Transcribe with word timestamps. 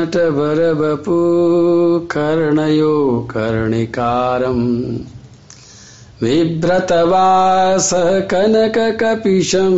नटवरवपु 0.00 1.14
कर्णयो 2.10 3.28
कर्णिकारम्। 3.30 4.82
बिभ्रतवासः 6.22 8.20
कनककपिशं 8.20 9.72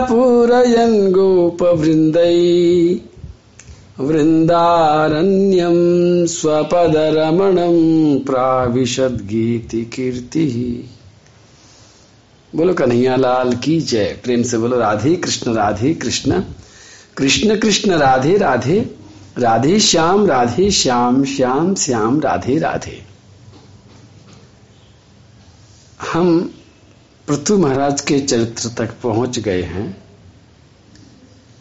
पूरयन् 0.00 1.12
गोपवृन्दै। 1.12 2.56
वृन्दारण्यं 4.00 5.76
स्वपदरमणं 6.26 7.74
प्राविशद्गीतिकीर्तिः। 8.18 9.32
बोलो 12.58 12.74
कन्हैया 12.74 13.16
लाल 13.16 13.52
की 13.52 13.80
जय। 13.80 14.20
प्रेम 14.24 14.42
से 14.42 14.58
बोलो, 14.58 14.78
राधे 14.78 15.16
कृष्ण 15.16 15.54
राधे 15.54 15.94
कृष्ण। 15.94 16.42
कृष्ण 17.16 17.56
कृष्ण, 17.58 17.90
राधे 17.90 18.36
राधे। 18.36 18.94
राधे 19.38 19.80
श्याम 19.80 20.26
राधे 20.26 20.70
श्याम 20.70 21.24
श्याम 21.24 21.74
श्याम, 21.74 22.20
राधे 22.20 22.58
राधे। 22.58 23.04
हम 26.12 26.54
पृथु 27.28 27.58
महाराज 27.58 28.00
के 28.00 28.18
चरित्र 28.18 28.68
तक 28.68 28.94
पहुँच 29.02 29.38
गए 29.38 29.62
हैं। 29.62 30.05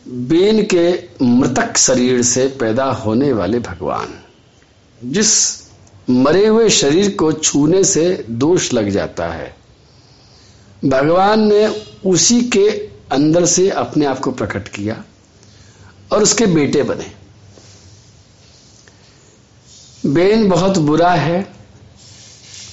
बेन 0.05 0.61
के 0.63 0.89
मृतक 1.21 1.77
शरीर 1.77 2.21
से 2.21 2.47
पैदा 2.47 2.85
होने 2.85 3.33
वाले 3.33 3.59
भगवान। 3.59 4.13
जिस 5.01 5.29
मरे 6.09 6.45
हुए 6.47 6.69
शरीर 6.69 7.09
को 7.11 7.31
छूने 7.31 7.83
से 7.83 8.25
दोष 8.29 8.73
लग 8.73 8.89
जाता 8.89 9.27
है, 9.27 9.55
भगवान 10.85 11.47
ने 11.47 11.67
उसी 12.05 12.41
के 12.41 12.69
अंदर 13.11 13.45
से 13.45 13.69
अपने 13.69 14.05
आप 14.05 14.19
को 14.19 14.31
प्रकट 14.31 14.67
किया 14.67 15.03
और 16.11 16.23
उसके 16.23 16.45
बेटे 16.45 16.83
बने। 16.83 17.11
बेन 20.05 20.47
बहुत 20.49 20.77
बुरा 20.77 21.11
है, 21.11 21.47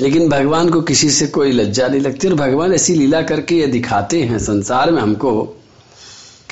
लेकिन 0.01 0.29
भगवान 0.29 0.71
को 0.71 0.81
किसी 0.83 1.11
से 1.11 1.27
कोई 1.27 1.53
लज्जा 1.53 1.89
नहीं 1.89 2.01
लगती 2.01 2.29
और 2.29 2.35
भगवान 2.35 2.73
ऐसी 2.73 2.95
लीला 2.95 3.23
करके 3.23 3.55
ये 3.55 3.67
दिखाते 3.67 4.23
हैं 4.23 4.39
संसार 4.39 4.91
में 4.91 5.03
हमको। 5.03 5.59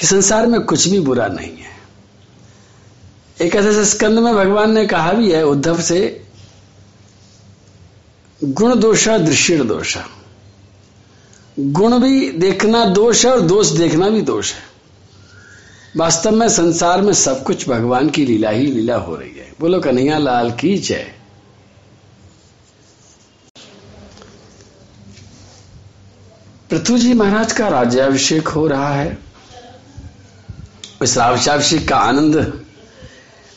कि 0.00 0.06
संसार 0.06 0.46
में 0.46 0.60
कुछ 0.60 0.88
भी 0.88 1.00
बुरा 1.00 1.26
नहीं 1.26 1.56
है। 1.56 1.70
एक 3.46 3.56
ऐसे 3.56 3.84
स्कंद 3.84 4.18
में 4.18 4.34
भगवान 4.34 4.72
ने 4.72 4.86
कहा 4.86 5.12
भी 5.12 5.32
है, 5.32 5.42
उद्धव 5.44 5.80
से, 5.80 6.24
गुण 8.44 8.80
दोषा 8.80 9.18
दृश्य 9.18 9.56
दोषा 9.56 10.08
गुण 11.60 11.98
भी 11.98 12.30
देखना 12.30 12.84
दोष 12.84 13.26
है 13.26 13.32
और 13.32 13.40
दोष 13.40 13.66
देखना 13.66 14.08
भी 14.08 14.20
दोष 14.20 14.52
है। 14.52 14.62
वास्तव 15.96 16.30
में 16.30 16.48
संसार 16.48 17.02
में 17.02 17.12
सब 17.12 17.44
कुछ 17.44 17.68
भगवान 17.68 18.10
की 18.10 18.24
लीला 18.26 18.50
ही 18.50 18.66
लीला 18.66 18.96
हो 18.96 19.16
रही 19.16 19.30
है। 19.30 19.52
बोलो, 19.60 19.80
कन्हैया 19.80 20.18
लाल 20.18 20.50
की 20.50 20.78
जय। 20.78 21.14
पृथ्वी 26.70 26.98
जी 26.98 27.14
महाराज 27.14 27.52
का 27.52 27.68
राज्याभिषेक 27.68 28.48
हो 28.48 28.66
रहा 28.66 28.94
है। 28.94 29.29
इस 31.02 31.16
राज्याभिषेक 31.18 31.88
का 31.88 31.96
आनंद 31.96 32.36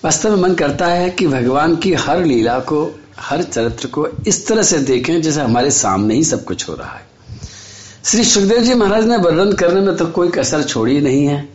वास्तव 0.03 0.29
में 0.29 0.37
मन 0.37 0.53
करता 0.55 0.87
है 0.87 1.09
कि 1.09 1.27
भगवान 1.27 1.75
की 1.75 1.93
हर 1.93 2.23
लीला 2.25 2.59
को, 2.59 2.99
हर 3.19 3.43
चरित्र 3.43 3.87
को 3.87 4.07
इस 4.27 4.47
तरह 4.47 4.63
से 4.63 4.77
देखें 4.79 5.21
जैसे 5.21 5.41
हमारे 5.41 5.71
सामने 5.71 6.15
ही 6.15 6.23
सब 6.23 6.43
कुछ 6.43 6.67
हो 6.69 6.73
रहा 6.73 6.93
है। 6.93 7.07
श्री 8.05 8.23
सुखदेव 8.23 8.61
जी 8.63 8.73
महाराज 8.73 9.05
ने 9.05 9.17
वर्णन 9.17 9.51
करने 9.53 9.81
में 9.81 9.95
तो 9.97 10.05
कोई 10.05 10.29
कसर 10.29 10.63
छोड़ी 10.63 10.99
नहीं 11.01 11.25
है। 11.27 11.49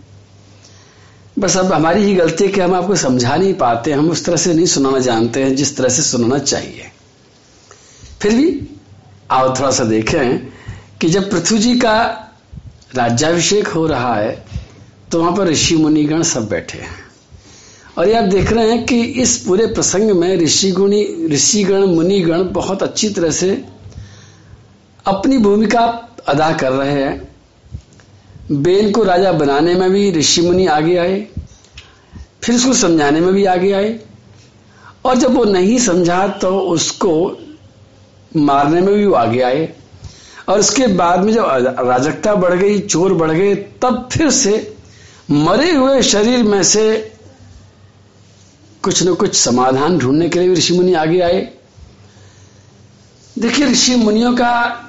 बस 1.39 1.57
अब 1.57 1.73
हमारी 1.73 2.03
ही 2.03 2.15
गलती 2.15 2.45
है 2.45 2.51
कि 2.51 2.61
हम 2.61 2.75
आपको 2.75 2.97
समझा 2.97 3.37
नहीं 3.37 3.55
पाते, 3.55 3.93
हम 3.93 4.11
उस 4.11 4.25
तरह 4.25 4.37
से 4.37 4.55
नहीं 4.55 4.67
सुनाना 4.67 4.99
जानते 4.99 5.43
हैं 5.43 5.55
जिस 5.57 5.77
तरह 5.77 5.89
से 5.89 6.03
सुनाना 6.03 6.39
चाहिए। 6.39 6.91
फिर 8.21 8.35
भी 8.35 8.69
आओ 9.31 9.55
थोड़ा 9.57 9.71
सा 9.71 9.85
देखें 9.85 10.39
कि 11.01 11.09
जब 11.09 11.31
पृथ्वी 11.31 11.59
जी 11.59 11.75
का 11.79 11.97
राज्याभिषेक 12.95 13.69
हो 13.69 13.87
रहा 13.87 14.15
है 14.15 14.58
तो 15.13 15.21
वहाँ 15.21 15.37
पर 15.37 15.49
ऋषि 15.49 15.77
मुनिगण 15.77 16.23
सब 16.23 16.49
बैठे 16.49 16.79
हैं। 16.79 16.97
और 17.99 18.09
ये 18.09 18.15
आप 18.15 18.25
देख 18.25 18.53
रहे 18.53 18.71
हैं 18.71 18.85
कि 18.87 19.01
इस 19.23 19.37
पूरे 19.39 19.67
प्रसंग 19.67 20.11
में 20.11 20.37
ऋषि 20.37 20.71
गुणी 20.71 21.27
ऋषिगण, 21.31 21.85
मुनिगण 21.85 22.45
बहुत 22.53 22.83
अच्छी 22.83 23.09
तरह 23.11 23.31
से 23.31 23.65
अपनी 25.07 25.39
भूमिका 25.39 25.85
अदा 26.29 26.53
कर 26.53 26.73
रहे 26.73 26.93
हैं। 26.93 27.29
बेन 28.53 28.91
को 28.93 29.03
राजा 29.03 29.33
बनाने 29.33 29.75
में 29.75 29.91
भी 29.91 30.11
ऋषि 30.13 30.43
मुनि 30.43 30.67
आगे 30.67 30.97
आए, 30.97 31.27
फिर 32.43 32.55
उसको 32.55 32.73
समझाने 32.75 33.21
में 33.21 33.33
भी 33.35 33.45
आगे 33.45 33.73
आए। 33.73 33.99
और 35.05 35.17
जब 35.17 35.35
वो 35.35 35.45
नहीं 35.45 35.79
समझा 35.79 36.27
तो 36.29 36.59
उसको 36.61 37.13
मारने 38.37 38.81
में 38.81 38.95
भी 38.95 39.07
वो 39.07 39.15
आगे 39.15 39.41
आए। 39.41 39.69
और 40.49 40.59
उसके 40.61 40.87
बाद 40.87 41.25
में 41.25 41.33
जब 41.33 41.45
राजकता 41.81 42.35
बढ़ 42.35 42.55
गई, 42.55 42.79
चोर 42.79 43.15
बढ़ 43.15 43.31
गए, 43.31 43.55
तब 43.55 44.09
फिर 44.13 44.31
से 44.31 44.75
मरे 45.29 45.71
हुए 45.73 46.03
शरीर 46.03 46.43
में 46.43 46.63
से 46.63 47.15
कुछ 48.83 49.03
न 49.03 49.15
कुछ 49.15 49.35
समाधान 49.35 49.99
ढूँढने 49.99 50.29
के 50.29 50.41
लिए 50.41 50.55
ऋषि 50.55 50.75
मुनि 50.75 50.93
आगे 50.95 51.21
आए। 51.21 51.41
देखिए, 53.39 53.67
ऋषि 53.67 53.97
मुनियों 53.97 54.35
का 54.37 54.85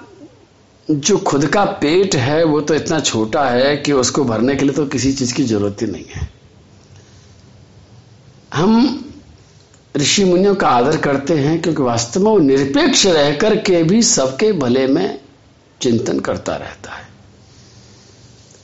जो 0.88 1.17
खुद 1.17 1.45
का 1.45 1.66
पेट 1.66 2.16
है, 2.16 2.44
वो 2.44 2.61
तो 2.61 2.75
इतना 2.75 2.99
छोटा 2.99 3.44
है 3.49 3.75
कि 3.78 3.91
उसको 3.91 4.23
भरने 4.23 4.55
के 4.55 4.66
लिए 4.66 4.73
तो 4.73 4.85
किसी 4.85 5.13
चीज़ 5.13 5.33
की 5.33 5.44
ज़रूरत 5.44 5.81
ही 5.81 5.88
नहीं 5.88 6.05
है। 6.16 6.29
हम 8.53 9.05
ऋषि 9.97 10.23
मुनियों 10.23 10.55
का 10.55 10.69
आदर 10.69 10.97
करते 10.97 11.33
हैं 11.33 11.61
क्योंकि 11.61 11.81
वास्तव 11.81 12.23
में 12.23 12.31
वो 12.31 12.39
निरपेक्ष 12.39 13.05
रहकर 13.05 13.55
के 13.55 13.83
भी 13.83 14.01
सबके 14.03 14.51
भले 14.53 14.88
में 14.88 15.19
चिंतन 15.81 16.19
करता 16.19 16.55
रहता 16.55 16.91
है। 16.91 17.09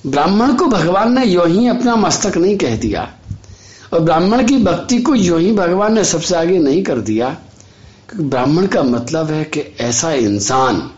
ब्राह्मण 0.06 0.56
को 0.56 0.66
भगवान 0.66 1.20
ने 1.20 1.26
यो 1.26 1.46
ही 1.46 1.68
अपना 1.68 1.96
मस्तक 1.96 2.38
नहीं 2.38 2.58
कह 2.58 2.78
दिया। 2.78 3.14
और 3.94 4.00
ब्राह्मण 4.00 4.48
की 4.48 4.58
भक्ति 4.58 4.98
को 4.98 5.16
यो 5.16 5.38
ही 5.38 5.52
भगवान 5.52 5.94
ने 5.94 6.04
सबसे 6.04 6.36
आगे 6.36 6.60
नहीं 6.60 6.84
कर 6.84 6.98
दिया। 6.98 7.30
क्योंकि 8.10 8.30
ब्राह्मण 8.30 8.68
का 8.68 8.84
मतलब 8.84 9.32
है 9.32 9.44
कि 9.44 9.76
ऐसा 9.80 10.12
इंसान 10.12 10.92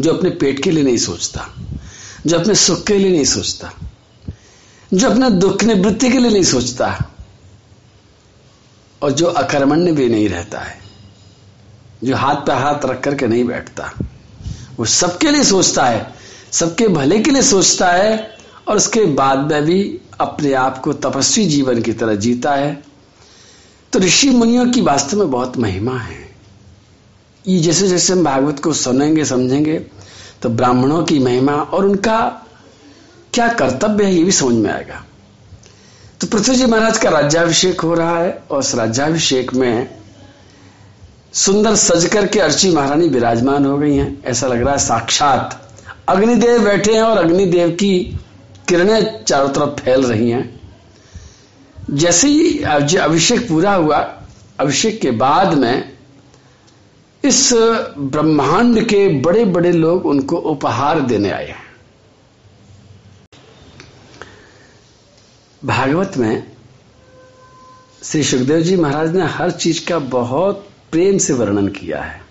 जो 0.00 0.12
अपने 0.12 0.30
पेट 0.30 0.62
के 0.62 0.70
लिए 0.70 0.84
नहीं 0.84 0.96
सोचता, 0.96 1.48
जो 2.26 2.38
अपने 2.38 2.54
सुख 2.54 2.84
के 2.84 2.98
लिए 2.98 3.12
नहीं 3.12 3.24
सोचता, 3.24 3.72
जो 4.94 5.10
अपने 5.10 5.30
दुख 5.30 5.64
निवृत्ति 5.64 6.10
के 6.10 6.18
लिए 6.18 6.30
नहीं 6.30 6.42
सोचता, 6.42 7.04
और 9.02 9.10
जो 9.10 9.26
अकर्मण्य 9.26 9.92
भी 9.92 10.08
नहीं 10.08 10.28
रहता 10.28 10.60
है, 10.60 10.78
जो 12.04 12.16
हाथ 12.16 12.34
पे 12.34 12.52
हाथ 12.52 12.84
रख 12.84 13.00
करके 13.00 13.26
नहीं 13.26 13.44
बैठता, 13.44 13.92
वो 14.78 14.84
सबके 14.84 15.30
लिए 15.30 15.44
सोचता 15.44 15.84
है। 15.84 16.13
सबके 16.54 16.88
भले 16.88 17.18
के 17.18 17.30
लिए 17.30 17.42
सोचता 17.42 17.90
है 17.92 18.36
और 18.68 18.76
उसके 18.76 19.04
बाद 19.04 19.52
में 19.52 19.64
भी 19.64 20.00
अपने 20.20 20.52
आप 20.54 20.78
को 20.78 20.92
तपस्वी 20.92 21.46
जीवन 21.46 21.80
की 21.82 21.92
तरह 21.92 22.14
जीता 22.14 22.54
है। 22.54 22.82
तो 23.92 23.98
ऋषि 23.98 24.30
मुनियों 24.30 24.66
की 24.66 24.80
वास्तव 24.80 25.18
में 25.18 25.30
बहुत 25.30 25.56
महिमा 25.58 25.98
है। 25.98 26.22
ये 27.44 27.58
जैसे 27.58 27.88
जैसे 27.88 28.12
हम 28.12 28.24
भागवत 28.24 28.60
को 28.60 28.72
सुनेंगे, 28.72 29.24
समझेंगे 29.24 29.78
तो 30.42 30.48
ब्राह्मणों 30.48 31.02
की 31.04 31.18
महिमा 31.18 31.52
और 31.52 31.84
उनका 31.84 32.20
क्या 33.32 33.48
कर्तव्य 33.48 34.04
है 34.04 34.14
ये 34.14 34.24
भी 34.24 34.32
समझ 34.32 34.54
में 34.54 34.70
आएगा। 34.70 35.04
तो 36.20 36.26
पृथ्वी 36.26 36.54
जी 36.56 36.66
महाराज 36.66 36.98
का 36.98 37.10
राज्याभिषेक 37.10 37.80
हो 37.80 37.94
रहा 37.94 38.18
है 38.18 38.42
और 38.50 38.58
उस 38.58 38.74
राज्याभिषेक 38.74 39.54
में 39.54 39.88
सुंदर 41.34 41.74
सज 41.76 42.04
करके 42.06 42.40
अर्ची 42.40 42.70
महारानी 42.70 43.08
विराजमान 43.08 43.66
हो 43.66 43.76
गई 43.78 43.96
हैं। 43.96 44.22
ऐसा 44.24 44.46
लग 44.46 44.62
रहा 44.62 44.72
है 44.72 44.78
साक्षात 44.78 45.60
अग्निदेव 46.08 46.64
बैठे 46.64 46.94
हैं 46.94 47.02
और 47.02 47.18
अग्निदेव 47.18 47.70
की 47.70 48.18
किरणें 48.68 49.24
चारों 49.24 49.48
तरफ़ 49.48 49.80
फैल 49.80 50.04
रही 50.04 50.30
हैं। 50.30 50.60
जैसे 51.90 52.28
ही 52.28 52.62
अभिषेक 52.96 53.48
पूरा 53.48 53.74
हुआ, 53.74 53.98
अभिषेक 54.60 55.00
के 55.00 55.10
बाद 55.10 55.54
में 55.54 55.92
इस 57.24 57.50
ब्रह्मांड 57.98 58.82
के 58.88 59.08
बड़े 59.20 59.44
बड़े 59.44 59.72
लोग 59.72 60.06
उनको 60.06 60.36
उपहार 60.36 61.00
देने 61.00 61.30
आए 61.30 61.46
हैं। 61.46 61.62
भागवत 65.64 66.16
में 66.16 66.46
श्री 68.02 68.24
सुखदेव 68.24 68.60
जी 68.60 68.76
महाराज 68.76 69.16
ने 69.16 69.26
हर 69.26 69.50
चीज़ 69.50 69.86
का 69.88 69.98
बहुत 69.98 70.68
प्रेम 70.92 71.18
से 71.18 71.32
वर्णन 71.32 71.68
किया 71.68 72.02
है। 72.02 72.23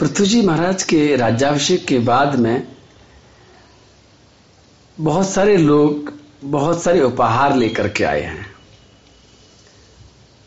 पृथ्वी 0.00 0.26
जी 0.26 0.40
महाराज 0.42 0.82
के 0.82 1.16
राज्याभिषेक 1.16 1.84
के 1.86 1.98
बाद 1.98 2.34
में 2.34 2.66
बहुत 4.98 5.28
सारे 5.28 5.56
लोग 5.56 6.12
बहुत 6.44 6.82
सारे 6.82 7.00
उपहार 7.00 7.56
लेकर 7.56 7.88
के 7.88 8.04
आए 8.04 8.20
हैं। 8.20 8.46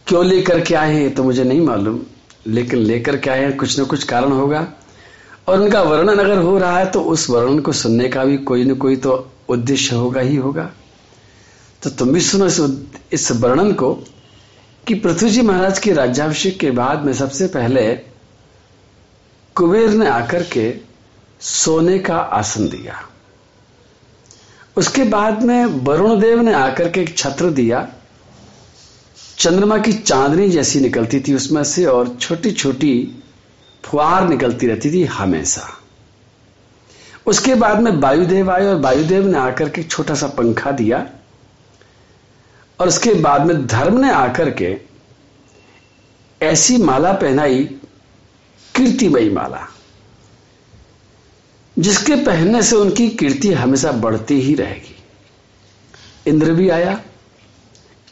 क्यों 0.07 0.25
लेकर 0.25 0.61
के 0.61 0.75
आए 0.75 0.93
हैं 0.93 1.13
तो 1.15 1.23
मुझे 1.23 1.43
नहीं 1.43 1.61
मालूम 1.61 1.99
लेकिन 2.47 2.79
लेकर 2.79 3.17
के 3.17 3.29
आए 3.29 3.41
हैं 3.41 3.55
कुछ 3.57 3.79
न 3.79 3.85
कुछ 3.85 4.03
कारण 4.03 4.31
होगा। 4.31 4.67
और 5.47 5.59
उनका 5.61 5.81
वर्णन 5.81 6.19
अगर 6.19 6.37
हो 6.37 6.57
रहा 6.57 6.77
है 6.79 6.85
तो 6.91 7.01
उस 7.01 7.29
वर्णन 7.29 7.59
को 7.59 7.71
सुनने 7.71 8.09
का 8.09 8.23
भी 8.25 8.37
कोई 8.37 8.63
न 8.63 8.75
कोई 8.75 8.95
तो 8.95 9.13
उद्देश्य 9.49 9.95
होगा 9.95 10.21
ही 10.21 10.35
होगा। 10.35 10.69
तो 11.83 11.89
तुम 11.89 12.13
भी 12.13 12.21
सुनो 12.21 12.45
इस, 12.45 12.59
इस 13.13 13.31
वर्णन 13.31 13.71
को 13.73 13.93
कि 14.87 14.93
पृथ्वी 14.93 15.29
जी 15.29 15.41
महाराज 15.41 15.79
के 15.79 15.93
राज्याभिषेक 15.93 16.59
के 16.59 16.71
बाद 16.71 17.05
में 17.05 17.13
सबसे 17.13 17.47
पहले 17.47 18.12
कुबेर 19.55 19.89
ने 19.89 20.07
आकर 20.07 20.43
के 20.43 20.73
सोने 21.39 21.99
का 21.99 22.17
आसन 22.17 22.69
दिया। 22.69 23.09
उसके 24.77 25.03
बाद 25.03 25.43
में 25.43 25.65
वरुण 25.65 26.19
देव 26.19 26.41
ने 26.41 26.53
आकर 26.53 26.89
के 26.89 27.01
एक 27.01 27.17
छत्र 27.17 27.49
दिया। 27.49 27.87
चंद्रमा 29.37 29.77
की 29.77 29.93
चांदनी 29.93 30.49
जैसी 30.49 30.79
निकलती 30.79 31.19
थी 31.19 31.33
उसमें 31.33 31.63
से 31.63 31.85
और 31.85 32.17
छोटी 32.21 32.51
छोटी 32.51 33.21
फुहार 33.83 34.27
निकलती 34.29 34.67
रहती 34.67 34.91
थी 34.91 35.03
हमेशा। 35.03 35.79
उसके 37.25 37.55
बाद 37.55 37.79
में 37.79 37.91
वायुदेव 37.91 38.51
आए 38.51 38.65
और 38.65 38.75
वायुदेव 38.75 39.27
ने 39.27 39.37
आकर 39.37 39.69
के 39.69 39.83
छोटा 39.83 40.15
सा 40.15 40.27
पंखा 40.27 40.71
दिया। 40.71 41.09
और 42.79 42.87
उसके 42.87 43.13
बाद 43.13 43.45
में 43.45 43.67
धर्म 43.67 43.99
ने 43.99 44.11
आकर 44.11 44.49
के 44.49 44.77
ऐसी 46.41 46.77
माला 46.77 47.13
पहनाई 47.13 47.79
कीर्तिमयी 48.75 49.29
माला। 49.29 49.67
जिसके 51.79 52.15
पहनने 52.15 52.63
से 52.63 52.75
उनकी 52.75 53.09
कीर्ति 53.09 53.53
हमेशा 53.53 53.91
बढ़ती 53.91 54.41
ही 54.41 54.55
रहेगी। 54.55 54.95
इंद्र 56.27 56.51
भी 56.51 56.69
आया। 56.69 57.01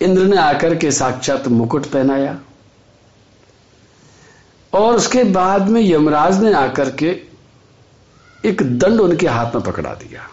इंद्र 0.02 0.22
ने 0.22 0.38
आकर 0.38 0.76
के 0.76 0.92
साक्षात 0.92 1.48
मुकुट 1.48 1.86
पहनाया। 1.86 2.40
और 4.74 4.96
उसके 4.96 5.24
बाद 5.24 5.70
में 5.70 5.82
यमराज 5.82 6.44
ने 6.44 6.54
आकर 6.54 6.92
के 6.92 7.22
एक 8.46 8.80
दंड 8.80 9.02
उनके 9.02 9.28
हाथ 9.28 9.56
में 9.56 9.64
पकड़ा 9.64 9.94
दिया। 9.94 10.30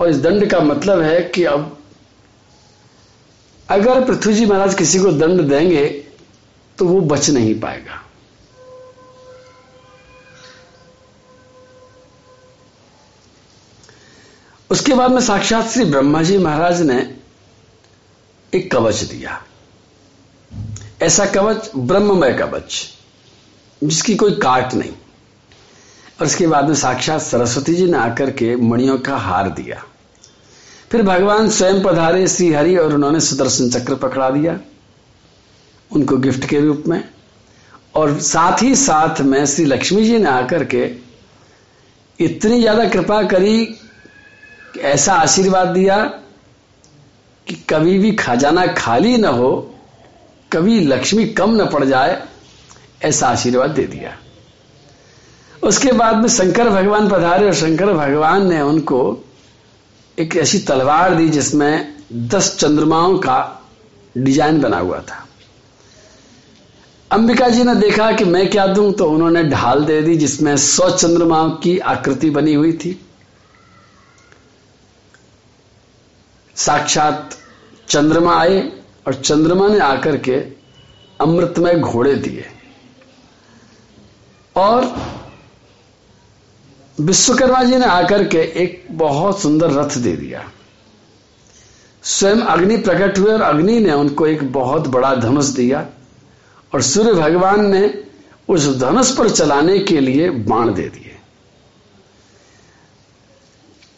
और 0.00 0.08
इस 0.08 0.16
दंड 0.16 0.50
का 0.50 0.60
मतलब 0.60 1.00
है 1.00 1.20
कि 1.20 1.44
अब 1.44 1.78
अगर 3.68 4.04
पृथ्वी 4.04 4.34
जी 4.34 4.46
महाराज 4.46 4.74
किसी 4.74 4.98
को 4.98 5.12
दंड 5.12 5.40
देंगे 5.40 5.86
तो 6.78 6.84
वो 6.84 7.00
बच 7.00 7.30
नहीं 7.30 7.60
पाएगा। 7.60 8.02
उसके 14.72 14.94
बाद 14.94 15.10
में 15.10 15.20
साक्षात 15.20 15.68
श्री 15.68 15.84
ब्रह्मा 15.84 16.22
जी 16.22 16.36
महाराज 16.38 16.80
ने 16.82 16.98
एक 18.52 18.70
कवच 18.72 19.02
दिया। 19.02 19.40
ऐसा 21.02 21.26
कवच 21.26 21.70
ब्रह्ममय 21.76 22.32
कवच, 22.32 22.76
जिसकी 23.82 24.14
कोई 24.14 24.34
काट 24.36 24.74
नहीं। 24.74 24.92
और 26.20 26.26
उसके 26.26 26.46
बाद 26.46 26.68
में 26.68 26.74
साक्षात 26.74 27.20
सरस्वती 27.20 27.74
जी 27.74 27.86
ने 27.86 27.98
आकर 27.98 28.30
के 28.30 28.54
मणियों 28.56 28.96
का 28.98 29.16
हार 29.16 29.50
दिया। 29.50 29.82
फिर 30.90 31.02
भगवान 31.02 31.50
स्वयं 31.50 31.82
पधारे 31.82 32.26
श्री 32.28 32.52
हरि 32.52 32.76
और 32.76 32.94
उन्होंने 32.94 33.20
सुदर्शन 33.20 33.70
चक्र 33.70 33.94
पकड़ा 33.98 34.30
दिया, 34.30 34.58
उनको 35.90 36.16
गिफ्ट 36.18 36.48
के 36.48 36.60
रूप 36.60 36.84
में। 36.86 37.02
और 37.94 38.18
साथ 38.22 38.62
ही 38.62 38.74
साथ 38.76 39.20
में 39.20 39.44
श्री 39.46 39.64
लक्ष्मी 39.64 40.04
जी 40.04 40.18
ने 40.18 40.28
आकर 40.30 40.64
के 40.64 40.90
इतनी 42.18 42.60
ज़्यादा 42.60 42.88
कृपा 42.88 43.22
करी 43.28 43.78
ऐसा 44.78 45.14
आशीर्वाद 45.14 45.68
दिया 45.68 45.98
कि 47.46 47.54
कभी 47.70 47.98
भी 47.98 48.12
खजाना 48.12 48.66
खाली 48.66 49.16
न 49.16 49.24
हो, 49.24 49.50
कभी 50.50 50.80
लक्ष्मी 50.80 51.26
कम 51.28 51.54
न 51.62 51.66
पड़ 51.66 51.84
जाए, 51.84 52.22
ऐसा 53.02 53.28
आशीर्वाद 53.28 53.70
दे 53.70 53.84
दिया। 53.86 54.16
उसके 55.62 55.92
बाद 55.92 56.16
में 56.16 56.28
शंकर 56.28 56.68
भगवान 56.70 57.08
पधारे 57.08 57.46
और 57.46 57.54
शंकर 57.54 57.92
भगवान 57.92 58.48
ने 58.48 58.60
उनको 58.60 59.02
एक 60.18 60.36
ऐसी 60.36 60.58
तलवार 60.58 61.14
दी 61.14 61.28
जिसमें 61.28 61.94
दस 62.12 62.56
चंद्रमाओं 62.58 63.18
का 63.18 63.38
डिज़ाइन 64.16 64.60
बना 64.60 64.78
हुआ 64.78 64.98
था। 65.00 65.26
अंबिका 67.10 67.48
जी 67.48 67.64
ने 67.64 67.74
देखा 67.74 68.10
कि 68.12 68.24
मैं 68.24 68.48
क्या 68.50 68.66
दूँ 68.66 68.92
तो 68.92 69.08
उन्होंने 69.10 69.42
ढाल 69.44 69.84
दे 69.84 70.00
दी 70.02 70.16
जिसमें 70.16 70.56
सौ 70.56 70.90
चंद्रमाओं 70.90 71.50
की 71.50 71.78
आकृति 71.78 72.30
बनी 72.30 72.54
हुई 72.54 72.72
थी। 72.72 73.00
साक्षात 76.56 77.38
चंद्रमा 77.88 78.40
आए 78.40 78.72
और 79.06 79.14
चंद्रमा 79.14 79.68
ने 79.68 79.78
आकर 79.78 80.16
के 80.16 80.36
अमृतमय 81.20 81.74
घोड़े 81.74 82.14
दिए। 82.14 82.44
और 84.56 84.96
विश्वकर्मा 87.00 87.62
जी 87.62 87.76
ने 87.76 87.84
आकर 87.84 88.26
के 88.26 88.38
एक 88.38 88.86
बहुत 88.90 89.40
सुंदर 89.40 89.70
रथ 89.70 89.98
दे 89.98 90.16
दिया। 90.16 90.50
स्वयं 92.02 92.36
अग्नि 92.36 92.76
प्रकट 92.76 93.18
हुए 93.18 93.32
और 93.32 93.42
अग्नि 93.42 93.80
ने 93.80 93.92
उनको 93.92 94.26
एक 94.26 94.52
बहुत 94.52 94.88
बड़ा 94.88 95.14
धनुष 95.14 95.46
दिया 95.46 95.86
और 96.74 96.82
सूर्य 96.82 97.12
भगवान 97.12 97.66
ने 97.66 98.04
उस 98.48 98.78
धनुष 98.78 99.16
पर 99.16 99.30
चलाने 99.30 99.78
के 99.78 100.00
लिए 100.00 100.30
बाण 100.30 100.74
दे 100.74 100.88
दिए। 100.88 101.16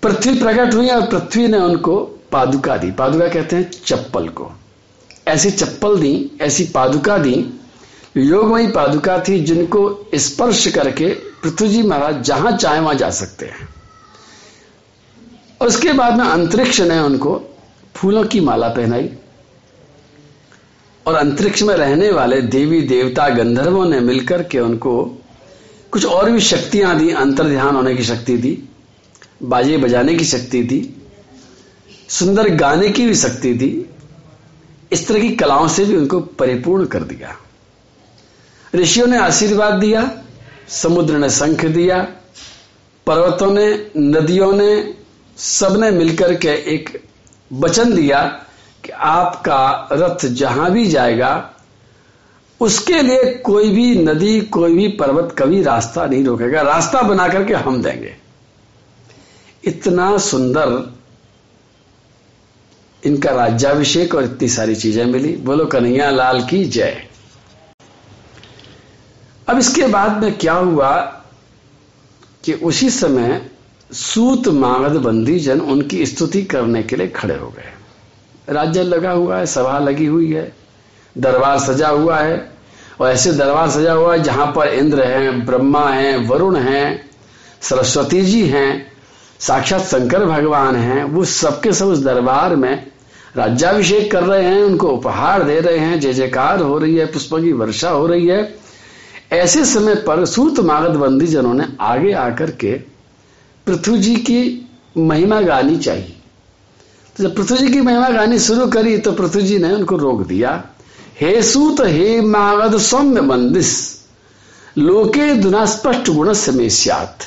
पृथ्वी 0.03 0.39
प्रकट 0.39 0.75
हुई 0.75 0.89
और 0.89 1.07
पृथ्वी 1.07 1.49
ने 1.49 1.59
उनको 1.59 2.14
पादुका 2.35 2.77
दी। 2.77 2.91
पादुका 2.91 3.29
कहते 3.29 3.57
हैं 3.57 3.71
चप्पल 3.87 4.29
को। 4.29 4.51
ऐसी 5.29 5.51
चप्पल 5.51 5.99
दी, 5.99 6.31
ऐसी 6.41 6.65
पादुका 6.65 7.19
दी, 7.19 7.35
योगमयी 8.17 8.67
पादुका 8.67 9.19
थी 9.19 9.41
जिनको 9.41 10.11
स्पर्श 10.15 10.67
करके 10.67 11.09
पृथ्वी 11.43 11.69
जी 11.69 11.83
महाराज 11.83 12.23
जहाँ 12.23 12.53
चाहे 12.53 12.81
वहाँ 12.81 12.95
जा 12.95 13.11
सकते 13.11 13.47
हैं। 13.47 13.69
उसके 15.61 15.93
बाद 15.93 16.17
में 16.17 16.25
अंतरिक्ष 16.25 16.81
ने 16.81 16.99
उनको 16.99 17.41
फूलों 17.95 18.25
की 18.25 18.41
माला 18.41 18.69
पहनाई। 18.69 19.11
और 21.07 21.15
अंतरिक्ष 21.15 21.63
में 21.63 21.75
रहने 21.75 22.11
वाले 22.11 22.41
देवी 22.43 22.81
देवता 22.81 23.29
गंधर्वों 23.29 23.85
ने 23.87 24.01
मिलकर 24.01 24.43
के 24.43 24.61
उनको 24.61 24.95
कुछ 25.91 26.05
और 26.05 26.31
भी 26.31 26.41
शक्तियाँ 26.41 26.99
दी 26.99 27.11
अंतर 27.11 27.49
ध्यान 27.49 27.77
होने 27.77 27.95
की 27.95 28.05
शक्ति 28.05 28.37
दी, 28.37 28.59
बाजे 29.43 29.77
बजाने 29.77 30.15
की 30.15 30.25
शक्ति 30.25 30.63
दी। 30.63 30.81
सुंदर 32.19 32.49
गाने 32.49 32.89
की 32.89 33.07
भी 33.07 33.15
शक्ति 33.15 33.55
थी, 33.55 33.91
इस 34.93 35.09
तरह 35.09 35.21
की 35.21 35.31
कलाओं 35.31 35.69
से 35.69 35.85
भी 35.85 35.97
उनको 35.97 36.21
परिपूर्ण 36.21 36.85
कर 36.85 37.03
दिया। 37.03 37.37
ऋषियों 38.75 39.07
ने 39.07 39.19
आशीर्वाद 39.19 39.75
दिया, 39.75 40.11
समुद्र 40.69 41.19
ने 41.19 41.31
शंख 41.31 41.65
दिया, 41.65 42.07
पर्वतों 43.07 43.51
ने, 43.51 43.91
नदियों 43.97 44.53
ने, 44.53 44.95
सबने 45.37 45.91
मिलकर 45.91 46.35
के 46.35 46.49
एक 46.49 47.03
वचन 47.53 47.95
दिया 47.95 48.23
कि 48.85 48.93
आपका 48.93 49.89
रथ 49.93 50.27
जहाँ 50.27 50.71
भी 50.71 50.87
जाएगा, 50.87 51.51
उसके 52.61 53.03
लिए 53.03 53.35
कोई 53.35 53.71
भी 53.71 53.95
नदी, 53.95 54.41
कोई 54.41 54.75
भी 54.75 54.89
पर्वत 54.89 55.35
कभी 55.39 55.63
रास्ता 55.63 56.07
नहीं 56.07 56.25
रोकेगा। 56.25 56.63
रास्ता 56.63 57.03
बना 57.03 57.29
करके 57.29 57.55
हम 57.55 57.83
देंगे। 57.83 58.17
इतना 59.65 60.19
सुंदर 60.19 60.94
इनका 63.05 63.31
राज्याभिषेक 63.31 64.15
और 64.15 64.25
इतनी 64.25 64.49
सारी 64.49 64.75
चीज़ें 64.75 65.05
मिली। 65.05 65.37
बोलो, 65.37 65.67
कन्हैया 65.67 66.11
लाल 66.11 66.45
की 66.45 66.65
जय। 66.65 67.09
अब 69.49 69.59
इसके 69.59 69.87
बाद 69.87 70.23
में 70.23 70.39
क्या 70.39 70.53
हुआ 70.53 70.97
कि 72.45 72.53
उसी 72.53 72.91
समय 72.91 73.51
सूत 73.93 74.49
मागध 74.49 74.97
बंदी 74.97 75.39
जन 75.39 75.61
उनकी 75.61 76.07
स्तुति 76.07 76.43
करने 76.43 76.83
के 76.83 76.97
लिए 76.97 77.09
खड़े 77.09 77.37
हो 77.37 77.49
गए। 77.49 77.73
राज्य 78.53 78.83
लगा 78.83 79.11
हुआ 79.11 79.39
है, 79.39 79.47
सभा 79.47 79.79
लगी 79.79 80.07
हुई 80.07 80.33
है, 80.33 80.53
दरबार 81.19 81.59
सजा 81.59 81.89
हुआ 81.89 82.19
है, 82.19 82.53
और 83.01 83.11
ऐसे 83.11 83.33
दरबार 83.33 83.71
सजा 83.71 83.93
हुआ 83.93 84.17
है 84.17 84.23
जहाँ 84.23 84.47
पर 84.47 84.69
इंद्र 84.69 85.05
हैं, 85.05 85.47
ब्रह्मा 85.47 85.89
हैं, 85.89 86.29
वरुण 86.29 86.57
हैं, 86.57 87.11
सरस्वती 87.63 88.23
जी 88.23 88.47
हैं, 88.47 88.93
साक्षात 89.41 89.81
शंकर 89.81 90.25
भगवान 90.25 90.77
हैं, 90.77 91.05
वो 91.05 91.25
सबके 91.25 91.73
सब 91.73 91.87
उस 91.87 91.99
दरबार 91.99 92.57
में 92.57 92.94
राज्याभिषेक 93.37 94.13
कर 94.13 94.23
रहे 94.23 94.45
हैं, 94.45 94.63
उनको 94.63 94.89
उपहार 94.89 95.43
दे 95.43 95.61
रहे 95.61 95.79
हैं, 95.79 96.01
जय 96.01 96.13
जयकार 96.13 96.61
हो 96.61 96.79
रही 96.79 96.97
है, 96.97 97.07
पुष्प 97.07 97.35
की 97.35 97.53
वर्षा 97.53 97.91
हो 97.91 98.07
रही 98.07 98.27
है। 98.27 98.55
ऐसे 99.33 99.65
समय 99.65 99.95
पर 99.95 100.25
सूत 100.25 100.61
मागध 100.61 100.97
बंदी 100.97 101.27
जनों 101.27 101.55
ने 101.55 101.65
आगे 101.81 102.13
आकर 102.13 102.51
के 102.51 102.73
पृथ्वी 103.67 103.99
जी 103.99 104.17
की 104.17 104.69
महिमा 104.97 105.41
गानी 105.41 105.77
चाहिए। 105.77 106.17
तो 107.17 107.23
जब 107.25 107.35
पृथ्वी 107.37 107.57
जी 107.59 107.69
की 107.69 107.81
महिमा 107.81 108.09
गानी 108.09 108.39
शुरू 108.39 108.67
करी 108.67 108.99
तो 108.99 109.13
पृथ्वी 109.13 109.43
जी 109.43 109.59
ने 109.59 109.73
उनको 109.75 109.97
रोक 109.97 110.27
दिया। 110.27 110.65
हे 111.21 111.43
सूत, 111.43 111.81
हे 111.81 112.21
मागध, 112.21 112.79
सौम्य 112.79 113.21
बंदिस 113.21 113.73
लोके 114.79 115.35
दुना 115.35 115.67
स्पष्ट 115.67 116.11
गुण 116.11 116.33
समेश्यात 116.33 117.19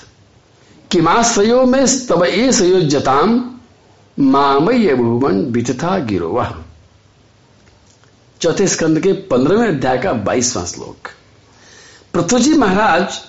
किमाश्रयो 0.92 1.66
में 1.66 1.86
तब 2.08 2.24
ए 2.24 2.52
सयोजताम 2.52 3.57
मामय 4.18 4.94
भुवन 4.96 5.44
बितथा 5.46 5.98
गिरोवा। 6.00 6.44
चौथे 8.42 8.68
स्कंद 8.68 9.00
के 9.00 9.12
पंद्रहवें 9.14 9.68
अध्याय 9.68 9.98
का 9.98 10.14
बाईसवां 10.14 10.66
श्लोक। 10.66 11.10
पृथ्वी 12.14 12.40
जी 12.40 12.54
महाराज, 12.54 13.20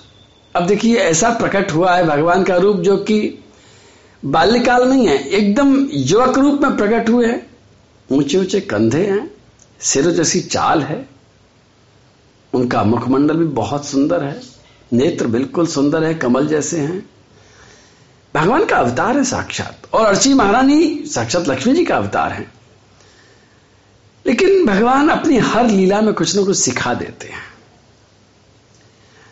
अब 0.55 0.65
देखिए 0.67 0.95
ऐसा 0.97 1.29
प्रकट 1.29 1.71
हुआ 1.71 1.95
है 1.95 2.05
भगवान 2.07 2.43
का 2.43 2.55
रूप 2.55 2.77
जो 2.77 2.95
कि 2.97 3.19
बाल्यकाल 4.23 4.87
नहीं 4.89 5.07
है 5.07 5.17
एकदम 5.19 5.75
युवक 5.91 6.37
रूप 6.37 6.61
में 6.61 6.77
प्रकट 6.77 7.09
हुए 7.09 7.27
हैं। 7.27 7.45
ऊँचे 8.09 8.37
ऊँचे 8.37 8.61
कंधे 8.61 9.05
हैं, 9.05 9.29
सिर 9.79 10.11
जैसी 10.11 10.41
चाल 10.41 10.81
है। 10.81 11.09
उनका 12.53 12.83
मुखमंडल 12.83 13.37
भी 13.37 13.45
बहुत 13.45 13.85
सुंदर 13.85 14.23
है, 14.23 14.41
नेत्र 14.93 15.27
बिल्कुल 15.27 15.67
सुंदर 15.67 16.03
है, 16.03 16.13
कमल 16.15 16.47
जैसे 16.47 16.79
हैं। 16.79 17.09
भगवान 18.33 18.65
का 18.65 18.77
अवतार 18.77 19.17
है 19.17 19.23
साक्षात। 19.23 19.87
और 19.93 20.05
अर्ची 20.05 20.33
महारानी 20.33 21.03
साक्षात 21.07 21.47
लक्ष्मी 21.47 21.73
जी 21.73 21.85
का 21.85 21.95
अवतार 21.97 22.31
है। 22.31 22.47
लेकिन 24.25 24.65
भगवान 24.65 25.09
अपनी 25.09 25.37
हर 25.37 25.67
लीला 25.67 26.01
में 26.01 26.13
कुछ 26.13 26.35
ना 26.35 26.43
कुछ 26.43 26.57
सिखा 26.57 26.93
देते 26.93 27.27
हैं। 27.27 27.47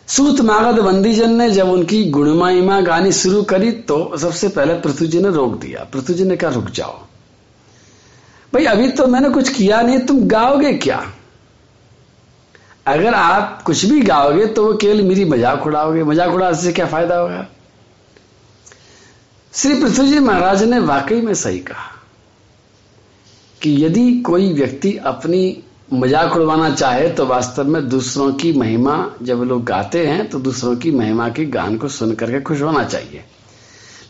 सूत 0.08 0.40
मागध 0.40 0.78
बंदीजन 0.78 1.34
ने 1.34 1.50
जब 1.50 1.68
उनकी 1.68 2.04
गुणमाइमा 2.10 2.80
गानी 2.80 3.12
शुरू 3.12 3.42
करी 3.42 3.70
तो 3.70 4.16
सबसे 4.18 4.48
पहले 4.48 4.74
पृथ्वी 4.74 5.06
जी 5.06 5.20
ने 5.20 5.30
रोक 5.30 5.58
दिया। 5.60 5.84
पृथ्वी 5.84 6.14
जी 6.14 6.24
ने 6.24 6.36
कहा, 6.36 6.50
रुक 6.50 6.70
जाओ। 6.70 6.96
भाई, 8.52 8.64
अभी 8.64 8.88
तो 8.88 9.06
मैंने 9.06 9.30
कुछ 9.30 9.48
किया 9.48 9.80
नहीं, 9.82 9.98
तुम 9.98 10.26
गाओगे 10.28 10.72
क्या? 10.74 11.04
अगर 12.86 13.14
आप 13.14 13.62
कुछ 13.62 13.84
भी 13.84 14.00
गाओगे 14.00 14.46
तो 14.46 14.64
वो 14.66 14.74
केवल 14.74 15.02
मेरी 15.02 15.24
मज़ाक 15.24 15.66
उड़ाओगे। 15.66 16.02
मज़ाक 16.04 16.30
उड़ा 16.30 16.52
से 16.52 16.72
क्या 16.72 16.86
फ़ायदा 16.86 17.16
होगा? 17.16 17.46
श्री 19.58 19.74
पृथ्वी 19.74 20.06
जी 20.08 20.18
महाराज 20.18 20.62
ने 20.62 20.78
वाकई 20.78 21.20
में 21.20 21.32
सही 21.34 21.58
कहा 21.58 21.86
कि 23.62 23.84
यदि 23.84 24.20
कोई 24.20 24.52
व्यक्ति 24.52 24.96
अपनी 24.96 25.40
मज़ाक 25.92 26.36
उड़वाना 26.36 26.70
चाहे 26.70 27.08
तो 27.08 27.26
वास्तव 27.26 27.64
में 27.64 27.88
दूसरों 27.88 28.32
की 28.32 28.52
महिमा, 28.52 29.10
जब 29.22 29.42
लोग 29.42 29.64
गाते 29.64 30.06
हैं 30.06 30.28
तो 30.28 30.38
दूसरों 30.38 30.76
की 30.76 30.90
महिमा 30.90 31.28
के 31.28 31.46
गान 31.46 31.76
को 31.76 31.88
सुन 31.88 32.14
करके 32.14 32.40
खुश 32.40 32.62
होना 32.62 32.84
चाहिए। 32.84 33.24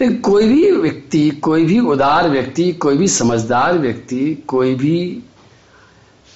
लेकिन 0.01 0.21
कोई 0.21 0.49
भी 0.49 0.71
व्यक्ति, 0.71 1.31
कोई 1.31 1.65
भी 1.65 1.81
उदार 1.81 2.29
व्यक्ति, 2.29 2.73
कोई 2.73 2.97
भी 2.97 3.09
समझदार 3.09 3.79
व्यक्ति, 3.79 4.45
कोई 4.49 4.75
भी 4.75 5.25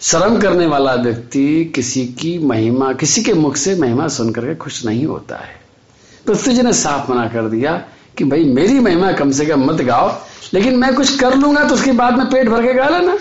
शर्म 0.00 0.40
करने 0.40 0.66
वाला 0.66 0.94
व्यक्ति 0.94 1.64
किसी 1.64 2.06
की 2.06 2.38
महिमा, 2.38 2.92
किसी 2.92 3.22
के 3.22 3.34
मुख 3.34 3.56
से 3.56 3.74
महिमा 3.74 4.08
सुन 4.08 4.32
करके 4.32 4.54
खुश 4.54 4.84
नहीं 4.86 5.06
होता 5.06 5.36
है। 5.36 5.60
पृथ्वी 6.26 6.54
जी 6.54 6.62
ने 6.62 6.72
साफ़ 6.72 7.10
मना 7.12 7.28
कर 7.28 7.48
दिया 7.48 7.82
कि 8.16 8.24
भाई 8.24 8.44
मेरी 8.44 8.78
महिमा 8.80 9.12
कम 9.12 9.30
से 9.30 9.46
कम 9.46 9.64
मत 9.64 9.80
गाओ, 9.82 10.10
लेकिन 10.54 10.76
मैं 10.76 10.94
कुछ 10.94 11.18
कर 11.20 11.34
लूँगा 11.34 11.64
तो 11.64 11.74
उसके 11.74 11.92
बाद 11.92 12.18
में 12.18 12.26
पेट 12.30 12.48
भर 12.48 12.62
के 12.62 12.74
गा 12.74 12.88
लेना। 12.88 13.18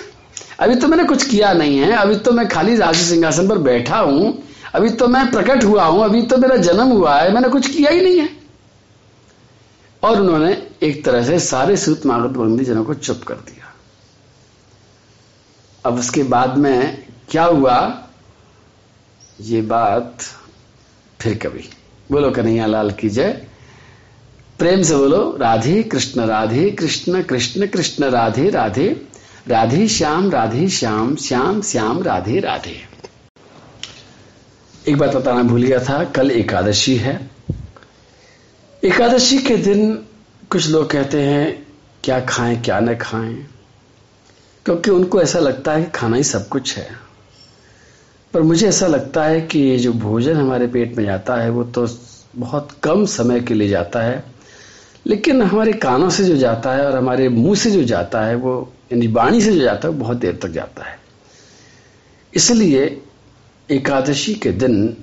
अभी 0.60 0.76
तो 0.76 0.88
मैंने 0.88 1.04
कुछ 1.04 1.24
किया 1.30 1.54
नहीं 1.54 1.78
है, 1.78 1.92
अभी 1.92 2.16
तो 2.16 2.32
मैं 2.32 2.48
खाली 2.48 2.76
राजू 2.76 3.04
सिंहासन 3.04 3.48
पर 3.48 3.58
बैठा 3.60 4.00
हूँ, 4.00 4.44
अभी 4.76 4.90
तो 4.90 5.08
मैं 5.08 5.30
प्रकट 5.32 5.64
हुआ 5.64 5.84
हूँ, 5.84 6.04
अभी 6.04 6.22
तो 6.22 6.38
मेरा 6.38 6.56
जन्म 6.58 6.88
हुआ 6.88 7.16
है, 7.16 7.34
मैंने 7.34 7.50
कुछ 7.50 7.68
किया 7.68 7.92
ही 7.92 8.02
नहीं 8.02 8.20
है। 8.20 8.30
और 10.04 10.20
उन्होंने 10.22 10.52
एक 10.84 11.04
तरह 11.06 11.24
से 11.24 11.40
सारे 11.40 11.78
सूत 11.78 12.06
मागत 12.06 12.38
बंदी 12.38 12.66
जनों 12.66 12.84
को 12.84 12.94
चुप 12.94 13.24
कर 13.24 13.36
दिया। 13.36 13.74
अब 15.86 16.00
उसके 16.00 16.24
बाद 16.24 16.58
में 16.58 17.04
क्या 17.30 17.44
हुआ? 17.44 17.78
ये 19.42 19.62
बात 19.62 20.18
फिर 21.20 21.38
कभी। 21.38 21.70
बोलो 22.12 22.32
कन्हैया 22.32 22.66
लाल 22.66 22.92
की 22.92 23.10
जय। 23.10 23.48
प्रेम 24.62 24.82
से 24.82 24.96
बोलो, 24.96 25.38
राधे 25.40 25.84
कृष्ण 25.84 26.22
राधे 26.22 26.72
कृष्ण 26.72 27.24
कृष्ण 27.24 27.68
कृष्ण, 27.68 28.06
राधे 28.06 28.50
राधे 28.50 29.02
राधे 29.48 29.88
श्याम 29.88 30.32
राधे 30.32 30.70
श्याम 30.70 31.16
श्याम 31.16 31.62
श्याम, 31.62 32.04
राधे 32.04 32.40
राधे। 32.40 32.82
एक 34.88 34.98
बात 34.98 35.16
बताना 35.16 35.44
भूल 35.44 35.64
गया 35.64 35.80
था, 35.80 36.04
कल 36.04 36.32
एकादशी 36.32 36.96
है। 36.96 37.30
एकादशी 38.84 39.38
के 39.38 39.58
दिन 39.58 39.96
कुछ 40.50 40.70
लोग 40.70 40.90
कहते 40.90 41.22
हैं, 41.22 41.68
क्या 42.04 42.20
खाएँ, 42.20 42.62
क्या 42.62 42.80
न 42.80 42.96
खाएँ। 42.96 43.48
क्योंकि 44.66 44.92
उनको 44.92 45.22
ऐसा 45.22 45.40
लगता 45.40 45.72
है 45.72 45.84
कि 45.84 45.92
खाना 45.92 46.18
ही 46.18 46.24
सब 46.24 46.48
कुछ 46.48 46.78
है। 46.78 46.90
पर 48.34 48.42
मुझे 48.42 48.68
ऐसा 48.68 48.88
लगता 48.88 49.24
है 49.24 49.42
कि 49.42 49.60
ये 49.60 49.78
जो 49.78 49.94
भोजन 49.94 50.36
हमारे 50.36 50.68
पेट 50.68 50.98
में 50.98 51.06
जाता 51.06 51.36
है, 51.36 51.50
वो 51.50 51.64
तो 51.64 51.88
बहुत 52.36 52.70
कम 52.84 53.06
समय 53.06 53.40
के 53.40 53.54
लिए 53.54 53.68
जाता 53.68 54.00
है। 54.00 54.41
लेकिन 55.06 55.42
हमारे 55.42 55.74
कानों 55.74 56.10
से 56.10 56.24
जो 56.24 56.36
जाता 56.38 56.74
है 56.74 56.86
और 56.86 56.98
हमारे 56.98 57.30
मुँह 57.30 57.56
से 57.56 57.72
जो 57.72 57.84
जाता 57.84 58.22
है, 58.26 58.36
वो 58.36 58.74
यानी 58.92 59.08
वाणी 59.08 59.42
से 59.42 59.54
जो 59.54 59.62
जाता 59.62 59.88
है 59.88 59.94
बहुत 59.94 60.18
देर 60.18 60.40
तक 60.42 60.50
जाता 60.50 60.84
है। 60.84 61.00
इसलिए 62.34 63.02
एकादशी 63.70 64.34
के 64.36 64.52
दिन 64.52 64.98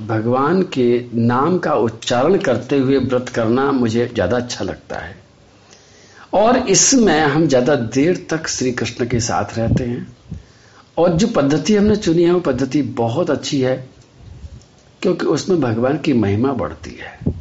भगवान 0.00 0.62
के 0.62 1.04
नाम 1.14 1.58
का 1.58 1.74
उच्चारण 1.74 2.38
करते 2.38 2.78
हुए 2.78 2.98
व्रत 2.98 3.28
करना 3.28 3.72
मुझे 3.72 4.06
ज़्यादा 4.06 4.36
अच्छा 4.36 4.64
लगता 4.64 4.98
है। 4.98 5.14
और 6.34 6.56
इसमें 6.56 7.20
हम 7.20 7.46
ज़्यादा 7.46 7.74
देर 7.76 8.26
तक 8.30 8.46
श्री 8.48 8.72
कृष्ण 8.72 9.06
के 9.06 9.20
साथ 9.20 9.58
रहते 9.58 9.84
हैं। 9.84 10.06
और 10.98 11.12
जो 11.12 11.26
पद्धति 11.26 11.76
हमने 11.76 11.96
चुनी 11.96 12.22
है, 12.22 12.32
वो 12.32 12.40
पद्धति 12.40 12.82
बहुत 12.82 13.30
अच्छी 13.30 13.60
है, 13.60 13.76
क्योंकि 15.02 15.26
उसमें 15.26 15.60
भगवान 15.60 15.98
की 15.98 16.12
महिमा 16.12 16.52
बढ़ती 16.52 16.90
है। 16.90 17.39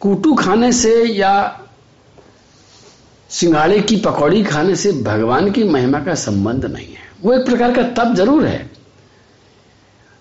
कूटू 0.00 0.34
खाने 0.34 0.72
से 0.72 0.92
या 1.04 1.32
सिंगाड़े 3.30 3.80
की 3.80 3.96
पकौड़ी 3.96 4.42
खाने 4.44 4.74
से 4.76 4.92
भगवान 5.02 5.50
की 5.50 5.64
महिमा 5.64 5.98
का 6.00 6.14
संबंध 6.14 6.64
नहीं 6.64 6.86
है। 6.86 7.06
वो 7.22 7.32
एक 7.34 7.44
प्रकार 7.46 7.74
का 7.74 7.82
तप 7.94 8.14
ज़रूर 8.14 8.46
है। 8.46 8.70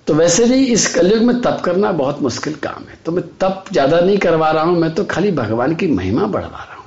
तो 0.08 0.14
वैसे 0.14 0.46
भी 0.46 0.66
इस 0.66 0.88
कलयुग 0.96 1.24
में 1.24 1.42
तप 1.42 1.62
करना 1.66 1.92
बहुत 1.92 2.22
मुश्किल 2.22 2.56
काम 2.56 2.84
है। 2.90 2.98
तो 3.06 3.12
मैं 3.12 3.24
तप 3.38 3.66
ज़्यादा 3.72 4.00
नहीं 4.00 4.18
करवा 4.18 4.52
रहा 4.52 4.64
हूँ, 4.64 4.78
मैं 4.80 4.94
तो 4.96 5.04
खाली 5.06 5.32
भगवान 5.32 5.76
की 5.76 5.88
महिमा 5.88 6.26
बढ़वा 6.26 6.64
रहा 6.64 6.76
हूँ। 6.76 6.86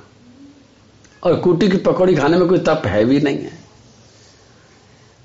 और 1.23 1.35
कूटी 1.35 1.69
की 1.69 1.77
पकौड़ी 1.77 2.15
खाने 2.15 2.37
में 2.37 2.47
कोई 2.47 2.59
तप 2.59 2.81
है 2.85 3.03
भी 3.05 3.19
नहीं 3.19 3.37
है। 3.37 3.60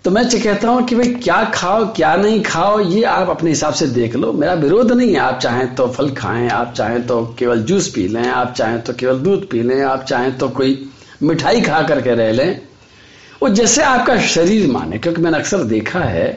तो 0.06 0.10
मैं 0.10 0.25
कहता 0.30 0.68
हूँ 0.68 0.82
कि 0.86 0.94
भाई, 0.94 1.08
क्या 1.14 1.42
खाओ, 1.44 1.86
क्या 1.94 2.14
नहीं 2.16 2.42
खाओ, 2.42 2.78
ये 2.80 3.02
आप 3.02 3.28
अपने 3.28 3.50
हिसाब 3.50 3.75
से 3.75 3.86
देख 3.86 4.14
लो। 4.16 4.32
मेरा 4.32 4.52
विरोध 4.54 4.92
नहीं 4.92 5.12
है, 5.12 5.18
आप 5.18 5.38
चाहें 5.40 5.75
तो 5.75 5.86
फल 5.88 6.10
खाएँ, 6.10 6.48
आप 6.48 6.75
चाहें 6.75 7.06
तो 7.06 7.25
केवल 7.38 7.62
जूस 7.62 7.88
पी 7.88 8.06
लें, 8.08 8.28
आप 8.28 8.52
चाहें 8.52 8.80
तो 8.82 8.92
केवल 8.92 9.18
दूध 9.18 9.48
पी 9.50 9.62
लें, 9.62 9.82
आप 9.82 10.04
चाहें 10.04 10.36
तो 10.38 10.48
कोई 10.48 10.88
मिठाई 11.22 11.60
खा 11.60 11.82
करके 11.82 12.14
रह 12.14 12.30
लें। 12.32 12.60
वो 13.42 13.48
जैसे 13.48 13.82
आपका 13.82 14.18
शरीर 14.18 14.70
माने, 14.70 14.98
क्योंकि 14.98 15.22
मैंने 15.22 15.38
अक्सर 15.38 15.64
देखा 15.64 16.00
है 16.00 16.28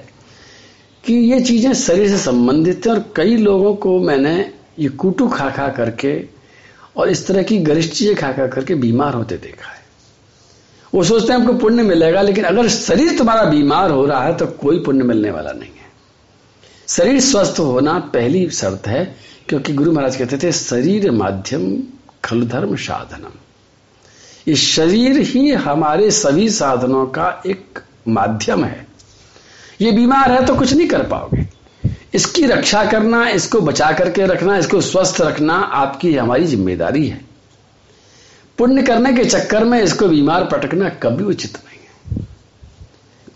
कि 1.04 1.14
ये 1.14 1.40
चीज़ें 1.40 1.74
शरीर 1.74 2.10
से 2.10 2.18
संबंधित 2.18 2.88
है 2.88 2.94
और 2.94 3.06
कई 3.16 3.38
लोगों 3.38 3.74
को 3.76 4.00
मैंने 4.00 4.36
ये 4.80 4.90
कुटू 4.90 5.28
खा 5.28 5.50
खा 5.50 5.68
करके 5.70 6.20
और 6.98 7.10
इस 7.10 7.28
तरह 7.28 7.44
की 7.44 7.58
गरिष्ठ 7.60 7.94
चीज़ें 7.94 8.16
खा 8.16 8.32
खा 8.32 8.48
करके 8.48 8.76
बीमार 8.76 9.14
होते 9.14 9.38
देखा 9.38 9.72
है। 9.72 9.79
वो 10.94 11.04
सोचते 11.04 11.34
हैं 11.34 11.40
हमको 11.40 11.54
पुण्य 11.54 11.84
मिलेगा, 11.84 12.22
लेकिन 12.22 12.44
अगर 12.46 12.68
शरीर 12.70 13.18
तुम्हारा 13.18 13.44
बीमार 13.44 13.92
हो 13.92 14.06
रहा 14.06 14.24
है 14.24 14.36
तो 14.38 14.46
कोई 14.58 14.80
पुण्य 14.80 15.04
मिलने 15.04 15.32
वाला 15.32 15.52
नहीं 15.52 15.70
है। 15.70 15.88
शरीर 16.88 17.20
स्वस्थ 17.22 17.60
होना 17.60 17.98
पहली 18.14 18.50
शर्त 18.52 18.88
है, 18.88 19.04
क्योंकि 19.50 19.74
गुरु 19.74 19.92
महाराज 19.92 20.16
कहते 20.16 20.38
थे, 20.38 20.52
शरीर 20.52 21.10
माध्यम 21.12 21.78
खल 22.24 22.42
धर्म 22.48 22.76
साधनम। 22.78 23.38
ये 24.48 24.56
शरीर 24.56 25.20
ही 25.20 25.50
हमारे 25.52 26.10
सभी 26.12 26.50
साधनों 26.50 27.06
का 27.08 27.30
एक 27.46 27.80
माध्यम 28.08 28.64
है। 28.66 28.88
ये 29.82 29.92
बीमार 29.92 30.32
है 30.32 30.46
तो 30.46 30.56
कुछ 30.56 30.74
नहीं 30.74 30.88
कर 30.88 31.04
पाओगे। 31.04 31.48
इसकी 32.14 32.46
रक्षा 32.46 32.84
करना, 32.86 33.28
इसको 33.30 33.60
बचा 33.62 33.92
करके 33.92 34.26
रखना, 34.26 34.58
इसको 34.58 34.82
स्वस्थ 34.82 35.22
रखना 35.22 35.54
आपकी 35.54 36.16
हमारी 36.16 36.46
ज़िम्मेदारी 36.46 37.08
है। 37.08 37.29
पुण्य 38.60 38.82
करने 38.84 39.14
के 39.14 39.24
चक्कर 39.26 39.64
में 39.64 39.82
इसको 39.82 40.08
बीमार 40.08 40.44
पटकना 40.44 40.90
कभी 41.04 41.24
उचित 41.24 41.58
नहीं 41.58 41.80
है। 41.80 42.26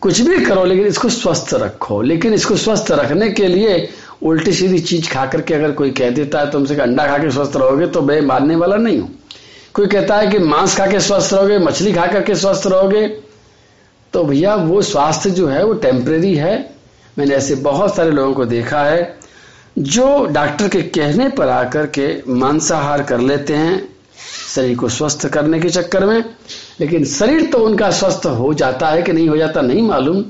कुछ 0.02 0.20
भी 0.22 0.40
करो, 0.46 0.64
लेकिन 0.66 0.86
इसको 0.86 1.10
स्वस्थ 1.10 1.54
रखो। 1.54 2.02
लेकिन 2.02 2.34
इसको 2.34 2.56
स्वस्थ 2.58 2.92
रखने 2.92 3.30
के 3.32 3.48
लिए 3.48 3.90
उल्टी 4.22 4.54
सीधी 4.54 4.80
चीज़ 4.80 5.10
खा 5.10 5.26
करके 5.26 5.54
अगर 5.54 5.72
कोई 5.72 5.92
कह 5.92 6.10
देता 6.10 6.40
है 6.40 6.52
तुमसे 6.52 6.76
अंडा 6.76 7.08
खा 7.08 7.18
के 7.18 7.30
स्वस्थ 7.32 7.56
रहोगे 7.58 7.88
तो 7.88 8.02
मैं 8.02 8.20
मानने 8.22 8.56
वाला 8.56 8.76
नहीं 8.76 9.00
हूँ। 9.00 9.10
कोई 9.74 9.88
कहता 9.88 10.18
है 10.18 10.28
कि 10.28 10.40
मांस 10.40 10.76
खा 10.78 10.88
के 10.88 11.00
स्वस्थ 11.00 11.34
रहोगे, 11.34 11.58
मछली 11.60 11.94
खा 11.94 12.06
करके 12.08 12.36
स्वस्थ 12.36 12.68
रहोगे 12.68 13.08
तो 14.14 14.24
भैया 14.24 14.56
वो 14.56 14.82
स्वास्थ्य 14.82 15.30
जो 15.30 15.48
है, 15.48 15.64
वो 15.66 15.74
टेम्परेरी 15.74 16.34
है। 16.36 16.76
मैंने 17.18 17.36
ऐसे 17.36 17.56
बहुत 17.56 17.96
सारे 17.96 18.12
लोगों 18.12 18.34
को 18.34 18.46
देखा 18.46 18.84
है, 18.84 19.18
जो 19.80 20.26
डॉक्टर 20.26 20.68
के 20.68 20.82
कहने 20.82 21.30
पर 21.30 21.50
आकर 21.50 21.86
के 21.88 22.08
मांसाहार 22.28 23.04
कर 23.04 23.20
लेते 23.20 23.54
हैं 23.54 23.93
शरीर 24.56 24.78
को 24.78 24.90
स्वस्थ 24.90 25.28
करने 25.28 25.60
के 25.60 25.70
चक्कर 25.70 26.06
में, 26.06 26.24
लेकिन 26.80 27.06
शरीर 27.06 27.46
तो 27.46 27.58
उनका 27.58 27.90
स्वस्थ 27.92 28.26
हो 28.26 28.54
जाता 28.54 28.90
है 28.90 29.02
कि 29.02 29.14
नहीं 29.14 29.30
हो 29.30 29.38
जाता 29.38 29.62
नहीं 29.62 29.82
मालूम, 29.82 30.24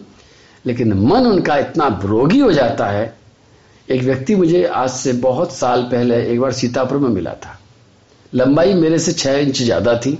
लेकिन 0.66 0.94
मन 0.94 1.26
उनका 1.28 1.58
इतना 1.58 1.88
रोगी 2.04 2.40
हो 2.40 2.52
जाता 2.52 2.86
है। 2.86 3.14
एक 3.90 4.02
व्यक्ति 4.02 4.36
मुझे 4.36 4.64
आज 4.66 4.90
से 4.90 5.14
बहुत 5.14 5.54
साल 5.54 5.82
पहले 5.84 6.22
एक 6.24 6.40
बार 6.42 6.52
सीतापुर 6.52 6.98
में 6.98 7.10
मिला 7.10 7.34
था। 7.34 7.60
लंबाई 8.34 8.74
मेरे 8.74 9.00
से 9.00 9.12
छह 9.12 9.38
इंच 9.38 9.62
ज़्यादा 9.62 9.96
थी, 9.98 10.12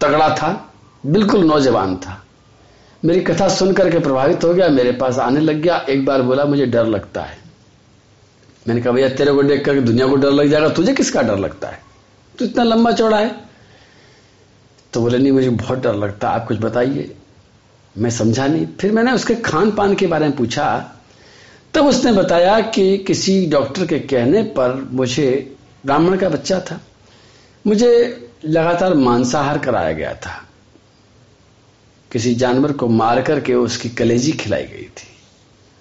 तगड़ा 0.00 0.28
था, 0.36 0.72
बिल्कुल 1.06 1.44
नौजवान 1.44 1.96
था। 1.96 2.24
मेरी 3.04 3.20
कथा 3.20 3.48
सुनकर 3.48 3.90
के 3.90 3.98
प्रभावित 3.98 4.44
हो 4.44 4.54
गया, 4.54 4.68
मेरे 4.68 4.92
पास 4.92 5.18
आने 5.18 5.40
लग 5.40 5.60
गया, 5.60 5.76
एक 5.88 6.04
बार 6.04 6.22
बोला, 6.22 6.44
मुझे 6.44 6.66
डर 6.66 6.86
लगता 6.86 7.22
है। 7.22 7.38
मैंने 8.68 8.80
कहा, 8.80 8.92
भैया, 8.92 9.08
तेरे 9.08 9.32
को 9.32 9.42
देख 9.42 9.64
कर 9.64 9.80
दुनिया 9.80 10.06
को 10.06 10.16
डर 10.16 10.30
लग 10.30 10.48
जाएगा, 10.48 10.68
तुझे 10.68 10.94
किसका 10.94 11.22
डर 11.22 11.38
लगता 11.38 11.68
है? 11.68 11.89
तो 12.38 12.44
इतना 12.44 12.62
लंबा 12.62 12.92
चौड़ा 12.92 13.18
है। 13.18 13.40
तो 14.92 15.00
बोले, 15.00 15.18
नहीं, 15.18 15.32
मुझे 15.32 15.50
बहुत 15.50 15.78
डर 15.78 15.94
लगता, 15.94 16.28
आप 16.28 16.48
कुछ 16.48 16.58
बताइए। 16.58 17.16
मैं 17.98 18.10
समझा 18.10 18.46
नहीं। 18.46 18.66
फिर 18.66 18.92
मैंने 18.92 19.12
उसके 19.12 19.34
खान 19.34 19.70
पान 19.70 19.94
के 19.94 20.06
बारे 20.06 20.26
में 20.28 20.36
पूछा। 20.36 20.92
तब 21.74 21.86
उसने 21.86 22.12
बताया 22.12 22.60
कि 22.60 22.98
किसी 22.98 23.46
डॉक्टर 23.46 23.86
के 23.86 23.98
कहने 23.98 24.42
पर 24.42 24.88
मुझे 24.92 25.56
ब्राह्मण 25.86 26.18
का 26.18 26.28
बच्चा 26.28 26.60
था। 26.60 26.80
मुझे 27.66 28.16
लगातार 28.44 28.94
मांसाहार 28.94 29.58
कराया 29.58 29.92
गया 29.92 30.14
था। 30.14 30.48
किसी 32.12 32.34
जानवर 32.34 32.72
को 32.72 32.88
मार 32.88 33.22
करके 33.22 33.54
उसकी 33.54 33.88
कलेजी 33.88 34.32
खिलाई 34.32 34.62
गई 34.62 34.82
थी। 34.82 35.08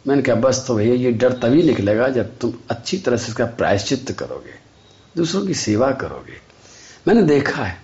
मैंने 0.08 0.22
कहा, 0.22 0.36
बस 0.36 0.66
तो 0.68 0.76
भैया, 0.76 0.94
ये 0.94 1.12
डर 1.12 1.34
तभी 1.34 1.64
निकलेगा 1.64 2.10
जब 2.10 2.38
तुम 2.38 2.54
अच्छी 2.70 2.98
तरह 2.98 3.18
से 3.18 3.28
इसका 3.28 3.46
प्रायश्चित 3.46 4.16
करोगे। 4.20 4.69
दूसरों 5.20 5.46
की 5.48 5.54
सेवा 5.56 5.92
करोगे। 5.94 6.38
मैंने 7.08 7.24
देखा 7.24 7.64
है। 7.64 7.78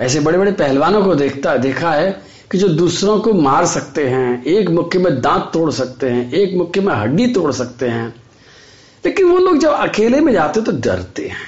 ऐसे 0.00 0.20
बड़े 0.20 0.38
बड़े 0.38 0.52
पहलवानों 0.52 1.02
को 1.04 1.14
देखता, 1.14 1.56
देखा 1.56 1.92
है 1.92 2.10
कि 2.50 2.58
जो 2.58 2.68
दूसरों 2.68 3.18
को 3.20 3.32
मार 3.32 3.66
सकते 3.66 4.06
हैं, 4.08 4.44
एक 4.44 4.68
मुक्के 4.70 4.98
में 4.98 5.20
दांत 5.20 5.50
तोड़ 5.52 5.70
सकते 5.70 6.10
हैं, 6.10 6.32
एक 6.32 6.56
मुक्के 6.56 6.80
में 6.80 6.94
हड्डी 6.94 7.26
तोड़ 7.26 7.52
सकते 7.52 7.88
हैं, 7.88 8.08
लेकिन 9.04 9.26
वो 9.26 9.38
लोग 9.38 9.58
जब 9.58 9.72
अकेले 9.72 10.20
में 10.20 10.32
जाते 10.32 10.60
तो 10.60 10.72
डरते 10.74 11.26
हैं, 11.28 11.46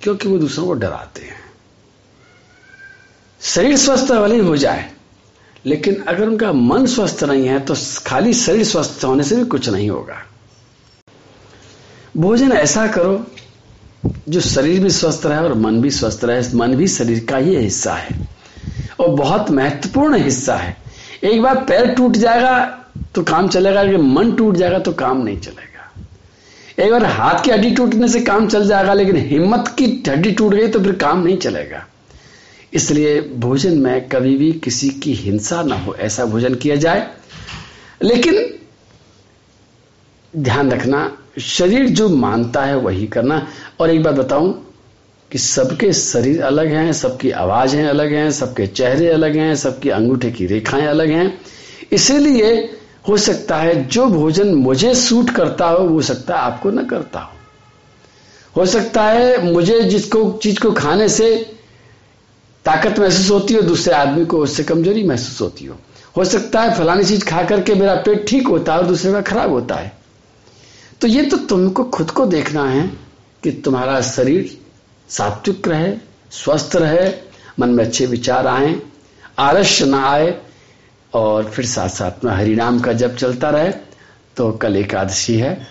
क्योंकि 0.00 0.28
वो 0.28 0.38
दूसरों 0.38 0.66
को 0.66 0.72
डराते 0.74 1.22
हैं। 1.22 1.40
शरीर 3.40 3.76
स्वस्थ 3.76 4.12
भले 4.12 4.38
हो 4.38 4.56
जाए, 4.56 4.90
लेकिन 5.66 6.02
अगर 6.02 6.26
उनका 6.26 6.52
मन 6.52 6.86
स्वस्थ 6.86 7.22
नहीं 7.24 7.46
है 7.46 7.58
तो 7.60 7.74
खाली 8.06 8.34
शरीर 8.34 8.64
स्वस्थ 8.64 9.04
होने 9.04 9.24
से 9.24 9.36
भी 9.36 9.44
कुछ 9.46 9.68
नहीं 9.68 9.88
होगा। 9.90 10.22
भोजन 12.16 12.52
ऐसा 12.52 12.86
करो 12.86 13.14
जो 14.04 14.40
शरीर 14.40 14.80
भी 14.80 14.90
स्वस्थ 14.90 15.26
रहे 15.26 15.38
और 15.38 15.54
मन 15.54 15.80
भी 15.80 15.90
स्वस्थ 15.90 16.24
रहे, 16.24 16.42
मन 16.54 16.74
भी 16.76 16.86
शरीर 16.88 17.24
का 17.28 17.36
ही 17.36 17.56
हिस्सा 17.56 17.94
है 17.94 18.28
और 19.00 19.08
बहुत 19.08 19.50
महत्वपूर्ण 19.50 20.22
हिस्सा 20.22 20.56
है। 20.56 20.76
एक 21.24 21.42
बार 21.42 21.64
पैर 21.64 21.94
टूट 21.94 22.16
जाएगा 22.16 22.58
तो 23.14 23.22
काम 23.22 23.48
चलेगा 23.48 23.82
लेकिन 23.82 24.06
मन 24.12 24.32
टूट 24.32 24.56
जाएगा 24.56 24.78
तो 24.78 24.92
काम 24.92 25.22
नहीं 25.24 25.38
चलेगा। 25.38 25.70
एक 26.78 26.90
बार 26.90 27.04
हाथ 27.04 27.42
की 27.44 27.50
हड्डी 27.50 27.70
टूटने 27.70 28.08
से 28.08 28.20
काम 28.20 28.48
चल 28.48 28.66
जाएगा, 28.68 28.94
लेकिन 28.94 29.16
हिम्मत 29.16 29.74
की 29.78 29.86
हड्डी 30.08 30.30
टूट 30.32 30.54
गई 30.54 30.68
तो 30.68 30.80
फिर 30.80 30.92
काम 30.96 31.22
नहीं 31.24 31.36
चलेगा। 31.36 31.86
इसलिए 32.72 33.20
भोजन 33.38 33.78
में 33.78 34.08
कभी 34.08 34.36
भी 34.36 34.52
किसी 34.54 34.88
की 34.90 35.12
हिंसा 35.14 35.62
ना 35.62 35.76
हो, 35.76 35.94
ऐसा 35.94 36.24
भोजन 36.24 36.54
किया 36.54 36.76
जाए। 36.76 37.08
लेकिन 38.02 38.46
ध्यान 40.34 40.70
रखना 40.70 41.10
शरीर 41.40 41.88
जो 41.88 42.08
मानता 42.08 42.64
है 42.64 42.76
वही 42.76 43.06
करना। 43.06 43.46
और 43.80 43.90
एक 43.90 44.02
बात 44.02 44.14
बताऊँ 44.14 44.66
कि 45.30 45.38
सबके 45.38 45.92
शरीर 45.92 46.42
अलग 46.42 46.66
हैं, 46.66 46.92
सबकी 46.92 47.30
आवाज़ें 47.30 47.84
अलग 47.84 48.12
हैं, 48.12 48.30
सबके 48.30 48.66
चेहरे 48.66 49.08
अलग 49.08 49.36
हैं, 49.36 49.56
सबकी 49.56 49.88
अंगूठे 49.88 50.30
की 50.30 50.46
रेखाएँ 50.46 50.86
अलग 50.86 51.10
हैं। 51.10 51.40
इसीलिए 51.92 52.76
हो 53.08 53.16
सकता 53.16 53.56
है 53.56 53.88
जो 53.88 54.06
भोजन 54.06 54.54
मुझे 54.54 54.94
सूट 54.94 55.30
करता 55.30 55.66
हो, 55.66 55.84
वो 55.84 56.02
सकता 56.02 56.34
है 56.34 56.40
आपको 56.40 56.70
न 56.70 56.84
करता 56.84 57.20
हो। 57.20 57.32
हो 58.56 58.66
सकता 58.66 59.02
है 59.02 59.52
मुझे 59.52 59.82
जिसको, 59.82 60.40
चीज़ 60.42 60.60
को 60.60 60.72
खाने 60.72 61.08
से 61.08 61.52
ताकत 62.64 62.98
महसूस 62.98 63.30
होती 63.30 63.54
हो, 63.54 63.62
दूसरे 63.62 63.94
आदमी 63.94 64.24
को 64.24 64.38
उससे 64.38 64.64
कमज़ोरी 64.64 65.04
महसूस 65.04 65.40
होती 65.40 65.64
हो। 65.64 65.76
हो 66.16 66.24
सकता 66.24 66.60
है 66.60 66.78
फलानी 66.78 67.04
चीज़ 67.04 67.24
खा 67.24 67.42
करके 67.42 67.74
मेरा 67.74 67.94
पेट 67.94 68.28
ठीक 68.28 68.46
होता 68.48 68.72
है 68.72 68.78
और 68.78 68.86
दूसरे 68.86 69.12
का 69.12 69.20
खराब 69.20 69.50
होता 69.50 69.74
है। 69.74 70.01
तो 71.02 71.08
ये 71.08 71.22
तो 71.22 71.36
तुमको 71.36 71.84
खुद 71.84 72.10
को 72.10 72.24
देखना 72.26 72.64
है 72.64 72.86
कि 73.42 73.50
तुम्हारा 73.64 74.00
शरीर 74.00 74.50
सात्विक 75.08 75.68
रहे, 75.68 75.92
स्वस्थ 76.32 76.76
रहे, 76.76 77.08
मन 77.60 77.68
में 77.68 77.84
अच्छे 77.84 78.06
विचार 78.06 78.46
आए, 78.46 78.74
आलस्य 79.38 79.86
ना 79.86 80.02
आए, 80.06 80.34
और 81.12 81.44
फिर 81.44 81.66
साथ 81.66 81.88
साथ 81.88 82.24
में 82.24 82.32
हरिनाम 82.32 82.80
का 82.80 82.92
जब 82.92 83.16
चलता 83.16 83.50
रहे 83.50 83.72
तो 84.36 84.50
कल 84.52 84.76
एकादशी 84.76 85.36
है। 85.36 85.66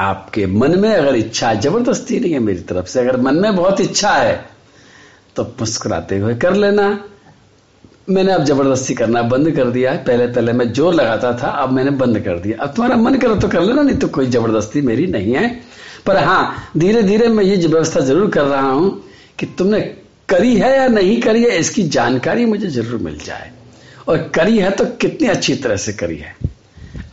आपके 0.00 0.46
मन 0.46 0.78
में 0.78 0.92
अगर 0.94 1.16
इच्छा 1.16 1.48
है, 1.48 1.60
ज़बरदस्ती 1.60 2.20
नहीं 2.20 2.32
है 2.32 2.38
मेरी 2.38 2.60
तरफ़ 2.62 2.86
से, 2.86 3.00
अगर 3.00 3.16
मन 3.16 3.34
में 3.34 3.56
बहुत 3.56 3.80
इच्छा 3.80 4.12
है 4.12 4.34
तो 5.36 5.44
मुस्कुराते 5.60 6.18
हुए 6.18 6.34
कर 6.36 6.54
लेना। 6.54 6.88
मैंने 8.08 8.32
अब 8.32 8.44
ज़बरदस्ती 8.44 8.94
करना 8.94 9.22
बंद 9.24 9.50
कर 9.50 9.70
दिया 9.70 9.92
है। 9.92 9.98
पहले 10.04 10.26
पहले 10.26 10.52
मैं 10.52 10.72
ज़ोर 10.72 10.94
लगाता 10.94 11.32
था, 11.32 11.48
अब 11.48 11.70
मैंने 11.72 11.90
बंद 11.92 12.18
कर 12.20 12.38
दिया। 12.38 12.58
अब 12.62 12.72
तुम्हारा 12.74 12.96
मन 12.96 13.14
करे 13.14 13.38
तो 13.40 13.48
कर 13.48 13.62
लेना, 13.62 13.82
नहीं 13.82 13.96
तो 13.98 14.08
कोई 14.08 14.26
ज़बरदस्ती 14.26 14.80
मेरी 14.82 15.06
नहीं 15.06 15.34
है। 15.34 15.48
पर 16.06 16.16
हाँ 16.16 16.70
धीरे 16.76 17.02
धीरे 17.02 17.28
मैं 17.28 17.44
ये 17.44 17.56
व्यवस्था 17.56 18.00
ज़रूर 18.00 18.30
कर 18.30 18.44
रहा 18.44 18.70
हूँ 18.70 18.90
कि 19.38 19.46
तुमने 19.58 19.80
करी 20.28 20.56
है 20.56 20.76
या 20.76 20.86
नहीं 20.88 21.20
करी 21.20 21.42
है, 21.42 21.58
इसकी 21.58 21.82
जानकारी 21.88 22.44
मुझे 22.46 22.68
ज़रूर 22.68 23.00
मिल 23.02 23.18
जाए। 23.18 23.50
और 24.08 24.30
करी 24.34 24.58
है 24.58 24.70
तो 24.70 24.84
कितनी 25.00 25.28
अच्छी 25.28 25.54
तरह 25.54 25.76
से 25.76 25.92
करी 25.92 26.16
है। 26.16 26.34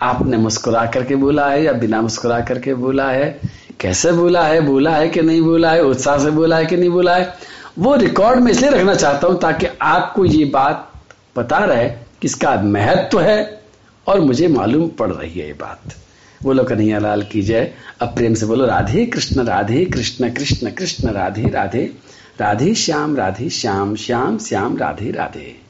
आपने 0.01 0.37
मुस्कुरा 0.37 0.85
करके 0.85 1.15
बोला 1.15 1.49
है 1.49 1.63
या 1.63 1.73
बिना 1.73 2.01
मुस्कुरा 2.01 2.39
करके 2.41 2.73
बोला 2.73 3.09
है? 3.11 3.39
कैसे 3.79 4.11
बोला 4.11 4.43
है? 4.43 4.59
बोला 4.61 4.91
है 4.91 5.09
कि 5.09 5.21
नहीं 5.21 5.41
बोला 5.41 5.71
है? 5.71 5.83
उत्साह 5.83 6.17
से 6.17 6.31
बोला 6.31 6.57
है 6.57 6.65
कि 6.65 6.77
नहीं 6.77 6.89
बोला 6.89 7.15
है? 7.15 7.33
वो 7.81 7.95
रिकॉर्ड 7.95 8.39
में 8.39 8.51
इसलिए 8.51 8.71
रखना 8.71 8.93
चाहता 8.95 9.27
हूँ 9.27 9.39
ताकि 9.39 9.65
आपको 9.81 10.25
ये 10.25 10.45
बात 10.45 10.91
पता 11.35 11.57
रहे 11.57 11.89
कि 11.89 12.25
इसका 12.25 12.55
महत्व 12.61 13.19
है 13.19 13.63
और 14.07 14.19
मुझे 14.19 14.47
मालूम 14.47 14.87
पड़ 14.89 15.11
रही 15.11 15.39
है 15.39 15.47
ये 15.47 15.53
बात। 15.53 15.95
बोलो 16.43 16.63
कन्हैया 16.63 16.99
लाल 16.99 17.23
की 17.23 17.41
जय। 17.41 17.73
अब 18.01 18.07
प्रेम 18.07 18.33
से 18.33 18.45
बोलो, 18.45 18.65
राधे 18.65 19.05
कृष्ण 19.05 19.43
राधे 19.43 19.85
कृष्ण 19.85 20.29
कृष्ण 20.29 20.71
कृष्ण, 20.71 21.09
राधे 21.09 21.49
राधे। 21.49 21.91
राधे 22.39 22.73
श्याम 22.75 23.15
राधे 23.15 23.49
श्याम 23.49 23.95
श्याम 23.95 24.37
श्याम, 24.37 24.77
राधे 24.77 25.11
राधे। 25.11 25.61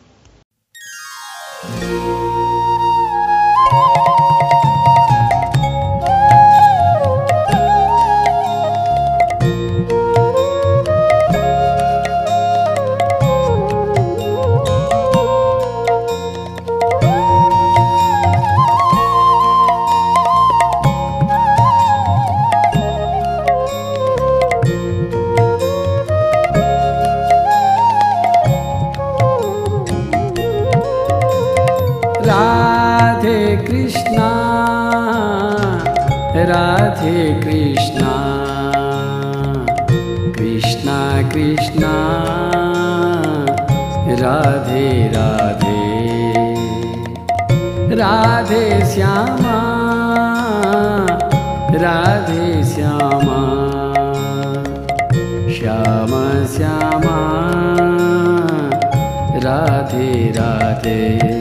राधे 59.91 60.32
राधे। 60.32 61.40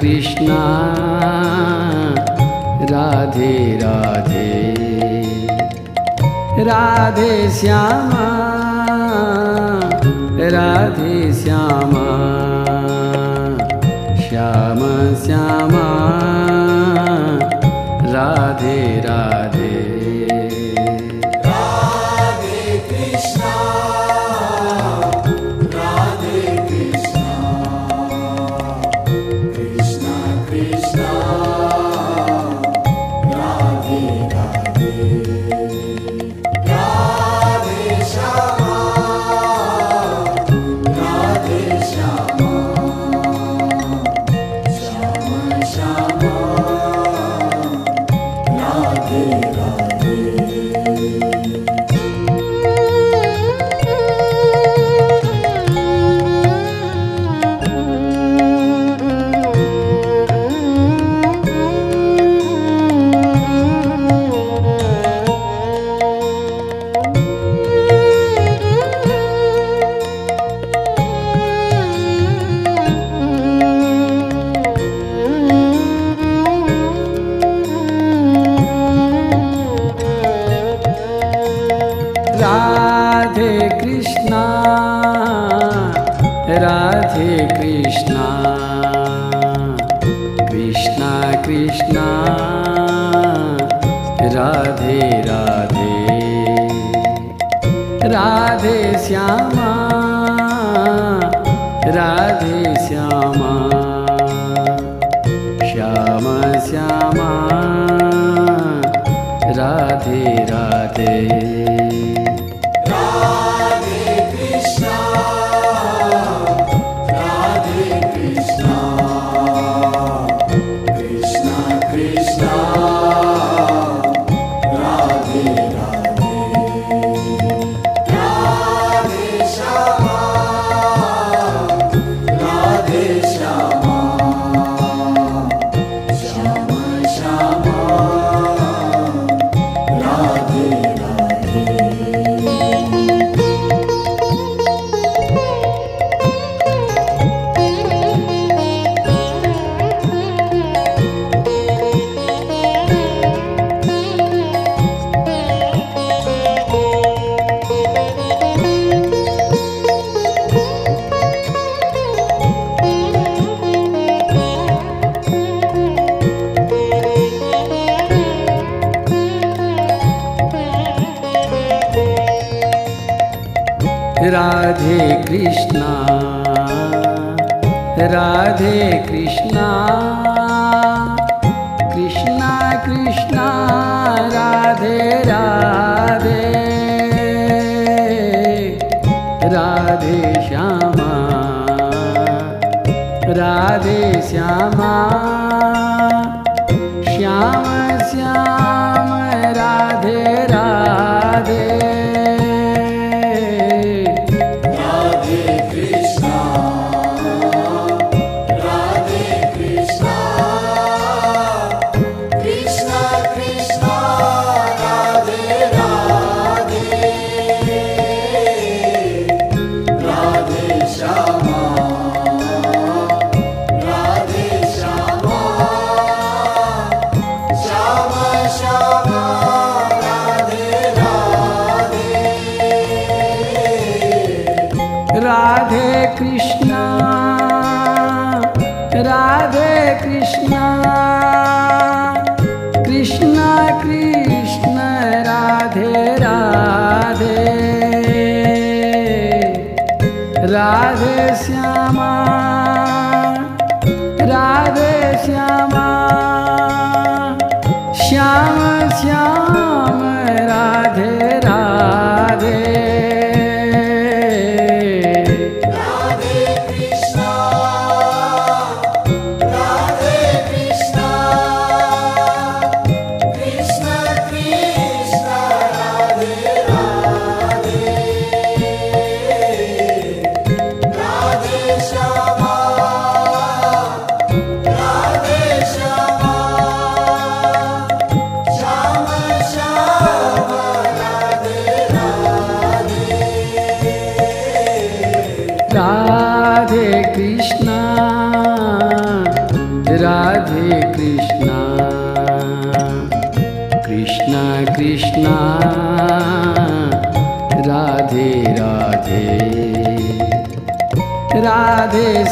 कृष्णा। 0.00 0.94
राधे 2.90 3.80
राधे। 3.82 4.74
राधे 6.64 7.50
श्यामा। 7.50 8.28
राधे 10.40 11.32
श्यामा। 11.32 12.08
श्याम 14.16 14.78
श्यामा। 15.14 16.08
राधे 18.12 19.00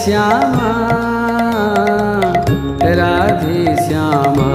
श्यामा 0.05 0.71
राधे 2.99 3.65
श्यामा 3.87 4.46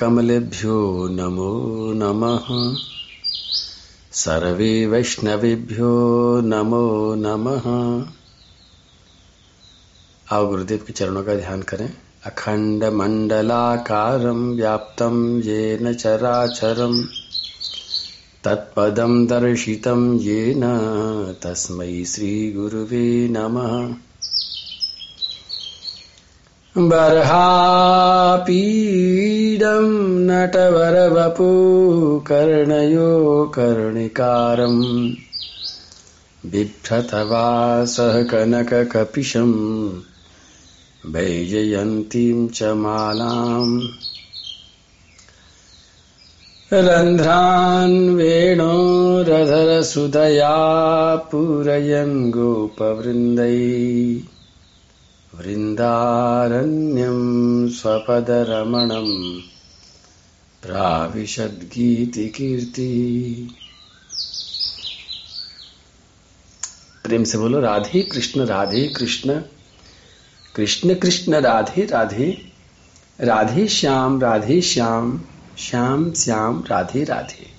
श्रीगुरुचरणकमलेभ्यो 0.00 1.08
नमो 1.08 1.92
नमः। 1.96 2.76
सर्वे 4.12 4.86
वैष्णवेभ्यो 4.86 6.40
नमो 6.40 7.14
नमः। 7.14 8.06
आओ 10.36 10.48
गुरुदेव 10.48 10.78
के 10.86 10.92
चरणों 10.92 11.24
का 11.24 11.34
ध्यान 11.34 11.62
करें। 11.62 11.92
अखंड 12.26 12.84
मंडलाकारं 12.84 14.56
व्याप्तं 14.56 15.40
येन 15.40 15.94
चराचरं। 15.94 17.04
तत्पदं 18.44 19.26
दर्शितं 19.26 20.18
येन। 20.18 20.62
तस्मै 21.42 22.04
श्रीगुरुवे 22.04 23.28
नमः। 23.28 23.94
बर्हापीडं 26.76 28.46
नटवरवपु 30.26 31.48
कर्णयो 32.26 33.08
कर्णिकारम् 33.54 34.84
बिभ्रतवासः 36.52 38.22
कनककपिशम् 38.30 39.56
वैजयन्तीं 41.14 42.46
च 42.48 42.62
मालाम् 42.84 43.76
रन्ध्रान् 46.72 48.00
वेणोरधरसुदया 48.16 49.36
पूरयन् 51.30 52.30
गोपवृन्दै 52.30 53.56
वृन्दारण्यं 55.34 57.18
स्वपदरमणम् 57.68 59.40
प्राविशद्गीतिकीर्ति। 60.62 61.60
प्रेम 67.04 67.24
से 67.24 67.38
बोलो, 67.38 67.60
राधे 67.60 68.02
कृष्ण 68.02 68.46
राधे 68.46 68.88
कृष्ण 68.88 69.42
कृष्ण 70.56 70.94
कृष्ण, 70.94 71.34
राधे 71.34 71.86
राधे 71.86 72.52
राधे 73.20 73.68
श्याम 73.68 74.20
राधे 74.20 74.60
श्याम 74.60 75.24
श्याम 75.58 76.12
श्याम, 76.12 76.64
राधे 76.66 77.04
राधे। 77.04 77.50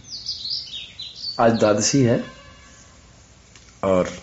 आज 1.40 1.52
द्वादशी 1.52 2.02
है 2.02 2.24
और 3.84 4.21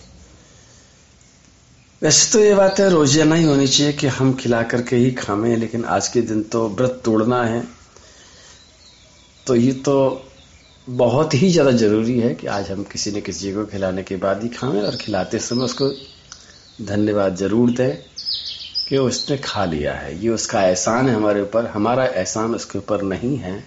वैसे 2.01 2.31
तो 2.33 2.39
ये 2.39 2.53
बात 2.55 2.79
है 2.79 2.89
रोज़ाना 2.89 3.35
ही 3.35 3.43
होनी 3.43 3.67
चाहिए 3.67 3.93
कि 3.93 4.07
हम 4.07 4.33
खिला 4.33 4.61
करके 4.63 4.95
ही 4.95 5.11
खावें 5.11 5.55
लेकिन 5.57 5.83
आज 5.85 6.07
के 6.07 6.21
दिन 6.21 6.41
तो 6.43 6.67
व्रत 6.69 7.01
तोड़ना 7.05 7.43
है। 7.43 7.63
तो 9.47 9.55
ये 9.55 9.71
तो 9.85 9.95
बहुत 10.87 11.33
ही 11.33 11.49
ज़्यादा 11.49 11.71
ज़रूरी 11.71 12.17
है 12.19 12.33
कि 12.35 12.47
आज 12.47 12.69
हम 12.71 12.83
किसी 12.83 13.11
न 13.11 13.21
किसी 13.21 13.51
को 13.53 13.65
खिलाने 13.65 14.03
के 14.03 14.15
बाद 14.17 14.43
ही 14.43 14.49
खाएँ, 14.49 14.81
और 14.81 14.95
खिलाते 14.95 15.39
समय 15.39 15.63
उसको 15.63 15.89
धन्यवाद 16.85 17.35
ज़रूर 17.35 17.71
दें 17.71 17.97
कि 18.87 18.97
उसने 18.97 19.37
खा 19.37 19.65
लिया 19.65 19.93
है। 19.93 20.17
ये 20.23 20.29
उसका 20.29 20.61
एहसान 20.61 21.09
है 21.09 21.15
हमारे 21.15 21.41
ऊपर, 21.41 21.65
हमारा 21.65 22.05
एहसान 22.05 22.55
उसके 22.55 22.79
ऊपर 22.79 23.01
नहीं 23.03 23.35
है। 23.37 23.63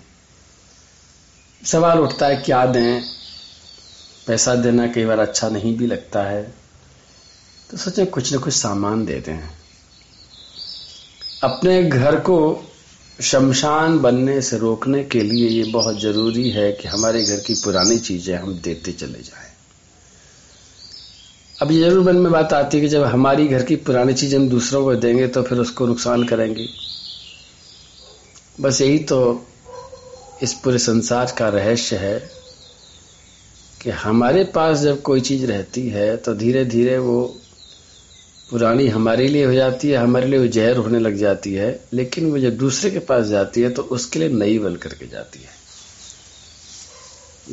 सवाल 1.62 1.99
उठता 1.99 2.27
है, 2.27 2.37
क्या 2.37 2.64
दें? 2.66 3.03
पैसा 4.27 4.55
देना 4.55 4.87
कई 4.87 5.05
बार 5.05 5.18
अच्छा 5.18 5.49
नहीं 5.49 5.77
भी 5.79 5.87
लगता 5.87 6.23
है। 6.23 6.62
तो 7.73 7.79
सोचे 7.79 8.05
कुछ 8.05 8.33
न 8.35 8.39
कुछ 8.39 8.55
सामान 8.55 9.05
दे 9.07 9.19
दें। 9.27 9.39
अपने 11.43 11.83
घर 11.83 12.17
को 12.21 12.39
शमशान 13.21 13.99
बनने 13.99 14.41
से 14.43 14.59
रोकने 14.59 15.03
के 15.05 15.21
लिए 15.21 15.49
ये 15.49 15.65
बहुत 15.73 16.01
ज़रूरी 16.01 16.51
है 16.51 16.71
कि 16.73 16.89
हमारे 16.89 17.23
घर 17.25 17.41
की 17.41 17.55
पुरानी 17.55 17.99
चीज़ें 17.99 18.37
हम 18.37 18.55
देते 18.55 18.93
चले 18.93 19.23
जाएँ। 19.23 19.51
अब 21.63 21.73
ये 21.73 21.81
ज़रूर 21.81 22.05
मन 22.05 22.17
में 22.17 22.31
बात 22.33 22.53
आती 22.53 22.77
है 22.77 22.83
कि 22.83 22.89
जब 22.89 23.05
हमारी 23.05 23.49
घर 23.49 23.63
की 23.63 23.77
पुरानी 23.79 24.15
चीज़ 24.15 24.37
हम 24.37 24.49
दूसरों 24.49 24.85
को 24.85 24.95
देंगे 24.95 25.29
तो 25.29 25.43
फिर 25.43 25.59
उसको 25.59 25.87
नुकसान 25.87 26.25
करेंगे। 26.25 26.69
बस 28.61 28.81
यही 28.81 28.99
तो 28.99 29.47
इस 30.43 30.55
पूरे 30.55 30.79
संसार 30.79 31.35
का 31.39 31.49
रहस्य 31.49 31.97
है 31.97 32.19
कि 33.83 33.91
हमारे 33.91 34.45
पास 34.45 34.79
जब 34.79 35.03
कोई 35.03 35.21
चीज़ 35.21 35.47
रहती 35.47 35.89
है 35.89 36.17
तो 36.17 36.35
धीरे 36.35 36.65
धीरे 36.65 36.99
वो 36.99 37.39
पुरानी 38.53 38.88
हमारे 38.88 39.27
लिए 39.29 39.45
हो 39.45 39.53
जाती 39.55 39.91
है, 39.91 39.97
हमारे 39.97 40.27
लिए 40.27 40.49
जहर 40.49 40.77
होने 40.77 40.99
लग 40.99 41.17
जाती 41.17 41.55
है, 41.55 41.81
लेकिन 41.93 42.31
वो 42.31 42.38
जब 42.38 42.57
दूसरे 42.57 42.91
के 42.91 42.99
पास 42.99 43.27
जाती 43.27 43.61
है 43.61 43.71
तो 43.71 43.83
उसके 43.83 44.19
लिए 44.19 44.29
नई 44.29 44.59
बन 44.59 44.77
करके 44.77 45.07
जाती 45.07 45.38
है। 45.38 45.62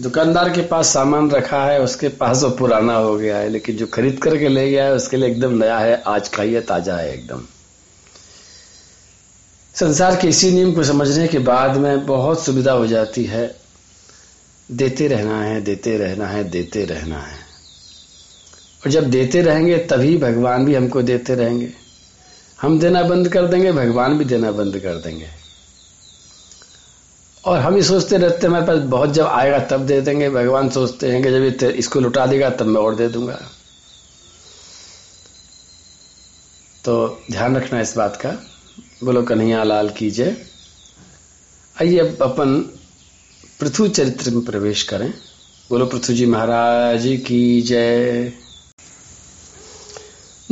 दुकानदार 0.02 0.50
के 0.50 0.62
पास 0.62 0.88
सामान 0.88 1.32
रखा 1.32 1.64
है, 1.66 1.82
उसके 1.82 2.08
पास 2.08 2.44
वो 2.44 2.50
पुराना 2.50 2.96
हो 2.96 3.16
गया 3.18 3.38
है, 3.38 3.50
लेकिन 3.50 3.78
जो 3.78 3.88
खरीद 3.88 4.20
करके 4.20 4.50
ले 4.50 4.70
गया 4.72 4.86
है, 4.86 4.94
उसके 4.94 5.18
लिए 5.18 5.30
एकदम 5.30 5.58
नया 5.58 5.80
है, 5.80 6.04
आज 6.08 6.28
का 6.28 6.44
ही 6.44 6.54
है, 6.54 6.62
ताज़ा 6.62 6.98
है 6.98 7.14
एकदम। 7.14 7.42
संसार 9.76 10.16
के 10.16 10.28
इसी 10.28 10.52
नियम 10.52 10.74
को 10.74 10.84
समझने 10.84 11.28
के 11.28 11.40
बाद 11.40 11.78
में 11.78 12.06
बहुत 12.06 12.46
सुविधा 12.46 12.72
हो 12.72 12.88
जाती 12.88 13.24
है। 13.24 13.56
देते 14.72 15.08
रहना 15.08 15.44
है, 15.44 15.62
देते 15.62 15.98
रहना 15.98 16.28
है, 16.28 16.44
देते 16.44 16.86
रहना 16.86 17.20
है। 17.20 17.39
और 18.86 18.92
जब 18.92 19.10
देते 19.10 19.42
रहेंगे, 19.42 19.78
तभी 19.78 20.18
भगवान 20.18 20.66
भी 20.66 20.76
हमको 20.76 21.02
देते 21.02 21.36
रहेंगे। 21.36 21.72
हम 22.62 22.80
देना 22.80 23.04
बंद 23.04 23.30
कर 23.30 23.48
देंगे, 23.48 23.72
भगवान 23.72 24.18
भी 24.18 24.26
देना 24.26 24.52
बंद 24.52 24.80
कर 24.80 24.96
देंगे। 24.96 25.28
और 27.46 27.60
हम 27.60 27.76
ही 27.76 27.84
सोचते 27.84 28.18
रहते 28.18 28.36
हैं, 28.36 28.48
हमारे 28.48 28.66
पास 28.66 28.78
बहुत 28.78 29.14
जब 29.14 29.26
आएगा, 29.26 29.60
तब 29.60 29.86
दे 29.86 30.02
देंगे। 30.02 30.30
भगवान 30.30 30.70
सोचते 30.70 31.12
हैं 31.12 31.24
कि 31.24 31.32
जब 31.32 31.68
इसको 31.68 32.00
लुटा 32.00 32.26
देगा, 32.26 32.50
तब 32.50 32.66
मैं 32.66 32.82
और 32.82 32.96
दे 32.96 33.08
दूँगा। 33.08 33.42
तो 36.86 37.22
ध्यान 37.32 37.58
रखना 37.58 37.82
इस 37.82 37.98
बात 37.98 38.16
का। 38.16 38.32
बोलो, 39.04 39.24
कन्हैया 39.24 39.64
लाल 39.64 39.90
कीजिए। 39.90 40.38
आइए, 41.82 42.00
अब 42.00 42.18
अपन 42.22 42.62
पृथ्वी 43.60 43.90
चरित्र 43.90 44.32
में 44.32 44.46
प्रवेश 44.46 44.84
करें। 44.84 45.14
बोलो, 45.70 45.86
पृथ्वी 45.86 46.16
जी 46.16 46.26
महाराज, 46.26 47.24
की 47.28 47.62
जय। 47.62 48.34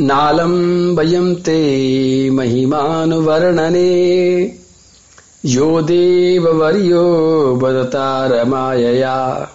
नालम 0.00 1.34
ते 1.34 2.30
महिमानुवर्णने। 2.30 4.56
यो 5.44 5.82
देववर्यो 5.82 7.58
वदता 7.62 8.26
रमायया 8.26 9.50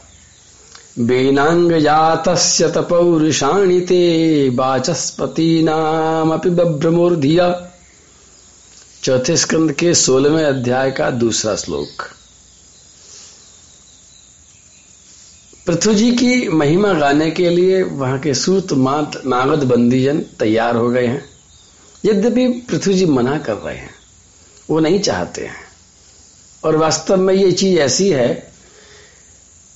वेनाङ्गजातस्य 1.00 2.70
तपौरुषाणि 2.70 3.82
ते 3.82 4.50
वाचस्पतीनामपि 4.50 6.50
बभ्रमोर्धिया। 6.50 7.62
चौथे 9.04 9.38
स्कंद 9.38 9.72
के 9.72 9.94
सोलहवें 9.94 10.46
अध्याय 10.46 10.92
का 10.92 11.12
दूसरा 11.12 11.56
श्लोक। 11.56 12.13
पृथ्वी 15.68 15.94
जी 15.96 16.12
की 16.12 16.48
महिमा 16.50 16.92
गाने 16.94 17.30
के 17.32 17.50
लिए 17.50 17.82
वहाँ 17.84 18.18
के 18.20 18.34
सूत, 18.34 18.72
मात 18.74 19.22
नागद 19.26 19.64
बंदीजन 19.64 20.20
तैयार 20.40 20.76
हो 20.76 20.90
गए 20.90 21.06
हैं। 21.08 21.24
यद्यपि 22.06 22.48
पृथ्वी 22.70 22.94
जी 22.94 23.06
मना 23.06 23.38
कर 23.38 23.54
रहे 23.54 23.76
हैं, 23.76 23.90
वो 24.70 24.80
नहीं 24.80 25.00
चाहते 25.00 25.46
हैं। 25.46 25.56
और 26.64 26.76
वास्तव 26.76 27.18
में 27.18 27.34
ये 27.34 27.52
चीज़ 27.52 27.80
ऐसी 27.80 28.10
है, 28.10 28.52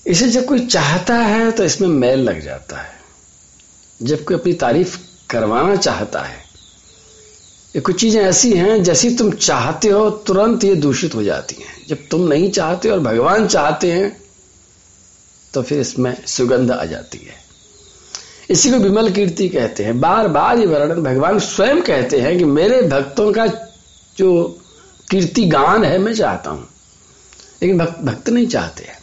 इसे 0.05 0.29
जब 0.29 0.45
कोई 0.45 0.65
चाहता 0.67 1.15
है 1.15 1.51
तो 1.51 1.63
इसमें 1.63 1.87
मैल 1.89 2.19
लग 2.19 2.41
जाता 2.41 2.77
है। 2.77 2.93
जब 3.99 4.23
कोई 4.23 4.37
अपनी 4.37 4.53
तारीफ़ 4.53 4.97
करवाना 5.29 5.75
चाहता 5.75 6.21
है, 6.21 6.37
ये 7.75 7.81
कुछ 7.81 7.99
चीज़ें 8.01 8.21
ऐसी 8.21 8.53
हैं, 8.53 8.83
जैसी 8.83 9.15
तुम 9.15 9.31
चाहते 9.31 9.87
हो, 9.87 10.09
तुरंत 10.09 10.63
ये 10.63 10.75
दूषित 10.75 11.15
हो 11.15 11.23
जाती 11.23 11.55
हैं। 11.55 11.85
जब 11.89 12.07
तुम 12.11 12.27
नहीं 12.27 12.51
चाहते 12.51 12.89
और 12.89 12.99
भगवान 12.99 13.47
चाहते 13.47 13.91
हैं 13.91 14.15
तो 15.57 15.61
फिर 15.63 15.79
इसमें 15.79 16.25
सुगंध 16.25 16.71
आ 16.71 16.85
जाती 16.85 17.17
है। 17.17 17.33
इसी 18.49 18.71
को 18.71 18.77
विमल 18.77 19.11
कीर्ति 19.11 19.49
कहते 19.49 19.83
हैं। 19.83 19.99
बार 19.99 20.27
बार 20.27 20.59
ये 20.59 20.65
वर्णन 20.65 21.01
भगवान 21.01 21.39
स्वयं 21.39 21.81
कहते 21.81 22.19
हैं 22.19 22.37
कि 22.37 22.45
मेरे 22.45 22.81
भक्तों 22.81 23.33
का 23.33 23.47
जो 24.17 24.59
कीर्ति 25.11 25.45
गान 25.45 25.83
है 25.83 25.97
मैं 25.97 26.13
चाहता 26.13 26.49
हूँ। 26.49 26.67
लेकिन 27.61 27.77
भक्त, 27.77 27.99
भक्त 27.99 28.29
नहीं 28.29 28.47
चाहते 28.47 28.83
हैं। 28.83 28.99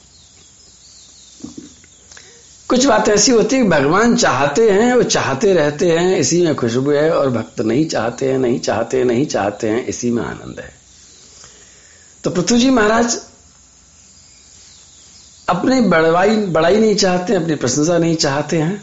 कुछ 2.69 2.87
बात 2.87 3.09
ऐसी 3.09 3.33
होती 3.33 3.57
है 3.57 3.65
भगवान 3.65 4.17
चाहते 4.17 4.71
हैं 4.71 4.95
वो 4.95 5.03
चाहते 5.03 5.53
रहते 5.53 5.91
हैं 5.91 6.19
इसी 6.19 6.43
में 6.43 6.55
खुशबू 6.55 6.91
है 6.91 7.11
और 7.11 7.31
भक्त 7.31 7.61
नहीं 7.61 7.87
चाहते 7.87 8.33
हैं 8.33 8.39
नहीं 8.39 8.61
चाहते 8.61 9.05
नहीं 9.05 9.27
चाहते 9.27 9.69
हैं 9.69 9.87
इसी 9.87 10.11
में 10.11 10.23
आनंद 10.23 10.61
है। 10.61 10.75
तो 12.25 12.31
पृथ्वी 12.31 12.59
जी 12.59 12.71
महाराज 12.71 13.21
अपनी 15.49 15.81
बड़वाई, 15.81 16.37
बड़ाई 16.37 16.77
नहीं 16.77 16.95
चाहते, 16.95 17.35
अपनी 17.35 17.55
प्रशंसा 17.55 17.99
नहीं 17.99 18.17
चाहते 18.17 18.59
हैं, 18.59 18.83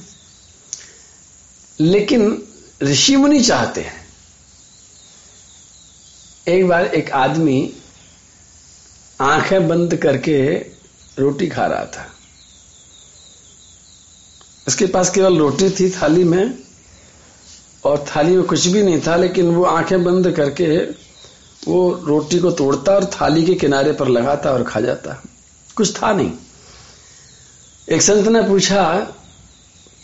लेकिन 1.80 2.43
ऋषि 2.84 3.15
मुनि 3.15 3.39
चाहते 3.41 3.82
हैं। 3.82 4.06
एक 6.47 6.67
बार 6.67 6.86
एक 6.86 7.12
आदमी 7.12 7.74
आँखें 9.21 9.67
बंद 9.67 9.95
करके 9.95 10.38
रोटी 11.19 11.47
खा 11.47 11.65
रहा 11.65 11.86
था। 11.86 12.08
उसके 14.68 14.86
पास 14.86 15.09
केवल 15.09 15.38
रोटी 15.38 15.70
थी 15.70 15.89
थाली 15.89 16.24
में, 16.24 16.59
और 17.86 18.05
थाली 18.07 18.36
में 18.36 18.43
कुछ 18.43 18.68
भी 18.68 18.84
नहीं 18.84 19.01
था, 19.01 19.16
लेकिन 19.16 19.55
वो 19.55 19.64
आँखें 19.64 20.03
बंद 20.03 20.32
करके 20.32 20.78
वो 21.68 22.03
रोटी 22.05 22.39
को 22.39 22.51
तोड़ता 22.51 22.91
और 22.91 23.05
थाली 23.05 23.45
के 23.45 23.55
किनारे 23.55 23.91
पर 23.91 24.07
लगाता 24.07 24.51
और 24.51 24.64
खा 24.64 24.82
जाता। 24.82 25.24
कुछ 25.76 26.03
था 26.03 26.14
नहीं। 26.14 26.32
एक 27.88 28.01
संत 28.01 28.27
ने 28.27 28.41
पूछा 28.41 28.84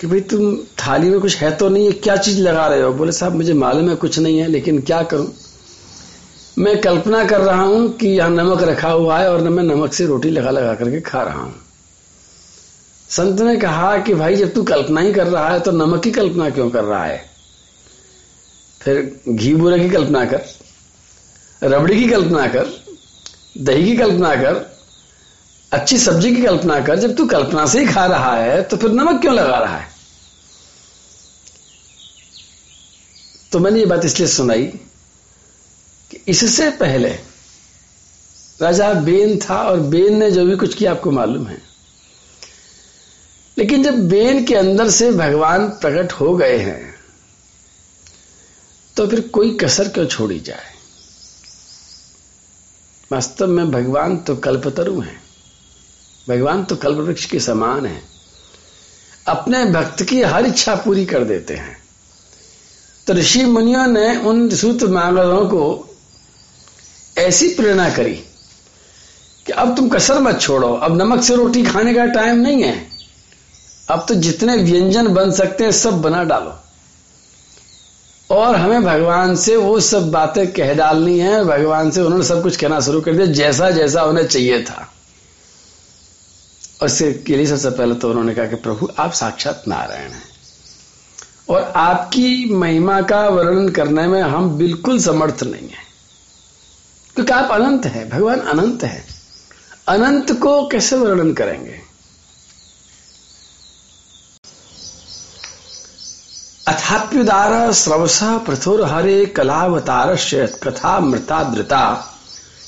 कि 0.02 0.08
भाई, 0.08 0.20
तुम 0.22 0.56
थाली 0.58 1.10
में 1.10 1.20
कुछ 1.20 1.36
है 1.38 1.56
तो 1.56 1.70
नहीं 1.70 1.86
है 1.86 1.92
क्या 1.92 2.16
चीज़ 2.16 2.40
लगा 2.42 2.68
रहे 2.68 2.82
हो? 2.82 2.94
बोले, 2.94 3.12
साहब, 3.12 3.36
मुझे 3.36 3.54
मालूम 3.54 3.90
है 3.90 3.96
कुछ 3.96 4.20
नहीं 4.20 4.40
है, 4.40 4.48
लेकिन 4.48 4.82
क्या 4.82 5.02
करूँ? 5.04 5.34
मैं 6.58 6.82
कल्पना 6.82 7.24
कर 7.26 7.42
रहा 7.42 7.62
हूँ 7.62 7.98
कि 7.98 8.08
यहाँ 8.08 8.30
नमक 8.30 8.62
रखा 8.62 8.90
हुआ 8.90 9.20
है 9.20 9.32
और 9.32 9.42
मैं 9.42 9.64
नमक 9.64 9.94
से 9.94 10.06
रोटी 10.06 10.30
लगा 10.30 10.52
लगा 10.52 10.74
करके 10.76 11.02
खा 11.02 11.22
रहा 11.24 11.42
हूँ। 11.42 11.56
संत 13.10 13.42
ने 13.42 13.56
कहा 13.56 13.98
कि 13.98 14.14
भाई, 14.14 14.36
जब 14.36 14.54
तू 14.54 14.64
कल्पना 14.64 15.02
ही 15.02 15.14
कर 15.14 15.28
रहा 15.28 15.50
है 15.50 15.60
तो 15.60 15.72
नमक 15.72 16.04
की 16.04 16.12
कल्पना 16.12 16.50
क्यों 16.50 16.70
कर 16.70 16.84
रहा 16.84 17.06
है? 17.06 17.26
फिर 18.82 19.22
घी 19.30 19.54
बुरे 19.56 19.80
की 19.80 19.90
कल्पना 19.90 20.26
कर, 20.26 20.42
रबड़ी 21.64 22.00
की 22.00 22.10
कल्पना 22.10 22.48
कर, 22.48 22.68
दही 23.58 23.86
की 23.86 23.98
कल्पना 23.98 24.36
कर 24.36 24.77
अच्छी 25.80 25.98
सब्ज़ी 26.00 26.36
की 26.36 26.42
कल्पना 26.42 26.80
कर, 26.80 27.00
जब 27.00 27.16
तू 27.16 27.26
कल्पना 27.28 27.66
से 27.66 27.80
ही 27.80 27.86
खा 27.86 28.06
रहा 28.06 28.36
है 28.38 28.62
तो 28.64 28.78
फिर 28.78 28.92
नमक 28.92 29.22
क्यों 29.22 29.34
लगा 29.36 29.58
रहा 29.58 29.78
है? 29.78 29.88
तो 33.52 33.60
मैंने 33.60 33.80
ये 33.80 33.86
बात 33.86 34.06
इसलिए 34.06 34.28
सुनाई 34.28 34.64
कि 36.12 36.24
इससे 36.28 36.70
पहले 36.72 37.10
राजा 38.62 38.94
बेन 38.94 39.38
था 39.40 39.62
और 39.64 39.80
बेन 39.80 40.18
ने 40.18 40.30
जो 40.32 40.46
भी 40.46 40.56
कुछ 40.56 40.74
किया 40.76 40.92
आपको 40.92 41.12
मालूम 41.12 41.48
है। 41.48 41.62
लेकिन 43.58 43.84
जब 43.84 44.08
बेन 44.10 44.44
के 44.46 44.56
अंदर 44.56 44.90
से 44.90 45.12
भगवान 45.12 45.68
प्रकट 45.82 46.12
हो 46.12 46.36
गए 46.38 46.58
हैं 46.58 46.96
तो 48.98 49.08
फिर 49.08 49.22
कोई 49.34 49.52
कसर 49.58 49.88
क्यों 49.88 50.06
छोड़ी 50.08 50.40
जाए? 50.40 50.74
वास्तव 53.12 53.48
में 53.48 53.72
भगवान 53.72 54.18
तो 54.18 54.36
कल्पतरु 54.36 55.00
हैं। 55.02 55.22
भगवान 56.30 56.64
तो 56.64 56.76
कल्प 56.76 56.98
वृक्ष 56.98 57.26
के 57.26 57.40
समान 57.40 57.86
है। 57.86 58.02
अपने 59.28 59.66
भक्त 59.66 60.04
की 60.04 60.22
हर 60.22 60.46
इच्छा 60.46 60.76
पूरी 60.76 61.06
कर 61.06 61.24
देते 61.24 61.54
हैं। 61.54 61.78
तो 63.08 63.14
ऋषि 63.14 63.46
मुनियों 63.46 63.88
ने 63.88 64.18
उन 64.18 64.50
सूत्र 64.50 64.88
मांगलों 64.88 65.46
को 65.46 65.96
ऐसी 67.18 67.50
प्रेरणा 67.50 67.90
करी 67.90 68.16
कि 69.46 69.52
अब 69.52 69.76
तुम 69.76 69.90
कसर 69.90 70.20
मत 70.20 70.42
छोड़ो, 70.42 70.74
अब 70.74 71.02
नमक 71.02 71.24
से 71.24 71.36
रोटी 71.36 71.64
खाने 71.64 71.94
का 71.94 72.06
टाइम 72.06 72.36
नहीं 72.36 72.64
है। 72.64 72.88
अब 73.90 74.06
तो 74.10 74.16
जितने 74.16 74.58
व्यंजन 74.58 75.08
बन 75.08 75.32
सकते 75.32 75.64
हैं, 75.64 75.72
सब 75.72 76.02
बना 76.02 76.24
डालो। 76.24 76.60
और 78.36 78.56
हमें 78.56 78.84
भगवान 78.84 79.36
से 79.36 79.56
वो 79.56 79.80
सब 79.80 80.12
बातें 80.12 80.52
कह 80.52 80.74
डालनी 80.74 81.20
है, 81.20 81.44
भगवान 81.44 81.92
से 81.92 82.02
उन्होंने 82.02 82.26
सब 82.26 82.44
कुछ 82.44 82.58
कहना 82.58 82.80
शुरू 82.80 83.02
कर 83.02 83.14
दिया 83.14 83.26
जैसा 83.26 83.70
जैसा 83.72 84.04
उन्हें 84.04 84.28
चाहिए 84.28 84.64
था। 84.64 84.94
और 86.82 86.88
इसके 86.88 87.38
लिए 87.38 87.46
सबसे 87.46 87.70
पहले 87.70 87.96
तो 87.96 88.10
उन्होंने 88.10 88.36
कहा 88.36 88.46
कि 88.46 88.56
प्रभु, 88.56 88.90
आप 89.00 89.12
साक्षात 89.12 89.64
नारायण 89.68 90.12
हैं। 90.12 90.24
और 91.50 91.64
आपकी 91.64 92.54
महिमा 92.54 93.02
का 93.02 93.30
वर्णन 93.30 93.70
करने 93.70 94.08
में 94.08 94.22
हम 94.22 94.50
बिल्कुल 94.50 95.00
समर्थ 95.00 95.44
नहीं 95.44 95.70
है। 95.70 95.88
क्योंकि 97.16 97.32
आप 97.32 97.52
अनंत 97.52 97.86
हैं, 97.86 98.10
भगवान 98.10 98.40
अनंत 98.40 98.84
हैं। 98.84 99.08
अनंत 99.88 100.32
को 100.32 100.68
कैसे 100.68 100.96
वर्णन 100.96 101.34
करेंगे? 101.34 101.88
अथाप्युदार 106.68 107.72
स्रवस 107.74 108.20
प्रथुर 108.24 108.84
हरे 108.84 109.26
कलावतार 109.26 110.18
कथा 110.34 111.00
मृता 111.00 111.44
धृता 111.44 112.14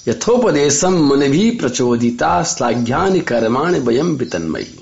यथोपदेशम 0.10 0.94
मन 1.08 1.20
भी 1.20 1.52
प्रचोदिता 1.52 2.44
श्लाघ्यानि 2.44 3.20
कर्माण 3.20 3.76
वयम 3.76 4.08
वितन्मयी 4.08 4.80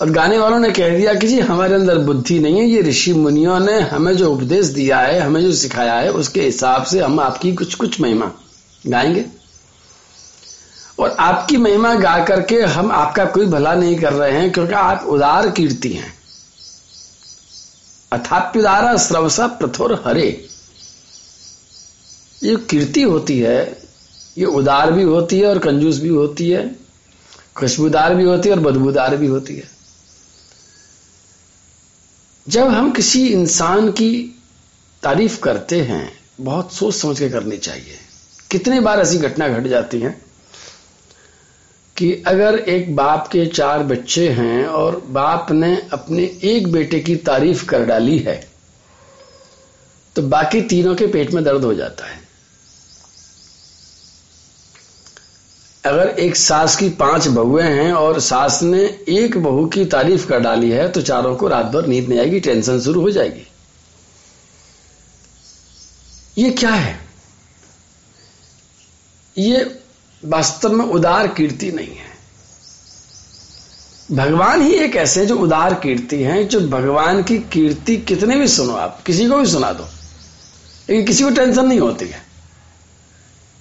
और 0.00 0.10
गाने 0.10 0.38
वालों 0.38 0.58
ने 0.58 0.70
कह 0.70 0.96
दिया 0.96 1.14
कि 1.14 1.28
जी, 1.28 1.40
हमारे 1.40 1.74
अंदर 1.74 1.98
बुद्धि 1.98 2.38
नहीं 2.38 2.58
है, 2.58 2.66
ये 2.66 2.82
ऋषि 2.82 3.12
मुनियों 3.12 3.60
ने 3.60 3.80
हमें 3.80 4.16
जो 4.16 4.32
उपदेश 4.32 4.66
दिया 4.66 4.98
है, 4.98 5.20
हमें 5.20 5.40
जो 5.42 5.52
सिखाया 5.52 5.94
है, 5.94 6.10
उसके 6.10 6.42
हिसाब 6.42 6.84
से 6.84 7.00
हम 7.00 7.20
आपकी 7.20 7.54
कुछ 7.54 7.74
कुछ 7.74 8.00
महिमा 8.00 8.32
गाएँगे। 8.86 9.26
और 10.98 11.10
आपकी 11.10 11.56
महिमा 11.56 11.94
गा 11.94 12.24
करके 12.24 12.60
हम 12.60 12.92
आपका 12.92 13.24
कोई 13.24 13.46
भला 13.46 13.74
नहीं 13.74 13.96
कर 13.96 14.12
रहे 14.12 14.32
हैं, 14.32 14.52
क्योंकि 14.52 14.74
आप 14.74 15.06
उदार 15.08 15.50
कीर्ति 15.50 15.88
हैं। 15.88 16.14
अथाप्युदारा 18.12 18.96
श्रवसा 18.96 19.46
प्रथुर 19.46 20.02
हरे। 20.06 20.48
ये 22.44 22.56
कीर्ति 22.70 23.02
होती 23.02 23.38
है, 23.38 23.78
ये 24.38 24.44
उदार 24.44 24.90
भी 24.92 25.02
होती 25.02 25.38
है 25.38 25.46
और 25.46 25.58
कंजूस 25.58 26.00
भी 26.00 26.08
होती 26.08 26.50
है, 26.50 26.74
खुशबूदार 27.56 28.14
भी 28.14 28.24
होती 28.24 28.48
है 28.48 28.54
और 28.54 28.60
बदबूदार 28.60 29.16
भी 29.16 29.26
होती 29.26 29.56
है। 29.56 29.70
जब 32.46 32.68
हम 32.68 32.90
किसी 32.90 33.26
इंसान 33.28 33.90
की 33.92 34.10
तारीफ़ 35.02 35.40
करते 35.40 35.80
हैं, 35.80 36.12
बहुत 36.40 36.72
सोच 36.72 36.94
समझ 36.94 37.18
के 37.18 37.28
करनी 37.28 37.56
चाहिए। 37.58 37.98
कितने 38.50 38.80
बार 38.80 39.00
ऐसी 39.00 39.18
घटना 39.18 39.48
घट 39.48 39.66
जाती 39.66 40.00
है 40.00 40.10
कि 41.96 42.12
अगर 42.26 42.58
एक 42.58 42.94
बाप 42.96 43.26
के 43.26 43.46
चार 43.46 43.82
बच्चे 43.82 44.28
हैं 44.28 44.66
और 44.66 45.00
बाप 45.08 45.50
ने 45.52 45.76
अपने 45.92 46.24
एक 46.44 46.72
बेटे 46.72 47.00
की 47.00 47.16
तारीफ़ 47.16 47.64
कर 47.66 47.84
डाली 47.84 48.18
है 48.18 48.36
तो 50.16 50.22
बाकी 50.22 50.60
तीनों 50.62 50.94
के 50.94 51.06
पेट 51.06 51.30
में 51.30 51.42
दर्द 51.44 51.64
हो 51.64 51.74
जाता 51.74 52.06
है। 52.06 52.25
अगर 55.86 56.08
एक 56.08 56.36
सास 56.36 56.76
की 56.76 56.88
पाँच 56.98 57.26
बहुए 57.28 57.62
हैं 57.62 57.92
और 57.92 58.20
सास 58.20 58.62
ने 58.62 58.84
एक 59.08 59.36
बहू 59.38 59.66
की 59.66 59.84
तारीफ़ 59.84 60.26
कर 60.26 60.40
डाली 60.40 60.70
है 60.70 60.88
तो 60.88 61.02
चारों 61.02 61.34
को 61.36 61.48
रात 61.48 61.66
भर 61.66 61.86
नींद 61.86 62.08
नहीं 62.08 62.18
आएगी, 62.18 62.40
टेंशन 62.40 62.80
शुरू 62.80 63.00
हो 63.00 63.10
जाएगी। 63.10 63.46
ये 66.38 66.50
क्या 66.50 66.70
है? 66.70 66.98
ये 69.36 69.80
वास्तव 70.22 70.72
में 70.72 70.84
उदार 70.84 71.26
कीर्ति 71.28 71.70
नहीं 71.72 71.96
है। 71.96 72.14
भगवान 74.12 74.62
ही 74.62 74.72
एक 74.74 74.96
ऐसे 74.96 75.26
जो 75.26 75.36
उदार 75.36 75.74
कीर्ति 75.74 76.22
हैं, 76.22 76.46
जो 76.48 76.60
भगवान 76.60 77.22
की 77.22 77.38
कीर्ति 77.52 77.96
कितने 77.98 78.36
भी 78.36 78.48
सुनो 78.48 78.74
आप, 78.74 79.02
किसी 79.06 79.26
को 79.26 79.36
भी 79.36 79.46
सुना 79.46 79.72
दो, 79.72 79.84
लेकिन 80.90 81.06
किसी 81.06 81.24
को 81.24 81.30
टेंशन 81.30 81.66
नहीं 81.66 81.80
होती 81.80 82.08
है। 82.08 82.25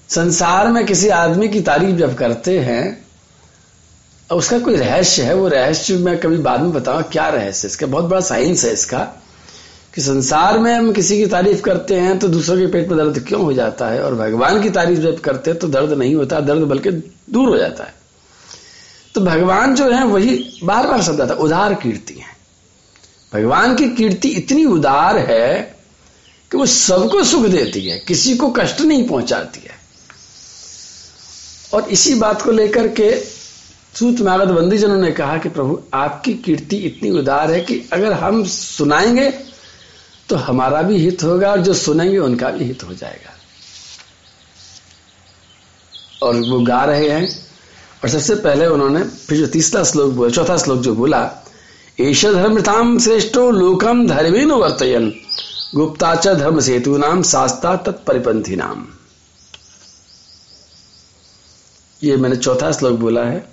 संसार 0.10 0.68
में 0.68 0.86
किसी 0.86 1.10
आदमी 1.10 1.47
की 1.49 1.62
तारीफ़ 1.62 1.95
जब 1.97 2.16
करते 2.16 2.58
हैं 2.60 3.06
उसका 4.30 4.60
कोई 4.60 4.76
रहस्य 4.76 5.24
है? 5.24 5.34
वो 5.36 5.47
रहस्य 5.47 5.97
मैं 5.97 6.18
कभी 6.20 6.38
बाद 6.38 6.62
में 6.62 6.72
बताऊँगा 6.74 7.08
क्या 7.12 7.28
रहस्य 7.30 7.68
इसका? 7.68 7.88
बहुत 7.88 8.06
बड़ा 8.06 8.22
साइंस 8.22 8.64
है 8.66 8.74
इसका 8.74 8.99
कि 9.95 10.01
संसार 10.01 10.58
में 10.60 10.74
हम 10.74 10.91
किसी 10.93 11.18
की 11.18 11.26
तारीफ़ 11.28 11.62
करते 11.62 11.95
हैं 11.95 12.18
तो 12.20 12.28
दूसरों 12.28 12.58
के 12.58 12.68
पेट 12.68 12.88
में 12.89 12.97
दर्द 12.97 13.20
क्यों 13.28 13.41
हो 13.41 13.53
जाता 13.53 13.88
है? 13.88 14.01
और 14.03 14.16
भगवान 14.16 14.62
की 14.64 14.70
तारीफ़ 14.70 14.99
जब 14.99 15.20
करते 15.20 15.51
हैं 15.51 15.60
तो 15.60 15.68
दर्द 15.68 15.91
नहीं 15.91 16.16
होता, 16.16 16.39
दर्द 16.39 16.64
बल्कि 16.64 16.91
दूर 16.91 17.49
हो 17.49 17.58
जाता 17.58 17.84
है। 17.84 17.93
तो 19.16 19.22
भगवान 19.22 19.76
जो 19.76 19.89
है 19.91 20.03
वही 20.06 20.60
बार 20.64 20.88
बार 20.88 21.01
शब्द 21.01 21.22
आता 21.22 21.34
उदार 21.36 21.74
कीर्ति 21.74 22.14
है। 22.14 22.34
भगवान 23.34 23.76
की 23.76 23.89
कीर्ति 23.89 24.30
इतनी 24.30 24.66
उदार 24.66 25.18
है 25.18 25.53
कि 26.51 26.58
वो 26.58 26.66
सबको 26.66 27.24
सुख 27.24 27.45
देती 27.45 27.88
है, 27.88 27.99
किसी 27.99 28.36
को 28.38 28.49
कष्ट 28.49 28.82
नहीं 28.82 29.08
पहुंचाती 29.08 29.60
है। 29.60 29.84
और 31.76 31.89
इसी 31.89 32.15
बात 32.15 32.41
को 32.41 32.51
लेकर 32.51 32.88
के 32.88 33.19
सूत 33.99 34.19
नागद 34.19 34.51
बंदी 34.51 34.78
जनों 34.78 34.97
ने 34.97 35.11
कहा 35.11 35.38
कि 35.38 35.49
प्रभु, 35.49 35.82
आपकी 35.93 36.34
कीर्ति 36.34 36.76
इतनी 36.76 37.09
उदार 37.09 37.51
है 37.51 37.61
कि 37.61 37.89
अगर 37.93 38.13
हम 38.13 38.45
सुनाएँगे 38.45 39.34
तो 40.30 40.36
हमारा 40.36 40.82
भी 40.82 40.97
हित 40.97 41.23
होगा 41.23 41.51
और 41.51 41.61
जो 41.61 41.73
सुनेंगे, 41.73 42.17
उनका 42.17 42.49
भी 42.49 42.65
हित 42.65 42.84
हो 42.84 42.93
जाएगा। 42.93 43.32
और 46.28 46.36
वो 46.36 46.59
गा 46.59 46.84
रहे 46.84 47.09
हैं। 47.09 47.47
और 48.03 48.09
सबसे 48.09 48.36
पहले 48.36 48.67
उन्होंने, 48.67 49.03
फिर 49.03 49.38
जो 49.38 49.47
तीसरा 49.47 49.84
श्लोक 49.84 50.11
बोला, 50.11 50.30
चौथा 50.30 50.57
श्लोक 50.57 50.80
जो 50.80 50.95
बोला 50.95 51.32
एश 51.99 52.26
धर्मताम 52.26 52.99
श्रेष्ठो 52.99 53.51
लोकम 53.51 54.07
धर्मेन 54.07 54.51
वर्तयन 54.51 55.13
गुप्ताच 55.76 56.28
धर्म 56.28 56.59
सेतु 56.59 56.97
नाम 56.97 57.23
शास्ता 57.23 57.76
तत्परिपंथी 57.76 58.55
नाम 58.55 58.88
ये 62.06 62.16
मैंने 62.18 62.36
चौथा 62.36 62.72
श्लोक 62.72 62.99
बोला 62.99 63.24
है, 63.24 63.43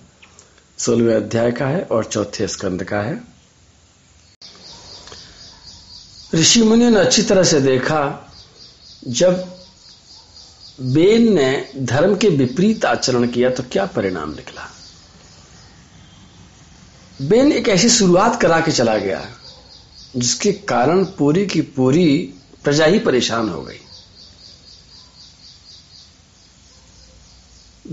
सोलहवें 0.78 1.14
अध्याय 1.16 1.50
का 1.52 1.66
है 1.66 1.82
और 1.82 2.04
चौथे 2.04 2.46
स्कंद 2.48 2.82
का 2.84 3.00
है। 3.00 3.20
ऋषि 6.34 6.62
मुनि 6.62 6.90
ने 6.90 6.98
अच्छी 6.98 7.22
तरह 7.22 7.42
से 7.42 7.60
देखा, 7.60 8.28
जब 9.08 9.44
बेन 10.80 11.32
ने 11.34 11.72
धर्म 11.78 12.14
के 12.16 12.28
विपरीत 12.28 12.84
आचरण 12.84 13.26
किया 13.28 13.50
तो 13.50 13.62
क्या 13.72 13.86
परिणाम 13.86 14.34
निकला? 14.34 14.68
बेन 17.22 17.52
एक 17.52 17.68
ऐसी 17.68 17.88
शुरुआत 17.88 18.40
करा 18.40 18.60
के 18.60 18.72
चला 18.72 18.96
गया, 18.96 19.24
जिसके 20.16 20.52
कारण 20.52 21.04
पूरी 21.04 21.46
की 21.46 21.60
पूरी 21.60 22.34
प्रजा 22.64 22.84
ही 22.84 22.98
परेशान 22.98 23.48
हो 23.48 23.62
गई। 23.62 23.80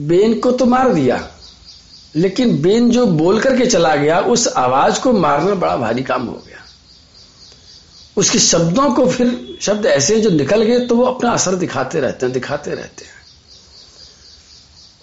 बेन 0.07 0.39
को 0.39 0.51
तो 0.51 0.65
मार 0.65 0.93
दिया, 0.93 1.31
लेकिन 2.15 2.61
बेन 2.61 2.89
जो 2.89 3.05
बोल 3.05 3.39
करके 3.39 3.65
चला 3.65 3.95
गया, 3.95 4.19
उस 4.19 4.47
आवाज़ 4.47 4.99
को 4.99 5.13
मारना 5.13 5.55
बड़ा 5.55 5.77
भारी 5.77 6.03
काम 6.03 6.25
हो 6.25 6.43
गया। 6.47 6.57
उसके 8.17 8.39
शब्दों 8.39 8.91
को 8.91 9.11
फिर, 9.11 9.57
शब्द 9.61 9.85
ऐसे 9.85 10.21
जो 10.21 10.29
निकल 10.29 10.61
गए 10.61 10.79
तो 10.79 10.95
वो 10.95 11.03
अपना 11.03 11.31
असर 11.31 11.55
दिखाते 11.55 11.99
रहते 11.99 12.25
हैं, 12.25 12.33
दिखाते 12.33 12.71
रहते 12.71 13.05
हैं। 13.05 13.19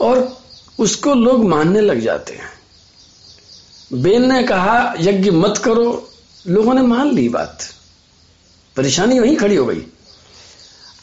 और 0.01 0.39
उसको 0.79 1.15
लोग 1.15 1.45
मानने 1.45 1.81
लग 1.81 2.01
जाते 2.01 2.35
हैं। 2.35 2.57
बेन 3.93 4.33
ने 4.33 4.43
कहा, 4.43 4.95
यज्ञ 5.01 5.31
मत 5.31 5.59
करो। 5.59 6.11
लोगों 6.47 6.75
ने 6.75 6.83
मान 6.83 7.13
ली 7.13 7.29
बात। 7.29 7.59
परेशानी 8.77 9.21
वहीं 9.21 9.37
खड़ी 9.37 9.57
हो 9.57 9.67
गई। 9.67 9.87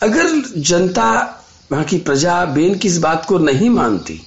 अगर 0.02 0.44
जनता 0.58 1.40
वहाँ 1.72 1.84
की 1.84 1.98
प्रजा 1.98 2.46
बेन 2.46 2.78
की 2.78 2.88
इस 2.88 2.98
बात 2.98 3.26
को 3.26 3.38
नहीं 3.38 3.70
मानती? 3.70 4.22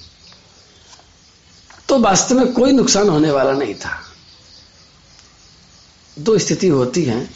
तो 1.89 1.99
वास्तव 1.99 2.35
में 2.35 2.53
कोई 2.53 2.71
नुकसान 2.71 3.09
होने 3.09 3.31
वाला 3.31 3.51
नहीं 3.51 3.75
था। 3.75 4.01
दो 6.19 6.37
स्थिति 6.37 6.67
होती 6.67 7.03
है। 7.03 7.29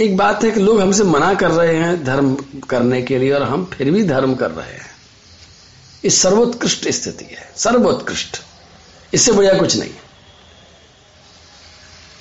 एक 0.00 0.16
बात 0.16 0.44
है 0.44 0.50
कि 0.50 0.60
लोग 0.60 0.80
हमसे 0.80 1.04
मना 1.04 1.34
कर 1.34 1.50
रहे 1.50 1.76
हैं 1.76 2.04
धर्म 2.04 2.34
करने 2.70 3.02
के 3.02 3.18
लिए 3.18 3.32
और 3.32 3.42
हम 3.42 3.64
फिर 3.64 3.90
भी 3.90 4.04
धर्म 4.04 4.34
कर 4.34 4.50
रहे 4.50 4.72
हैं। 4.72 4.90
ये 6.04 6.10
सर्वोत्कृष्ट 6.10 6.88
स्थिति 6.88 7.24
है, 7.24 7.52
सर्वोत्कृष्ट। 7.56 8.42
इससे 9.14 9.32
बढ़िया 9.32 9.54
कुछ 9.54 9.76
नहीं। 9.76 9.90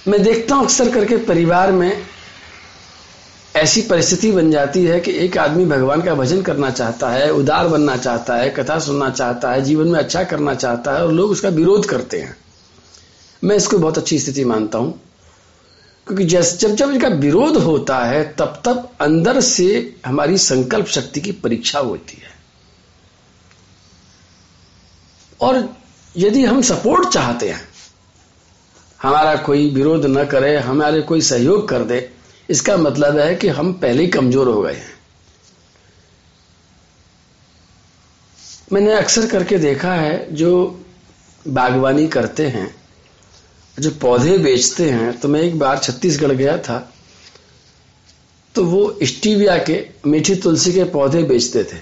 मैं 0.08 0.24
देखता 0.24 0.56
हूँ 0.56 0.64
अक्सर 0.64 0.91
करके 0.91 1.18
परिवार 1.18 1.72
में 1.72 2.08
ऐसी 3.56 3.82
परिस्थिति 3.82 4.32
बन 4.32 4.51
जाती 4.51 4.84
है 4.86 4.99
कि 4.99 5.12
एक 5.12 5.38
आदमी 5.38 5.66
भगवान 5.66 6.01
का 6.01 6.14
भजन 6.16 6.41
करना 6.41 6.70
चाहता 6.70 7.10
है, 7.10 7.30
उदार 7.32 7.68
बनना 7.68 7.95
चाहता 7.97 8.36
है, 8.36 8.49
कथा 8.49 8.80
सुनना 8.80 9.10
चाहता 9.10 9.51
है, 9.51 9.62
जीवन 9.62 9.88
में 9.88 9.99
अच्छा 9.99 10.24
करना 10.24 10.53
चाहता 10.53 10.93
है 10.93 11.06
और 11.06 11.12
लोग 11.12 11.32
उसका 11.32 11.49
विरोध 11.49 11.86
करते 11.86 12.20
हैं। 12.20 12.36
मैं 13.43 13.56
इसको 13.56 13.78
बहुत 13.78 13.97
अच्छी 13.97 14.20
स्थिति 14.20 14.45
मानता 14.45 14.78
हूँ, 14.78 14.91
क्योंकि 16.08 16.26
जैसे 16.26 16.58
जब 16.58 16.76
जब 16.76 16.89
इनका 16.89 17.08
विरोध 17.08 17.58
होता 17.58 17.99
है, 17.99 18.24
तब 18.39 18.62
तब 18.66 18.89
अंदर 19.01 19.39
से 19.41 19.95
हमारी 20.06 20.38
संकल्प 20.38 20.88
शक्ति 20.88 21.22
की 21.22 21.32
परीक्षा 21.32 21.80
होती 21.80 22.22
है। 22.24 22.34
और 25.41 25.70
यदि 26.16 26.43
हम 26.45 26.62
सपोर्ट 26.62 27.10
चाहते 27.10 27.49
हैं, 27.49 27.62
हमारा 29.01 29.36
कोई 29.36 29.70
विरोध 29.70 30.06
न 30.06 30.26
करे, 30.26 30.56
हमारे 30.58 31.01
कोई 31.01 31.22
सहयोग 31.22 31.68
कर 31.68 31.84
दे 31.84 32.14
इसका 32.50 32.78
मतलब 32.78 33.18
है 33.18 33.36
कि 33.36 33.48
हम 33.50 33.72
पहले 33.76 34.04
ही 34.04 34.10
कमज़ोर 34.10 34.48
हो 34.48 34.62
गए 34.62 34.74
हैं। 34.74 34.93
मैंने 38.74 38.93
अक्सर 38.93 39.26
करके 39.28 39.58
देखा 39.60 39.93
है 39.93 40.36
जो 40.36 40.52
बागवानी 41.46 42.08
करते 42.08 42.48
हैं, 42.48 42.76
जो 43.78 43.91
पौधे 44.02 44.38
बेचते 44.38 44.89
हैं 44.89 45.20
तो 45.20 45.28
मैं 45.28 45.41
एक 45.41 45.58
बार 45.60 45.78
छत्तीसगढ़ 45.80 46.32
गया 46.34 46.58
था 46.60 46.78
तो 48.56 48.64
वो 48.66 48.98
स्टीविया 49.04 49.58
के 49.60 49.84
मीठी 50.06 50.36
तुलसी 50.38 50.74
के 50.74 50.84
पौधे 50.91 51.24
बेचते 51.24 51.64
थे। 51.64 51.78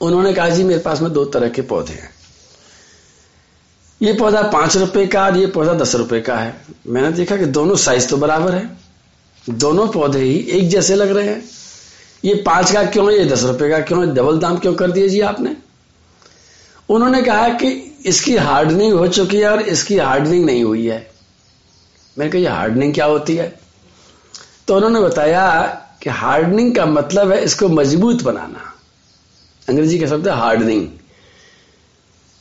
उन्होंने 0.00 0.32
कहा, 0.32 0.48
जी, 0.48 0.64
मेरे 0.64 0.80
पास 0.80 1.00
में 1.00 1.12
दो 1.12 1.24
तरह 1.26 1.48
के 1.48 1.62
पौधे 1.64 1.92
हैं। 1.92 2.10
ये 4.00 4.12
पौधा 4.12 4.42
पाँच 4.50 4.76
रुपए 4.76 5.06
का 5.06 5.24
और 5.24 5.36
ये 5.36 5.46
पौधा 5.48 5.74
दस 5.74 5.94
रुपए 5.94 6.20
का 6.20 6.36
है। 6.36 6.54
मैंने 6.86 7.12
देखा 7.12 7.36
कि 7.36 7.46
दोनों 7.46 7.76
साइज़ 7.78 8.08
तो 8.08 8.16
बराबर 8.16 8.54
है। 8.54 8.66
दोनों 9.48 9.88
पौधे 9.88 10.18
ही 10.18 10.38
एक 10.38 10.68
जैसे 10.68 10.94
लग 10.94 11.10
रहे 11.10 11.28
हैं। 11.28 11.44
ये 12.24 12.34
पाँच 12.34 12.72
का 12.72 12.84
क्यों, 12.84 13.10
ये 13.10 13.24
दस 13.24 13.44
रुपए 13.44 13.70
का 13.70 13.80
क्यों, 13.80 14.14
डबल 14.14 14.38
दाम 14.38 14.58
क्यों 14.58 14.74
कर 14.74 14.90
दिए 14.90 15.08
जी 15.08 15.20
आपने? 15.20 15.56
उन्होंने 16.88 17.22
कहा 17.22 17.48
कि 17.48 17.96
इसकी 18.06 18.36
हार्डनिंग 18.36 18.94
हो 18.94 19.08
चुकी 19.08 19.36
है 19.36 19.48
और 19.48 19.60
इसकी 19.60 19.98
हार्डनिंग 19.98 20.46
नहीं 20.46 20.64
हुई 20.64 20.86
है। 20.86 21.10
मैंने 22.18 22.32
कहा, 22.32 22.40
ये 22.40 22.48
हार्डनिंग 22.48 22.94
क्या 22.94 23.04
होती 23.04 23.36
है? 23.36 23.60
तो 24.68 24.76
उन्होंने 24.76 25.00
बताया 25.00 25.64
कि 26.02 26.10
हार्डनिंग 26.10 26.74
का 26.74 26.86
मतलब 26.86 27.32
है 27.32 27.44
इसको 27.44 27.68
मज़बूत 27.68 28.22
बनाना। 28.22 28.74
अंग्रेज़ी 29.68 29.98
का 29.98 30.06
शब्द 30.06 30.28
है 30.28 30.34
हार्डनिंग। 30.34 30.88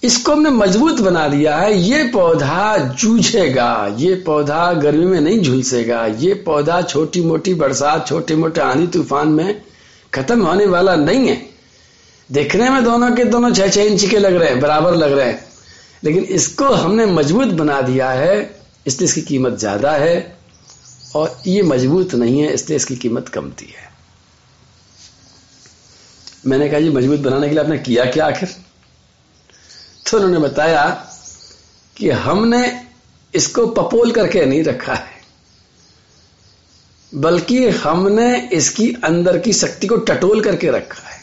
इसको 0.04 0.32
हमने 0.32 0.50
मज़बूत 0.50 1.00
बना 1.02 1.28
दिया 1.28 1.56
है। 1.58 1.78
ये 1.78 2.04
पौधा 2.12 2.78
जूझेगा, 2.78 3.96
ये 3.98 4.14
पौधा 4.26 4.72
गर्मी 4.74 5.06
में 5.06 5.20
नहीं 5.22 5.42
झुलसेगा, 5.42 6.06
ये 6.06 6.34
पौधा 6.46 6.82
छोटी 6.82 7.22
मोटी 7.22 7.54
बरसात 7.54 8.08
छोटे 8.08 8.36
मोटे 8.36 8.62
आंधी 8.62 8.88
तूफ़ान 8.88 9.28
में 9.30 9.62
खत्म 10.14 10.46
होने 10.46 10.66
वाला 10.66 10.96
नहीं 10.96 11.28
है। 11.28 11.36
देखने 12.30 12.70
में 12.70 12.84
दोनों 12.84 13.12
के 13.16 13.24
दोनों 13.26 13.52
छह 13.54 13.68
छह 13.68 13.82
इंच 13.82 14.06
के 14.06 14.20
लग 14.20 14.36
रहे 14.36 14.50
हैं, 14.50 14.60
बराबर 14.60 14.96
लग 14.96 15.12
रहे 15.12 15.26
हैं। 15.26 15.46
लेकिन 16.04 16.24
इसको 16.36 16.66
हमने 16.66 17.06
मज़बूत 17.06 17.48
बना 17.56 17.82
दिया 17.82 18.10
है, 18.12 18.36
इसलिए 18.88 19.06
इसकी 19.06 19.22
कीमत 19.22 19.58
ज़्यादा 19.60 19.92
है 19.94 20.16
और 21.16 21.42
ये 21.48 21.62
मज़बूत 21.64 22.14
नहीं 22.16 22.40
है, 22.42 22.54
इसलिए 22.54 22.76
इसकी 22.76 22.96
कीमत 22.96 23.30
कमती 23.30 23.66
है। 23.68 23.90
मैंने 26.46 26.70
कहा 26.70 26.80
जी, 26.80 26.90
मज़बूत 26.90 27.20
बनाने 27.20 27.48
के 27.48 27.54
लिए 27.54 27.64
आपने 27.64 27.78
किया 27.80 28.06
क्या 28.06 28.26
आखिर? 28.28 28.50
तो 30.08 30.18
उन्होंने 30.18 30.40
बताया 30.40 30.86
कि 31.98 32.10
हमने 32.10 32.60
इसको 33.34 33.66
पपोल 33.68 34.12
करके 34.12 34.46
नहीं 34.46 34.64
रखा 34.64 34.94
है, 34.94 35.16
बल्कि 37.12 37.68
हमने 37.70 38.38
इसकी 38.54 38.92
अंदर 39.04 39.38
की 39.38 39.54
शक्ति 39.54 39.88
को 39.88 39.96
टटोल 39.98 40.42
करके 40.42 40.72
रखा 40.72 41.08
है। 41.10 41.20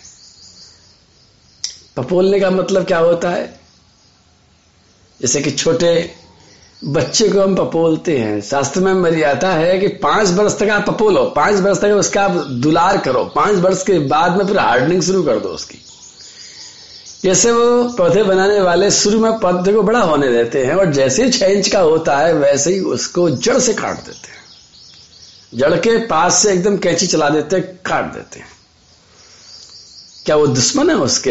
पपोलने 1.96 2.40
का 2.40 2.50
मतलब 2.50 2.86
क्या 2.86 2.98
होता 2.98 3.30
है? 3.30 3.46
जैसे 5.20 5.40
कि 5.42 5.50
छोटे 5.50 5.94
बच्चे 6.82 7.28
को 7.28 7.40
हम 7.40 7.54
पपोलते 7.56 8.16
हैं। 8.18 8.40
शास्त्र 8.40 8.80
में 8.80 8.92
मर्यादा 8.94 9.52
है 9.52 9.78
कि 9.78 9.88
पाँच 9.98 10.30
वर्ष 10.30 10.58
तक 10.58 10.68
आप 10.68 10.86
पपोलो, 10.86 11.24
पाँच 11.36 11.60
वर्ष 11.60 11.80
तक 11.80 11.90
उसका 11.90 12.24
आप 12.24 12.36
दुलार 12.62 12.98
करो, 12.98 13.24
पाँच 13.36 13.58
वर्ष 13.58 13.82
के 13.82 13.98
बाद 14.06 14.36
में 14.36 14.46
फिर 14.46 14.58
हार्डनिंग 14.58 15.02
शुरू 15.02 15.22
कर 15.22 15.38
दो 15.38 15.48
उसकी। 15.50 15.78
जैसे 17.24 17.52
वो 17.52 17.84
पौधे 17.84 18.22
बनाने 18.22 18.60
वाले 18.60 18.90
शुरू 18.90 19.20
में 19.20 19.38
पौधे 19.38 19.72
को 19.72 19.82
बड़ा 19.82 20.00
होने 20.00 20.32
देते 20.32 20.66
हैं 20.66 20.74
और 20.74 20.92
जैसे 20.92 21.24
ही 21.24 21.30
छह 21.30 21.46
इंच 21.46 21.68
का 21.68 21.80
होता 21.80 22.18
है, 22.18 22.32
वैसे 22.32 22.72
ही 22.72 22.80
उसको 22.80 23.30
जड़ 23.30 23.58
से 23.58 23.74
काट 23.74 23.96
देते 23.96 24.28
हैं। 24.28 24.44
जड़ 25.54 25.74
के 25.74 26.06
पास 26.06 26.34
से 26.34 26.52
एकदम 26.52 26.76
कैंची 26.76 27.06
चला 27.06 27.28
देते 27.28 27.56
हैं, 27.56 27.76
काट 27.86 28.04
देते 28.04 28.40
हैं। 28.40 28.46
क्या 30.26 30.36
वो 30.36 30.46
दुश्मन 30.46 30.90
है 30.90 30.96
उसके? 30.96 31.30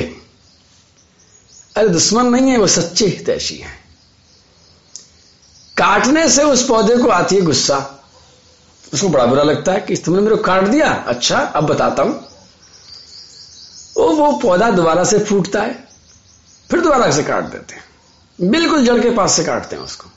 अरे 1.78 1.90
दुश्मन 1.90 2.26
नहीं 2.26 2.52
है, 2.52 2.58
वो 2.58 2.68
सच्चे 2.68 3.06
हितैषी 3.06 3.56
है। 3.56 3.84
काटने 5.78 6.30
से 6.30 6.44
उस 6.44 6.68
पौधे 6.68 6.98
को 6.98 7.08
आती 7.08 7.36
है 7.36 7.42
गुस्सा। 7.42 8.06
उसको 8.94 9.10
बड़ा 9.10 9.26
बुरा 9.26 9.44
लगता 9.44 9.72
है 9.72 9.80
कि 9.80 9.96
तुमने 9.96 10.22
मेरे 10.22 10.36
को 10.36 10.44
काट 10.44 10.64
दिया। 10.64 11.04
अच्छा 11.08 11.38
अब 11.38 11.64
बताता 11.64 12.04
हूँ। 12.04 12.33
वो 13.98 14.12
वो 14.12 14.38
पौधा 14.38 14.70
दोबारा 14.70 15.04
से 15.04 15.20
फूटता 15.20 15.62
है, 15.62 15.88
फिर 16.72 16.80
दोबारा 16.80 17.12
से 17.12 17.24
काट 17.24 17.44
देते 17.44 17.76
हैं। 17.76 17.84
बिल्कुल 18.52 18.86
जड़ 18.86 19.00
के 19.00 19.10
पास 19.10 19.32
से 19.32 19.44
काटते 19.44 19.76
हैं 19.76 19.84
उसको। 19.84 20.10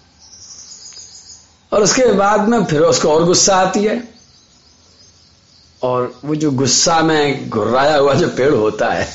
और 1.72 1.82
उसके 1.82 2.12
बाद 2.12 2.48
में 2.48 2.64
फिर 2.64 2.80
उसको 2.80 3.08
और 3.08 3.24
गुस्सा 3.24 3.56
आती 3.56 3.84
है। 3.84 4.08
और 5.82 6.20
वो 6.24 6.34
जो 6.34 6.50
गुस्सा 6.50 7.00
में 7.00 7.50
घुर्राया 7.50 7.96
हुआ 7.96 8.14
जो 8.14 8.28
पेड़ 8.28 8.54
होता 8.54 8.88
है, 8.88 9.08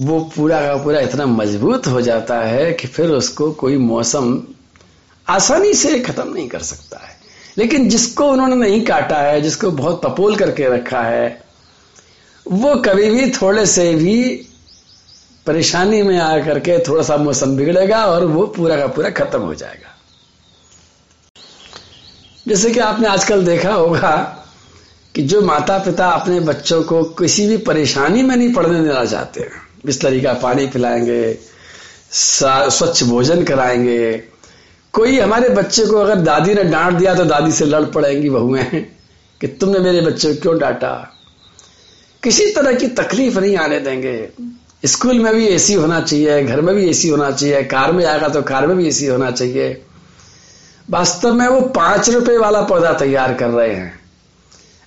वो 0.00 0.20
पूरा 0.36 0.60
का 0.60 0.76
पूरा 0.76 1.00
इतना 1.00 1.26
मज़बूत 1.26 1.86
हो 1.86 2.00
जाता 2.00 2.36
है 2.36 2.72
कि 2.72 2.88
फिर 2.88 3.10
उसको 3.10 3.52
कोई 3.52 3.76
मौसम 3.76 4.42
आसानी 5.28 5.74
से 5.74 6.00
खत्म 6.00 6.34
नहीं 6.34 6.48
कर 6.48 6.62
सकता 6.62 6.98
है। 6.98 7.16
लेकिन 7.58 7.88
जिसको 7.88 8.24
उन्होंने 8.24 8.56
नहीं 8.56 8.86
काटा 8.86 9.16
है, 9.16 9.40
जिसको 9.40 9.70
बहुत 9.70 10.02
पपोल 10.02 10.36
करके 10.36 10.68
रखा 10.68 11.02
है 11.02 11.51
वो 12.46 12.74
कभी 12.76 13.10
भी 13.10 13.30
थोड़े 13.30 13.66
से 13.66 13.94
भी 13.94 14.48
परेशानी 15.46 16.02
में 16.02 16.18
आ 16.18 16.38
करके 16.38 16.78
थोड़ा 16.78 17.02
सा 17.02 17.16
मौसम 17.16 17.56
बिगड़ेगा 17.56 18.04
और 18.06 18.24
वो 18.24 18.46
पूरा 18.46 18.76
का 18.76 18.86
पूरा 18.86 19.10
खत्म 19.10 19.40
हो 19.40 19.54
जाएगा। 19.54 19.88
जैसे 22.48 22.70
कि 22.70 22.80
आपने 22.80 23.08
आजकल 23.08 23.44
देखा 23.44 23.72
होगा 23.74 24.38
कि 25.14 25.22
जो 25.22 25.42
माता 25.42 25.78
पिता 25.78 26.08
अपने 26.08 26.40
बच्चों 26.40 26.82
को 26.82 27.02
किसी 27.04 27.46
भी 27.48 27.56
परेशानी 27.56 28.22
में 28.22 28.36
नहीं 28.36 28.52
पढ़ने 28.54 28.80
देना 28.82 29.04
चाहते 29.04 29.48
बिस्लरी 29.86 30.20
का 30.20 30.32
पानी 30.32 30.66
पिलाएँगे 30.66 31.38
स्वच्छ 32.12 33.02
भोजन 33.04 33.44
कराएँगे। 33.44 34.12
कोई 34.92 35.18
हमारे 35.18 35.48
बच्चे 35.48 35.86
को 35.86 35.96
अगर 35.96 36.16
दादी 36.16 36.54
ने 36.54 36.64
डांट 36.64 36.94
दिया 36.94 37.14
तो 37.14 37.24
दादी 37.24 37.52
से 37.52 37.64
लड़ 37.64 37.84
पड़ेंगी 37.84 38.30
बहुएँ 38.30 38.64
कि 39.40 39.46
तुमने 39.46 39.78
मेरे 39.78 40.00
बच्चे 40.00 40.34
को 40.34 40.40
क्यों 40.40 40.58
डांटा? 40.58 41.11
किसी 42.22 42.50
तरह 42.52 42.72
की 42.72 42.86
तकलीफ़ 42.88 43.38
नहीं 43.38 43.56
आने 43.56 43.78
देंगे। 43.80 44.28
स्कूल 44.84 45.18
में 45.20 45.34
भी 45.34 45.46
एसी 45.46 45.74
होना 45.74 46.00
चाहिए, 46.00 46.42
घर 46.44 46.60
में 46.60 46.74
भी 46.74 46.88
एसी 46.90 47.08
होना 47.08 47.30
चाहिए, 47.30 47.62
कार 47.64 47.92
में 47.92 48.04
आएगा 48.04 48.28
तो 48.28 48.42
कार 48.42 48.66
में 48.66 48.76
भी 48.76 48.86
एसी 48.88 49.06
होना 49.06 49.30
चाहिए। 49.30 49.82
वास्तव 50.90 51.34
में 51.34 51.46
वो 51.48 51.60
पाँच 51.70 52.10
रुपए 52.10 52.36
वाला 52.38 52.60
पौधा 52.62 52.92
तैयार 52.92 53.34
कर 53.34 53.48
रहे 53.48 53.74
हैं। 53.74 53.98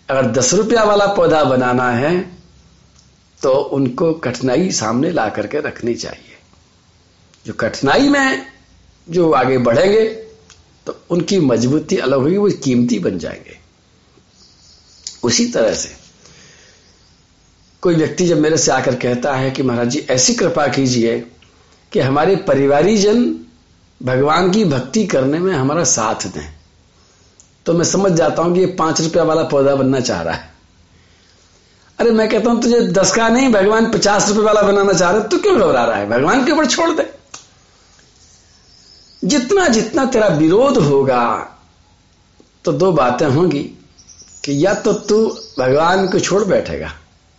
अगर 0.10 0.32
दस 0.32 0.54
रुपया 0.54 0.84
वाला 0.84 1.06
पौधा 1.14 1.44
बनाना 1.44 1.90
है 1.92 2.20
तो 3.42 3.52
उनको 3.52 4.12
कठिनाई 4.14 4.72
सामने 4.72 5.12
ला 5.12 5.28
करके 5.30 5.60
रखनी 5.60 5.94
चाहिए। 5.96 6.38
जो 7.46 7.54
कठिनाई 7.54 8.10
में 8.10 8.46
जो 9.08 9.32
आगे 9.32 9.58
बढ़ेंगे 9.58 10.06
तो 10.88 10.98
उनकी 11.10 11.40
मजबूती 11.42 11.98
अलग 11.98 12.20
होगी 12.20 12.38
वो 12.38 12.50
कीमती 12.64 13.00
बन 13.00 13.18
जाएँगे। 13.20 13.58
उसी 15.24 15.46
तरह 15.48 15.74
से 15.74 16.05
कोई 17.86 17.96
व्यक्ति 17.96 18.26
जब 18.28 18.40
मेरे 18.40 18.58
से 18.58 18.72
आकर 18.72 18.96
कहता 18.96 19.34
है 19.36 19.50
कि 19.52 19.64
महाराज 19.64 19.90
जी, 19.90 20.00
ऐसी 20.10 20.34
कृपा 20.34 20.68
कीजिए 20.68 21.20
कि 21.92 22.00
हमारे 22.00 22.36
परिवारीजन 22.36 23.24
भगवान 24.02 24.52
की 24.52 24.64
भक्ति 24.66 25.06
करने 25.08 25.40
में 25.40 25.54
हमारा 25.54 25.84
साथ 25.84 26.28
दें। 26.28 26.48
तो 27.66 27.74
मैं 27.74 27.86
समझ 27.86 28.12
जाता 28.12 28.42
हूँ 28.42 28.54
कि 28.54 28.60
ये 28.60 28.66
पाँच 28.80 29.02
रुपया 29.02 29.24
वाला 29.24 29.44
पौधा 29.44 29.76
बनना 29.76 30.00
चाह 30.00 30.22
रहा 30.22 30.34
है। 30.34 30.50
अरे 32.00 32.12
मैं 32.12 32.28
कहता 32.30 32.52
हूँ, 32.52 32.62
तुझे 32.62 32.82
दस 32.92 33.16
का 33.16 33.30
नहीं, 33.30 33.52
भगवान 33.52 33.92
पचास 33.92 34.30
रुपए 34.30 34.42
वाला 34.42 34.62
बनाना 34.62 34.94
चाह 34.94 35.12
रहे 35.12 35.22
तो 35.22 35.38
क्यों 35.38 35.58
घबरा 35.60 35.86
रहा 35.86 35.96
है? 35.96 36.10
भगवान 36.10 36.46
के 36.46 36.52
ऊपर 36.52 36.66
छोड़ 36.66 36.90
दे। 36.90 37.10
जितना 39.24 39.68
जितना 39.68 40.06
तेरा 40.06 40.28
विरोध 40.36 40.78
होगा 40.78 41.24
तो 42.66 42.72
दो 42.74 42.92
बातें 42.92 43.26
होंगी 43.28 43.64
कि 44.44 44.66
या 44.66 44.74
तो 44.74 44.94
तू 44.94 45.26
भगवान 45.60 46.08
को 46.08 46.20
छोड़ 46.20 46.44
बैठेगा 46.44 46.94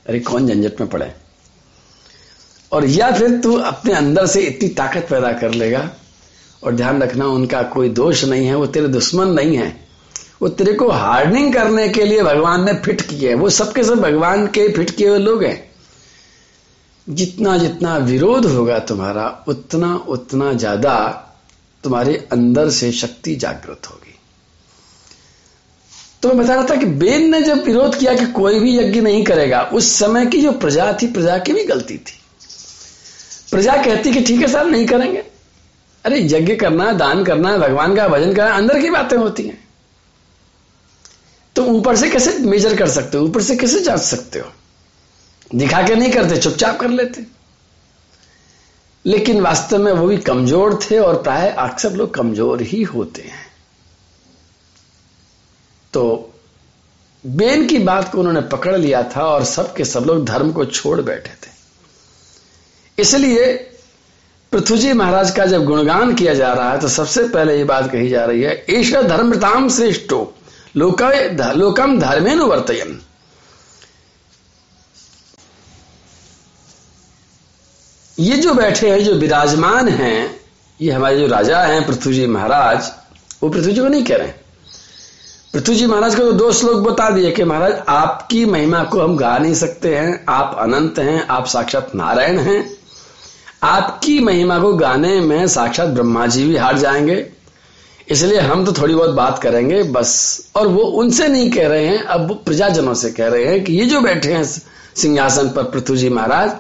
अरे 0.09 0.21
कौन 0.21 0.47
झंझट 0.49 0.81
में 0.81 0.89
पड़े 0.91 1.13
और 2.73 2.87
या 2.87 3.11
फिर 3.13 3.41
तू 3.41 3.57
अपने 3.57 3.93
अंदर 3.93 4.27
से 4.27 4.41
इतनी 4.41 4.69
ताकत 4.69 5.07
पैदा 5.11 5.33
कर 5.33 5.51
लेगा 5.51 5.91
और 6.63 6.75
ध्यान 6.75 7.03
रखना, 7.03 7.27
उनका 7.27 7.63
कोई 7.63 7.89
दोष 7.89 8.25
नहीं 8.25 8.47
है, 8.47 8.55
वो 8.55 8.67
तेरे 8.67 8.89
दुश्मन 8.89 9.29
नहीं 9.29 9.57
है। 9.57 9.87
वो 10.43 10.49
तेरे 10.49 10.73
को 10.73 10.89
हार्डनिंग 10.89 11.53
करने 11.55 11.89
के 11.89 12.05
लिए 12.05 12.23
भगवान 12.23 12.65
ने 12.65 12.73
फिट 12.75 13.01
किए 13.01 13.35
वो 13.35 13.51
सबके 13.51 13.85
सब 13.85 14.01
भगवान 14.01 14.47
के 14.47 14.69
फिट 14.69 14.91
किए 14.91 15.09
हुए 15.09 15.19
लोग 15.19 15.45
हैं। 15.45 15.71
जितना 17.07 17.57
जितना 17.59 17.97
विरोध 17.97 18.47
होगा 18.47 18.79
तुम्हारा, 18.79 19.45
उतना 19.49 19.95
उतना 20.09 20.53
ज़्यादा 20.53 20.97
तुम्हारे 21.85 22.17
अंदर 22.33 22.71
से 22.71 22.93
शक्ति 22.93 23.35
जागृत 23.37 23.91
होगी। 23.91 24.06
तो 26.23 26.29
मैं 26.29 26.39
बता 26.39 26.55
रहा 26.55 26.65
था 26.65 26.77
कि 26.77 26.87
बेन 26.87 27.31
ने 27.31 27.43
जब 27.43 27.65
विरोध 27.65 27.99
किया 27.99 28.15
कि 28.15 28.27
कोई 28.27 28.59
भी 28.59 28.79
यज्ञ 28.79 29.01
नहीं 29.01 29.25
करेगा, 29.25 29.63
उस 29.63 29.99
समय 29.99 30.27
की 30.27 30.43
जो 30.43 30.53
प्रजा 30.53 30.99
थी, 31.03 31.07
प्रजा 31.07 31.39
की 31.39 31.53
भी 31.53 31.65
गलती 31.65 31.99
थी। 31.99 32.21
प्रजा 33.51 33.77
कहती 33.77 34.13
कि 34.13 34.21
ठीक 34.21 34.41
है 34.41 34.49
साहब 34.49 34.69
नहीं 34.69 34.87
करेंगे। 34.87 35.19
अरे, 36.05 36.21
यज्ञ 36.21 36.57
करना, 36.57 36.93
दान 36.93 37.25
करना, 37.25 37.57
भगवान 37.57 37.97
का 37.97 38.09
भजन 38.09 38.35
करना, 38.35 38.51
अंदर 38.51 38.81
की 38.81 38.91
बातें 38.91 39.17
होती 39.17 39.43
हैं। 39.43 39.69
तो 41.57 41.65
ऊपर 41.65 41.97
से 41.97 42.11
कैसे 42.11 42.39
मेजर 42.39 42.77
कर 42.77 42.89
सकते 42.89 43.19
हो? 43.19 43.25
ऊपर 43.25 43.43
से 43.43 43.57
कैसे 43.57 43.81
जाँच 43.81 44.01
सकते 44.01 44.39
हो? 44.39 44.53
दिखा 45.55 45.83
के 45.83 45.95
नहीं 45.95 46.13
करते, 46.13 46.37
चुपचाप 46.37 46.81
कर 46.81 46.89
लेते। 46.89 47.27
लेकिन 49.07 49.41
वास्तव 49.41 49.79
में 49.79 49.93
वो 49.93 50.07
भी 50.07 50.17
कमज़ोर 50.17 50.81
थे 50.91 50.99
और 50.99 51.23
प्राय 51.23 51.51
अक्सर 51.51 51.93
लोग 51.93 52.15
कमज़ोर 52.15 52.63
ही 52.63 52.83
होते 52.83 53.23
हैं। 53.23 53.46
तो 55.97 56.05
बेन 57.25 57.67
की 57.67 57.79
बात 57.79 58.11
को 58.13 58.19
उन्होंने 58.19 58.41
पकड़ 58.49 58.77
लिया 58.77 59.03
था 59.17 59.23
और 59.27 59.45
सब 59.45 59.75
के 59.75 59.85
सब 59.85 60.05
लोग 60.07 60.25
धर्म 60.25 60.53
को 60.53 60.65
छोड़ 60.65 61.01
बैठे 61.03 61.31
थे। 61.43 61.55
इसलिए 62.99 63.47
पृथ्वी 64.53 64.93
महाराज 64.93 65.31
का 65.31 65.47
जब 65.47 65.65
गुणगान 65.65 66.15
किया 66.15 66.35
जा 66.35 66.53
रहा 66.53 66.71
है 66.73 66.81
तो 66.81 66.89
सबसे 66.89 67.27
पहले 67.29 67.57
ये 67.59 67.65
बात 67.65 67.91
कही 67.93 68.09
जा 68.09 68.25
रही 68.25 68.43
है 68.43 68.65
ईश्वर 68.71 69.07
धर्मताम 69.09 69.69
श्रेष्ठो, 69.71 70.21
लोक 70.77 71.03
लोकम 71.57 71.99
धर्मेन 72.01 72.41
वर्तयन। 72.41 73.01
ये 78.19 78.37
जो 78.37 78.55
बैठे 78.55 78.91
हैं, 78.91 79.05
जो 79.05 79.15
विराजमान 79.15 79.89
हैं, 79.89 80.41
ये 80.81 80.93
हमारे 80.93 81.19
जो 81.19 81.27
राजा 81.27 81.61
हैं 81.63 81.87
पृथ्वी 81.87 82.15
जी 82.15 82.27
महाराज, 82.29 82.91
वो 83.43 83.49
पृथ्वी 83.49 83.73
जी 83.73 83.81
को 83.81 83.89
नहीं 83.89 84.05
कह 84.05 84.17
रहे 84.17 84.27
हैं। 84.27 84.41
पृथ्वी 85.53 85.77
जी 85.77 85.87
महाराज 85.87 86.15
को 86.15 86.23
तो 86.23 86.33
दो 86.33 86.53
श्लोक 86.53 86.77
बता 86.77 87.11
दिए 87.11 87.31
कि 87.31 87.45
महाराज, 87.45 87.73
आपकी 87.89 88.45
महिमा 88.47 88.85
को 88.85 89.01
हम 89.01 89.17
गा 89.17 89.39
नहीं 89.39 89.55
सकते 89.55 89.97
हैं, 89.97 90.25
आप 90.29 90.57
अनंत 90.59 90.99
हैं, 90.99 91.27
आप 91.27 91.47
साक्षात 91.47 91.95
नारायण 91.95 92.39
हैं। 92.39 92.77
आपकी 93.63 94.21
महिमा 94.21 94.59
को 94.59 94.73
गाने 94.73 95.21
में 95.21 95.47
साक्षात 95.47 95.89
ब्रह्मा 95.89 96.27
जी 96.27 96.49
भी 96.49 96.57
हार 96.57 96.79
जाएँगे। 96.79 97.31
इसलिए 98.09 98.39
हम 98.39 98.65
तो 98.65 98.73
थोड़ी 98.73 98.95
बहुत 98.95 99.11
बात 99.11 99.39
करेंगे, 99.39 99.83
बस। 99.83 100.41
और 100.57 100.69
वो 100.69 100.83
उनसे 100.83 101.29
नहीं 101.29 101.51
कह 101.51 101.69
रहे 101.69 101.87
हैं, 101.87 102.03
अब 102.03 102.29
वो 102.29 102.35
प्रजाजनों 102.35 102.95
से 102.95 103.11
कह 103.11 103.29
रहे 103.29 103.45
हैं 103.45 103.65
कि 103.65 103.73
ये 103.73 103.87
जो 103.87 104.01
बैठे 104.01 104.33
हैं 104.33 104.45
सिंहासन 104.97 105.49
पर 105.49 105.63
पृथ्वी 105.63 105.97
जी 105.97 106.09
महाराज, 106.09 106.57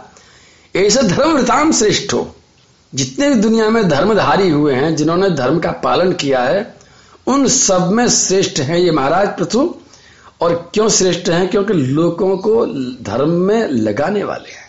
ऐसे 0.77 1.03
धर्मवृताम 1.03 1.73
श्रेष्ठ 1.73 2.15
हो। 2.15 2.37
जितने 2.95 3.29
भी 3.29 3.35
दुनिया 3.35 3.71
में 3.71 3.89
धर्मधारी 3.89 4.51
हुए 4.51 4.75
हैं, 4.75 4.97
जिन्होंने 4.97 5.31
धर्म 5.31 5.59
का 5.59 5.71
पालन 5.71 6.13
किया 6.13 6.43
है 6.43 6.76
उन 7.27 7.49
सब 7.49 7.91
में 7.91 8.09
श्रेष्ठ 8.09 8.61
हैं 8.61 8.79
ये 8.79 8.91
महाराज 8.91 9.29
पृथु। 9.29 9.75
और 10.41 10.71
क्यों 10.75 10.89
श्रेष्ठ 10.89 11.29
हैं? 11.29 11.49
क्योंकि 11.49 11.73
लोगों 11.73 12.37
को 12.39 12.67
धर्म 13.03 13.29
में 13.29 13.69
लगाने 13.69 14.25
वाले 14.25 14.51
हैं। 14.51 14.65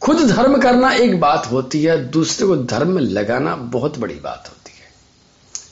खुद 0.00 0.16
धर्म 0.16 0.56
करना 0.58 0.90
एक 0.92 1.20
बात 1.20 1.46
होती 1.46 1.82
है, 1.82 2.08
दूसरे 2.08 2.46
को 2.46 2.56
धर्म 2.56 2.88
में 2.88 3.02
लगाना 3.02 3.56
बहुत 3.56 3.98
बड़ी 3.98 4.14
बात 4.14 4.44
होती 4.48 4.72
है। 4.78 4.92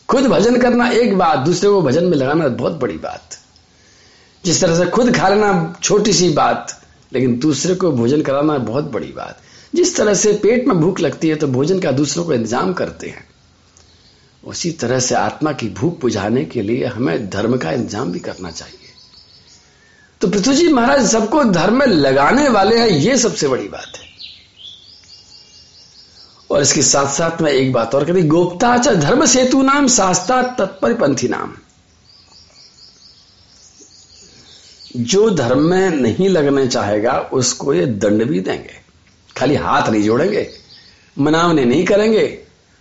खुद 0.09 0.27
भजन 0.27 0.57
करना 0.57 0.89
एक 0.89 1.19
बात, 1.19 1.39
दूसरे 1.39 1.71
को 1.71 1.83
भजन 1.83 2.05
में 2.05 2.17
लगाना 2.17 2.49
बहुत 2.49 2.73
बड़ी 2.73 2.99
बात। 2.99 3.39
जिस 4.45 4.61
तरह 4.61 4.77
से 4.77 4.87
खुद 4.87 5.17
खा 5.17 5.29
लेना 5.29 5.77
छोटी 5.83 6.13
सी 6.13 6.29
बात, 6.29 6.81
लेकिन 7.13 7.39
दूसरे 7.39 7.75
को 7.75 7.93
भोजन 7.93 8.23
कराना 8.23 8.59
बहुत 8.59 8.85
बड़ी 8.85 9.13
बात। 9.13 9.41
जिस 9.75 9.97
तरह 9.97 10.15
से 10.15 10.33
पेट 10.33 10.67
में 10.67 10.81
भूख 10.81 11.01
लगती 11.01 11.29
है 11.29 11.35
तो 11.35 11.47
भोजन 11.47 11.79
का 11.81 11.93
दूसरों 11.93 12.25
को 12.25 12.33
इंतज़ाम 12.33 12.73
करते 12.73 13.07
हैं। 13.07 13.32
उसी 14.45 14.71
तरह 14.73 14.99
से 14.99 15.15
आत्मा 15.15 15.53
की 15.53 15.69
भूख 15.69 16.01
बुझाने 16.01 16.45
के 16.45 16.63
लिए 16.63 16.87
हमें 16.87 17.29
धर्म 17.31 17.57
का 17.57 17.73
इंतज़ाम 17.73 18.13
भी 18.13 18.21
करना 18.21 18.51
चाहिए। 18.51 18.79
तो 20.21 20.29
पृथ्वी 20.29 20.55
जी 20.55 20.69
महाराज, 20.69 21.07
सबको 21.07 21.45
धर्म 21.45 21.79
में 21.79 21.87
लगाने 21.87 22.49
वाले 22.49 22.79
हैं, 22.79 22.89
ये 22.89 23.17
सबसे 23.19 23.49
बड़ी 23.49 23.69
बात 23.69 23.97
है। 23.97 24.11
और 26.51 26.63
इसके 26.63 26.83
साथ 26.83 27.07
साथ 27.07 27.41
में 27.43 27.51
एक 27.53 27.73
बात 27.73 27.95
और 27.95 28.05
कहती 28.05 28.23
गोप्ताच 28.23 28.89
धर्म 28.89 29.25
सेतु 29.27 29.63
नाम, 29.63 29.89
शास्ता 29.89 30.43
तत्पर 30.59 30.95
पंथी 30.95 31.29
नाम। 31.29 31.55
जो 34.97 35.29
धर्म 35.31 35.61
में 35.61 35.91
नहीं 35.91 36.29
लगने 36.29 36.67
चाहेगा, 36.67 37.19
उसको 37.33 37.75
ये 37.75 37.87
दंड 37.87 38.25
भी 38.25 38.41
देंगे। 38.41 38.81
खाली 39.37 39.55
हाथ 39.55 39.89
नहीं 39.91 40.03
जोड़ेंगे, 40.03 40.49
मनावने 41.17 41.65
नहीं 41.65 41.85
करेंगे, 41.85 42.27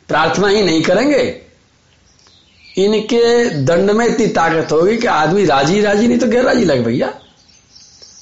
प्रार्थना 0.09 0.47
ही 0.47 0.64
नहीं 0.64 0.82
करेंगे 0.84 1.24
इनके 2.84 3.49
दंड 3.65 3.91
में 3.91 4.05
इतनी 4.05 4.27
ताकत 4.29 4.71
होगी 4.71 4.97
कि 4.97 5.07
आदमी 5.09 5.45
राज़ी 5.45 5.82
राज़ी, 5.82 6.07
नहीं 6.07 6.19
तो 6.19 6.27
गैर 6.27 6.45
राज़ी 6.45 6.65
लगे 6.65 6.82
भैया। 6.82 7.07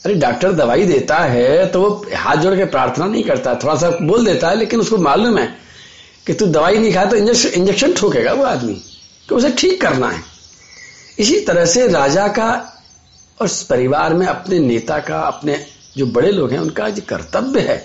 अरे 0.05 0.13
डॉक्टर 0.15 0.51
दवाई 0.53 0.83
देता 0.85 1.17
है 1.17 1.65
तो 1.67 1.81
वो 1.81 1.89
हाथ 2.15 2.37
जोड़ 2.37 2.55
के 2.55 2.65
प्रार्थना 2.67 3.05
नहीं 3.05 3.23
करता, 3.23 3.55
थोड़ा 3.55 3.75
सा 3.75 3.89
बोल 4.01 4.25
देता 4.25 4.49
है, 4.49 4.55
लेकिन 4.55 4.79
उसको 4.79 4.97
मालूम 4.99 5.37
है 5.37 5.47
कि 6.27 6.33
तू 6.33 6.45
दवाई 6.47 6.77
नहीं 6.77 6.93
खा 6.93 7.05
तो 7.05 7.15
इंजेक्शन 7.15 7.93
ठोकेगा 7.93 8.33
वो 8.33 8.43
आदमी 8.45 8.81
तो 9.29 9.35
उसे 9.35 9.49
ठीक 9.51 9.81
करना 9.81 10.09
है। 10.09 10.21
इसी 11.19 11.39
तरह 11.41 11.65
से 11.65 11.87
राजा 11.87 12.27
का 12.29 12.49
और 13.39 13.47
परिवार 13.69 14.13
में 14.13 14.25
अपने 14.27 14.59
नेता 14.59 14.99
का, 14.99 15.19
अपने 15.19 15.59
जो 15.97 16.05
बड़े 16.07 16.31
लोग 16.31 16.51
हैं, 16.51 16.59
उनका 16.59 16.89
जो 16.89 17.01
कर्तव्य 17.09 17.59
है। 17.61 17.83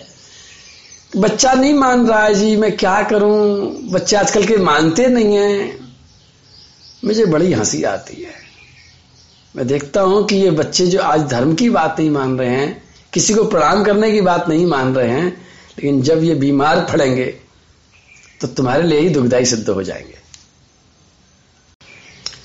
बच्चा 1.12 1.52
नहीं 1.52 1.74
मान 1.74 2.06
रहा 2.06 2.22
है, 2.22 2.34
जी, 2.34 2.56
मैं 2.56 2.76
क्या 2.76 3.02
करूँ? 3.02 3.90
बच्चे 3.90 4.16
आजकल 4.16 4.44
के 4.44 4.56
मानते 4.58 5.06
नहीं 5.08 5.36
हैं। 5.36 5.83
मुझे 7.04 7.24
बड़ी 7.26 7.52
हँसी 7.52 7.82
आती 7.84 8.22
है। 8.22 8.34
मैं 9.54 9.66
देखता 9.66 10.00
हूँ 10.00 10.24
कि 10.26 10.36
ये 10.36 10.50
बच्चे 10.50 10.86
जो 10.86 11.00
आज 11.00 11.20
धर्म 11.20 11.54
की 11.54 11.68
बात 11.70 11.98
नहीं 11.98 12.10
मान 12.10 12.38
रहे 12.38 12.48
हैं, 12.50 12.82
किसी 13.12 13.34
को 13.34 13.44
प्रणाम 13.44 13.84
करने 13.84 14.10
की 14.12 14.20
बात 14.20 14.48
नहीं 14.48 14.66
मान 14.66 14.94
रहे 14.94 15.10
हैं, 15.10 15.26
लेकिन 15.26 16.00
जब 16.02 16.22
ये 16.24 16.34
बीमार 16.34 16.80
पड़ेंगे 16.92 17.24
तो 18.40 18.48
तुम्हारे 18.48 18.82
लिए 18.82 19.00
ही 19.00 19.08
दुखदाई 19.08 19.44
सिद्ध 19.44 19.68
हो 19.68 19.82
जाएँगे। 19.82 20.18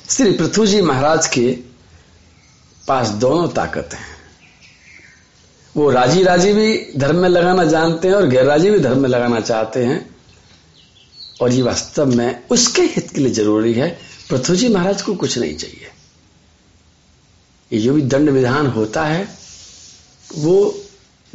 श्री 0.10 0.32
पृथ्वी 0.32 0.68
जी 0.68 0.82
महाराज 0.82 1.28
के 1.28 1.50
पास 2.88 3.10
दोनों 3.18 3.48
ताकत 3.48 3.90
हैं। 3.94 4.08
वो 5.76 5.90
राज़ी 5.92 6.24
राज़ी 6.24 6.54
भी 6.54 7.00
धर्म 7.00 7.16
में 7.16 7.30
लगाना 7.30 7.64
जानते 7.66 8.08
हैं 8.08 8.16
और 8.16 8.28
गैर 8.28 8.46
राज़ी 8.46 8.70
भी 8.72 8.80
धर्म 8.80 9.00
में 9.00 9.10
लगाना 9.10 9.40
चाहते 9.40 9.84
हैं। 9.86 10.00
और 11.42 11.52
ये 11.52 11.62
वास्तव 11.62 12.06
में 12.06 12.44
उसके 12.52 12.82
हित 12.82 13.10
के 13.10 13.22
लिए 13.22 13.32
ज़रूरी 13.32 13.74
है 13.74 13.98
पृथ्वी 14.30 14.58
जी 14.58 14.68
महाराज 14.68 15.02
को 15.02 15.16
कुछ 15.16 15.38
नहीं 15.38 15.56
चाहिए। 15.56 15.92
ये 17.74 17.80
जो 17.80 17.94
भी 17.94 18.02
दंड 18.02 18.30
विधान 18.30 18.68
होता 18.68 19.06
है, 19.06 19.38
वो 20.36 20.80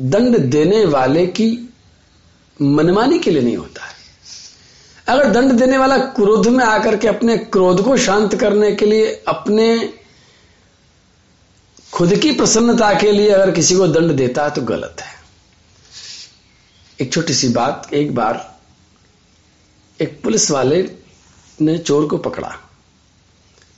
दंड 0.01 0.38
देने 0.38 0.84
वाले 0.84 1.26
की 1.26 1.74
मनमानी 2.62 3.18
के 3.18 3.30
लिए 3.30 3.42
नहीं 3.42 3.57
होता 3.57 3.84
है। 3.84 3.95
अगर 5.09 5.30
दंड 5.30 5.53
देने 5.53 5.78
वाला 5.78 5.99
क्रोध 5.99 6.47
में 6.47 6.64
आकर 6.64 6.97
के 6.97 7.09
अपने 7.09 7.36
क्रोध 7.36 7.84
को 7.84 7.97
शांत 7.97 8.34
करने 8.34 8.72
के 8.72 8.86
लिए, 8.86 9.24
अपने 9.28 9.95
खुद 11.92 12.14
की 12.14 12.32
प्रसन्नता 12.32 12.92
के 12.95 13.12
लिए 13.12 13.30
अगर 13.30 13.51
किसी 13.51 13.76
को 13.76 13.86
दंड 13.88 14.12
देता 14.12 14.45
है 14.45 14.51
तो 14.51 14.62
गलत 14.62 14.97
है। 15.01 15.14
एक 17.01 17.12
छोटी 17.12 17.34
सी 17.34 17.49
बात, 17.49 17.95
एक 17.95 18.14
बार 18.14 18.59
एक 20.01 20.22
पुलिस 20.22 20.51
वाले 20.51 20.90
ने 21.61 21.78
चोर 21.78 22.07
को 22.07 22.18
पकड़ा। 22.18 22.63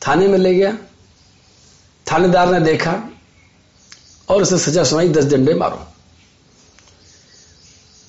थाने 0.09 0.29
में 0.29 0.39
ले 0.39 0.55
गया। 0.55 0.79
थानेदार 2.13 2.49
ने 2.49 2.61
देखा 2.61 3.03
और 4.29 4.43
उसे 4.43 4.59
सजा 4.59 4.85
सुनाई, 4.85 5.09
दस 5.09 5.25
डंडे 5.25 5.55
मारो। 5.55 5.87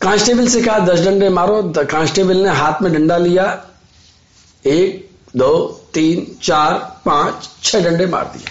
कांस्टेबल 0.02 0.48
से 0.48 0.62
कहा, 0.62 0.80
दस 0.80 1.00
डंडे 1.00 1.30
मारो। 1.30 1.74
कांस्टेबल 1.78 2.38
ने 2.38 2.50
हाथ 2.50 2.82
में 2.82 2.94
डंडा 2.94 3.18
लिया। 3.18 3.68
एक, 4.66 5.10
दो, 5.36 5.84
तीन, 5.94 6.38
चार, 6.44 7.02
पाँच, 7.06 7.50
छह 7.64 7.80
डंडे 7.80 8.06
मार 8.06 8.26
दिए। 8.26 8.46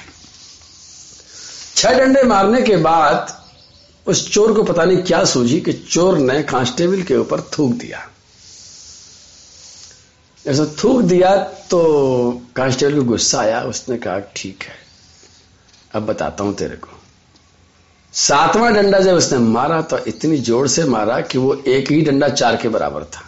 छह 1.76 1.92
डंडे 1.92 2.22
मारने 2.22 2.62
के 2.62 2.76
बाद 2.76 3.44
उस 4.07 4.32
चोर 4.32 4.53
को 4.53 4.62
पता 4.62 4.84
नहीं 4.84 4.99
क्या 4.99 5.24
सूझी 5.24 5.61
कि 5.61 5.72
चोर 5.72 6.18
ने 6.18 6.42
कांस्टेबल 6.42 7.03
के 7.03 7.16
ऊपर 7.16 7.40
थूक 7.40 7.72
दिया। 7.72 8.11
ऐसा 10.47 10.64
थूक 10.78 11.01
दिया 11.03 11.34
तो 11.70 11.78
कांस्टेबल 12.57 12.99
को 12.99 13.05
गुस्सा 13.05 13.40
आया, 13.40 13.61
उसने 13.62 13.97
कहा, 13.99 14.18
ठीक 14.36 14.62
है, 14.62 14.74
अब 15.94 16.07
बताता 16.07 16.44
हूँ 16.44 16.55
तेरे 16.55 16.76
को। 16.76 16.88
सातवां 18.14 18.72
डंडा 18.74 18.99
जब 19.01 19.14
उसने 19.14 19.38
मारा 19.38 19.80
तो 19.82 19.99
इतनी 20.07 20.36
ज़ोर 20.38 20.68
से 20.68 20.84
मारा 20.84 21.20
कि 21.20 21.38
वो 21.38 21.55
एक 21.68 21.90
ही 21.90 22.01
डंडा 22.03 22.28
चार 22.28 22.57
के 22.57 22.68
बराबर 22.68 23.05
था। 23.05 23.24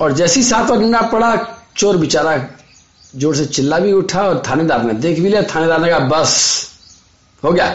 और 0.00 0.12
जैसी 0.12 0.42
सातवां 0.42 0.80
डंडा 0.80 1.00
पड़ा, 1.02 1.34
चोर 1.76 1.96
बेचारा 1.96 2.36
ज़ोर 3.16 3.36
से 3.36 3.44
चिल्ला 3.46 3.78
भी 3.78 3.92
उठा 3.92 4.22
और 4.22 4.42
थानेदार 4.48 4.82
ने 4.84 4.94
देख 4.94 5.18
भी 5.20 5.28
लिया। 5.28 5.42
थानेदार 5.44 5.80
ने 5.80 5.88
कहा, 5.88 5.98
बस, 5.98 6.68
हो 7.42 7.52
गया। 7.52 7.68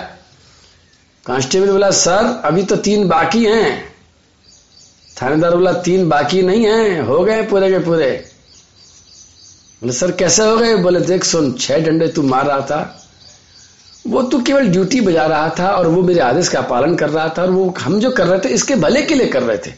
कांस्टेबल 1.25 1.71
बोला, 1.71 1.91
सर, 1.91 2.41
अभी 2.45 2.63
तो 2.63 2.75
तीन 2.77 3.07
बाकी 3.07 3.43
हैं। 3.45 3.86
थानेदार 5.21 5.55
बोला, 5.55 5.71
तीन 5.73 6.07
बाकी 6.09 6.41
नहीं 6.41 6.65
है, 6.65 7.01
हो 7.05 7.23
गए 7.23 7.41
पूरे 7.43 7.69
के 7.69 7.79
पूरे. 7.79 8.09
बोले, 9.81 9.93
सर, 9.93 10.11
कैसे 10.11 10.43
हो 10.43 10.57
गए? 10.57 10.75
बोले, 10.75 10.99
देख, 10.99 11.23
सुन, 11.23 11.51
छह 11.53 11.77
डंडे 11.77 12.07
तू 12.07 12.21
मार 12.21 12.45
रहा 12.45 12.61
था। 12.61 13.03
वो 14.07 14.21
तू 14.21 14.41
केवल 14.41 14.67
ड्यूटी 14.67 15.01
बजा 15.01 15.25
रहा 15.25 15.49
था 15.59 15.69
और 15.69 15.87
वो 15.87 16.01
मेरे 16.01 16.19
आदेश 16.19 16.47
का 16.47 16.61
पालन 16.61 16.95
कर 16.95 17.09
रहा 17.09 17.27
था 17.29 17.41
और 17.41 17.51
वो 17.51 17.73
हम 17.79 17.99
जो 17.99 18.11
कर 18.11 18.27
रहे 18.27 18.39
थे, 18.39 18.49
इसके 18.49 18.75
भले 18.75 19.01
के 19.01 19.15
लिए 19.15 19.27
कर 19.27 19.43
रहे 19.43 19.57
थे। 19.57 19.73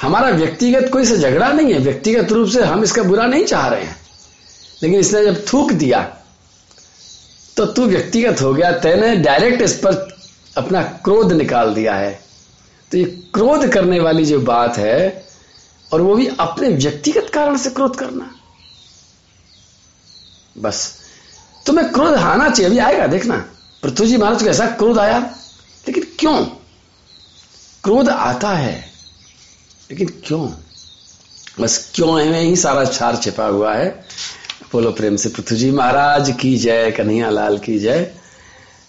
हमारा 0.00 0.28
व्यक्तिगत 0.28 0.88
कोई 0.92 1.04
से 1.04 1.16
झगड़ा 1.18 1.48
नहीं 1.48 1.72
है, 1.72 1.78
व्यक्तिगत 1.78 2.32
रूप 2.32 2.48
से 2.48 2.62
हम 2.64 2.82
इसका 2.84 3.02
बुरा 3.02 3.26
नहीं 3.26 3.44
चाह 3.44 3.66
रहे 3.68 3.84
हैं। 3.84 3.96
लेकिन 4.82 4.98
इसने 5.00 5.24
जब 5.24 5.44
थूक 5.52 5.72
दिया 5.72 6.00
तो 7.56 7.64
तू 7.66 7.84
व्यक्तिगत 7.86 8.40
हो 8.40 8.52
गया, 8.54 8.70
तेने 8.72 9.16
डायरेक्ट 9.16 9.62
इस 9.62 9.74
पर 9.76 9.94
अपना 10.56 10.82
क्रोध 11.04 11.32
निकाल 11.32 11.74
दिया 11.74 11.94
है। 11.94 12.29
तो 12.92 12.98
ये 12.98 13.04
क्रोध 13.34 13.68
करने 13.72 14.00
वाली 14.00 14.24
जो 14.24 14.40
बात 14.40 14.76
है, 14.76 15.26
और 15.92 16.00
वो 16.00 16.14
भी 16.14 16.26
अपने 16.40 16.68
व्यक्तिगत 16.68 17.30
कारण 17.34 17.56
से 17.56 17.70
क्रोध 17.70 17.96
करना। 17.96 18.30
बस, 20.58 21.00
तुम्हें 21.66 21.90
क्रोध 21.92 22.14
आना 22.14 22.48
चाहिए, 22.48 22.70
अभी 22.70 22.78
आएगा, 22.78 23.06
देखना। 23.06 23.36
पृथ्वी 23.82 24.06
जी 24.06 24.16
महाराज 24.16 24.42
को 24.42 24.48
ऐसा 24.48 24.66
क्रोध 24.66 24.98
आया, 24.98 25.18
लेकिन 25.88 26.06
क्यों? 26.18 26.44
क्रोध 27.84 28.08
आता 28.08 28.50
है, 28.50 28.92
लेकिन 29.90 30.08
क्यों? 30.26 30.48
बस 31.60 31.90
क्यों 31.94 32.20
है 32.20 32.28
में 32.30 32.40
ही 32.40 32.56
सारा 32.56 32.84
छार 32.84 33.16
छिपा 33.16 33.46
हुआ 33.46 33.74
है। 33.74 33.88
बोलो 34.72 34.90
प्रेम 34.92 35.16
से, 35.16 35.28
पृथ्वी 35.28 35.56
जी 35.56 35.70
महाराज 35.70 36.34
की 36.40 36.56
जय 36.56 36.90
कन्हैया 36.90 37.30
लाल 37.30 37.58
की 37.58 37.78
जय। 37.78 38.14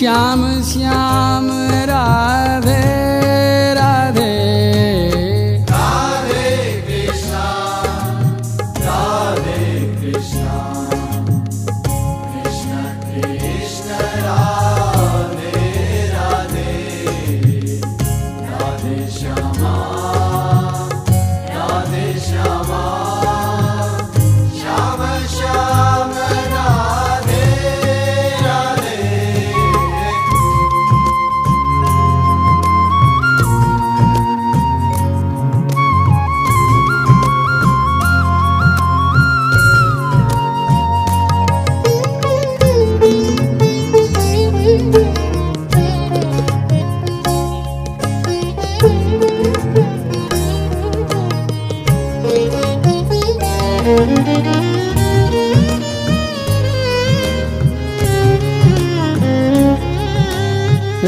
श्याम 0.00 0.44
श्याम 0.64 1.48
राधे 1.88 2.99